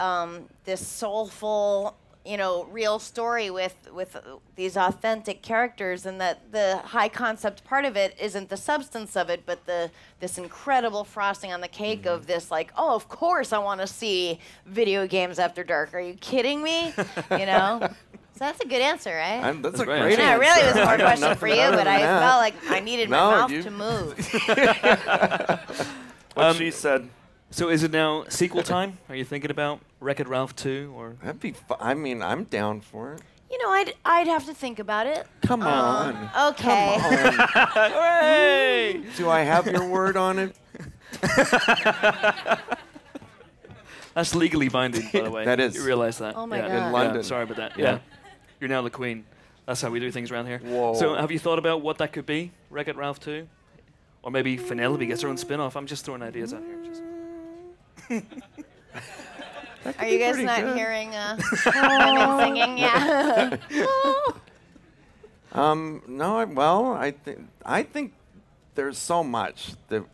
um, 0.00 0.44
this 0.64 0.86
soulful, 0.86 1.96
you 2.24 2.36
know, 2.36 2.64
real 2.70 2.98
story 2.98 3.50
with 3.50 3.74
with 3.92 4.16
these 4.56 4.76
authentic 4.76 5.42
characters, 5.42 6.04
and 6.06 6.20
that 6.20 6.52
the 6.52 6.78
high 6.84 7.08
concept 7.08 7.64
part 7.64 7.84
of 7.84 7.96
it 7.96 8.14
isn't 8.20 8.48
the 8.50 8.56
substance 8.56 9.16
of 9.16 9.30
it, 9.30 9.44
but 9.46 9.66
the 9.66 9.90
this 10.20 10.38
incredible 10.38 11.04
frosting 11.04 11.52
on 11.52 11.60
the 11.60 11.68
cake 11.68 12.06
of 12.06 12.26
this, 12.26 12.50
like, 12.50 12.72
oh, 12.76 12.94
of 12.94 13.08
course 13.08 13.52
I 13.52 13.58
want 13.58 13.80
to 13.80 13.86
see 13.86 14.38
video 14.66 15.06
games 15.06 15.38
after 15.38 15.64
dark. 15.64 15.94
Are 15.94 16.00
you 16.00 16.14
kidding 16.14 16.62
me? 16.62 16.92
you 17.30 17.46
know. 17.46 17.88
So 18.38 18.44
that's 18.44 18.60
a 18.60 18.68
good 18.68 18.80
answer, 18.80 19.10
right? 19.10 19.42
I'm- 19.42 19.62
that's 19.62 19.80
a 19.80 19.84
great 19.84 20.00
great 20.00 20.18
I 20.20 20.22
know, 20.22 20.34
it 20.36 20.38
really 20.38 20.62
was 20.68 20.76
answer. 20.76 20.84
more 20.84 20.92
I 20.92 20.94
a 20.94 20.98
question 20.98 21.34
for 21.38 21.48
you, 21.48 21.70
but 21.72 21.88
I 21.88 21.98
felt 22.20 22.38
like 22.40 22.54
I 22.70 22.78
needed 22.78 23.10
No, 23.10 23.30
my 23.32 23.36
mouth 23.38 23.50
you- 23.50 23.62
to 23.64 23.70
move. 23.72 24.16
what 26.34 26.54
she 26.54 26.70
said. 26.70 27.08
Um, 27.48 27.52
So 27.52 27.68
is 27.70 27.82
it 27.82 27.90
now 27.90 28.24
sequel 28.28 28.62
time? 28.76 28.98
Are 29.08 29.14
you 29.16 29.24
thinking 29.24 29.50
about 29.50 29.80
Wreck-It 30.00 30.28
Ralph 30.28 30.54
2 30.56 30.92
or? 30.96 31.16
That'd 31.22 31.40
be. 31.40 31.52
Fu- 31.52 31.74
I 31.80 31.94
mean, 31.94 32.22
I'm 32.22 32.44
down 32.44 32.80
for 32.80 33.14
it. 33.14 33.22
You 33.50 33.58
know, 33.64 33.70
I'd 33.70 33.94
I'd 34.04 34.26
have 34.26 34.44
to 34.44 34.52
think 34.54 34.78
about 34.78 35.06
it. 35.06 35.26
Come 35.42 35.62
Uh, 35.62 35.70
on. 35.70 36.30
Okay. 36.50 36.98
Hooray! 37.00 39.02
Do 39.16 39.30
I 39.30 39.40
have 39.40 39.66
your 39.66 39.88
word 39.88 40.18
on 40.18 40.38
it? 40.38 40.54
That's 44.14 44.34
legally 44.34 44.68
binding, 44.68 45.08
by 45.12 45.20
the 45.20 45.30
way. 45.30 45.44
That 45.44 45.60
is. 45.60 45.76
You 45.76 45.84
realize 45.84 46.18
that? 46.18 46.36
Oh 46.36 46.46
my 46.46 46.56
yeah. 46.58 46.62
God. 46.68 46.70
In 46.70 46.76
Yeah, 46.82 46.90
London. 46.90 47.22
sorry 47.22 47.44
about 47.44 47.56
that. 47.56 47.78
Yeah. 47.78 47.84
Yeah. 47.92 47.98
You're 48.60 48.68
now 48.68 48.82
the 48.82 48.90
queen. 48.90 49.24
That's 49.66 49.80
how 49.80 49.90
we 49.90 50.00
do 50.00 50.10
things 50.10 50.30
around 50.32 50.46
here. 50.46 50.58
Whoa. 50.58 50.94
So 50.94 51.14
have 51.14 51.30
you 51.30 51.38
thought 51.38 51.58
about 51.58 51.82
what 51.82 51.98
that 51.98 52.12
could 52.12 52.26
be? 52.26 52.50
Wreck-It 52.70 52.96
Ralph 52.96 53.20
2? 53.20 53.46
Or 54.22 54.30
maybe 54.30 54.56
Vanellope 54.58 55.06
gets 55.06 55.22
her 55.22 55.28
own 55.28 55.36
spin-off. 55.36 55.76
I'm 55.76 55.86
just 55.86 56.04
throwing 56.04 56.22
ideas 56.22 56.52
out 56.52 56.62
here. 56.62 56.76
Just 56.84 57.02
Are 58.10 60.06
you 60.06 60.18
guys 60.18 60.38
not 60.38 60.76
hearing 60.76 61.14
uh, 61.14 61.38
women 61.66 62.38
singing? 62.38 62.78
Yeah. 62.78 63.56
Um, 65.50 66.02
no, 66.06 66.36
I, 66.36 66.44
well, 66.44 66.92
I 66.92 67.10
think 67.10 67.48
I 67.64 67.82
think 67.82 68.12
there's 68.74 68.98
so 68.98 69.24
much 69.24 69.72
that 69.88 70.04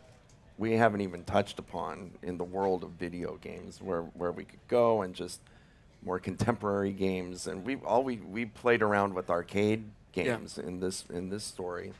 we 0.57 0.71
haven't 0.73 1.01
even 1.01 1.25
touched 1.25 1.59
upon 1.59 2.11
in 2.23 2.37
the 2.37 2.45
world 2.45 2.85
of 2.85 2.91
video 2.91 3.35
games, 3.41 3.81
where 3.81 4.03
where 4.13 4.31
we 4.31 4.45
could 4.45 4.65
go 4.69 5.01
and 5.01 5.13
just 5.13 5.41
more 6.05 6.19
contemporary 6.19 6.93
games, 6.93 7.47
and 7.47 7.65
we 7.65 7.75
all 7.85 8.01
we 8.01 8.15
we 8.15 8.45
played 8.45 8.81
around 8.81 9.13
with 9.13 9.29
arcade 9.29 9.83
Yeah. 10.13 10.23
games 10.23 10.57
in 10.57 10.79
this 10.79 11.03
in 11.13 11.27
this 11.29 11.43
story. 11.43 11.91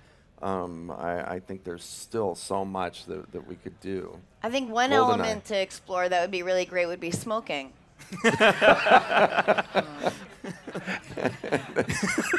Um, 0.41 0.91
I, 0.91 1.35
I 1.35 1.39
think 1.39 1.63
there's 1.63 1.83
still 1.83 2.35
so 2.35 2.63
much 2.65 3.05
that, 3.05 3.31
that 3.31 3.47
we 3.47 3.55
could 3.55 3.79
do. 3.79 4.19
I 4.43 4.49
think 4.49 4.69
one 4.71 4.91
Goldeneye. 4.91 4.93
element 4.95 5.45
to 5.45 5.59
explore 5.59 6.07
that 6.09 6.21
would 6.21 6.31
be 6.31 6.43
really 6.43 6.65
great 6.65 6.85
would 6.87 6.99
be 6.99 7.11
smoking. 7.11 7.71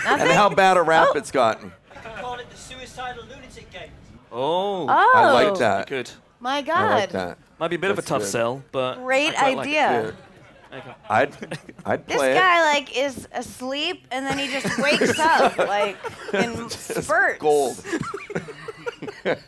and 0.07 0.31
how 0.31 0.49
bad 0.49 0.77
a 0.77 0.83
rap 0.83 1.09
it's 1.17 1.31
gotten. 1.31 1.73
call 2.21 2.35
it 2.39 2.49
the 2.51 2.57
suicidal 2.57 3.25
lunatic 3.25 3.71
game. 3.73 3.91
Oh. 4.31 4.87
I 4.89 5.33
like 5.33 5.49
Oh. 5.49 5.57
that. 5.57 5.87
Good. 5.89 6.11
My 6.41 6.63
God. 6.63 6.77
I 6.79 6.95
like 7.01 7.11
that. 7.11 7.39
Might 7.59 7.69
be 7.69 7.77
a 7.77 7.79
bit 7.79 7.91
of 7.91 7.99
a 7.99 8.03
tough 8.03 8.23
good. 8.23 8.29
sell, 8.29 8.63
but 8.73 8.97
Great 8.97 9.31
I 9.31 9.55
quite 9.55 9.57
like 9.57 9.67
it. 10.73 10.75
idea. 10.75 10.83
Good. 10.87 10.91
Okay. 10.93 10.95
I'd, 11.09 11.59
I'd 11.85 12.07
This 12.07 12.17
play 12.17 12.35
guy 12.35 12.63
like 12.75 12.97
is 12.97 13.29
asleep 13.33 14.07
and 14.11 14.27
then 14.27 14.39
he 14.39 14.49
just 14.49 14.79
wakes 14.79 15.19
up 15.19 15.57
like 15.59 15.97
in 16.33 16.53
it. 16.67 16.71
spurts. 16.73 17.39
Gold. 17.41 17.83
It's 19.25 19.43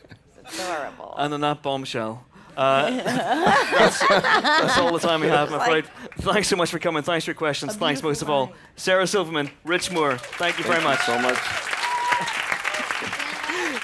Adorable. 0.60 1.14
And 1.18 1.34
on 1.34 1.40
that 1.42 1.62
bombshell. 1.62 2.24
Uh, 2.56 2.90
that's, 2.90 4.00
that's 4.08 4.78
all 4.78 4.92
the 4.92 4.98
time 4.98 5.20
we 5.20 5.28
have, 5.28 5.52
I'm 5.52 5.60
afraid. 5.60 5.84
Thanks 6.18 6.48
so 6.48 6.56
much 6.56 6.70
for 6.72 6.80
coming. 6.80 7.04
Thanks 7.04 7.24
for 7.24 7.30
your 7.30 7.36
questions. 7.36 7.76
Thanks 7.76 8.02
most 8.02 8.20
of 8.20 8.28
all. 8.30 8.52
Sarah 8.74 9.06
Silverman, 9.06 9.48
Rich 9.62 9.92
Moore, 9.92 10.18
thank 10.18 10.58
you 10.58 10.64
very 10.64 10.80
Thank 10.80 11.06
you 11.06 11.14
much. 11.14 11.22
so 11.22 11.22
much. 11.22 11.38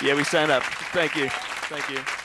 Yeah, 0.03 0.15
we 0.17 0.25
stand 0.25 0.51
up. 0.51 0.63
Thank 0.93 1.17
you. 1.17 1.29
Thank 1.31 1.89
you. 1.89 2.24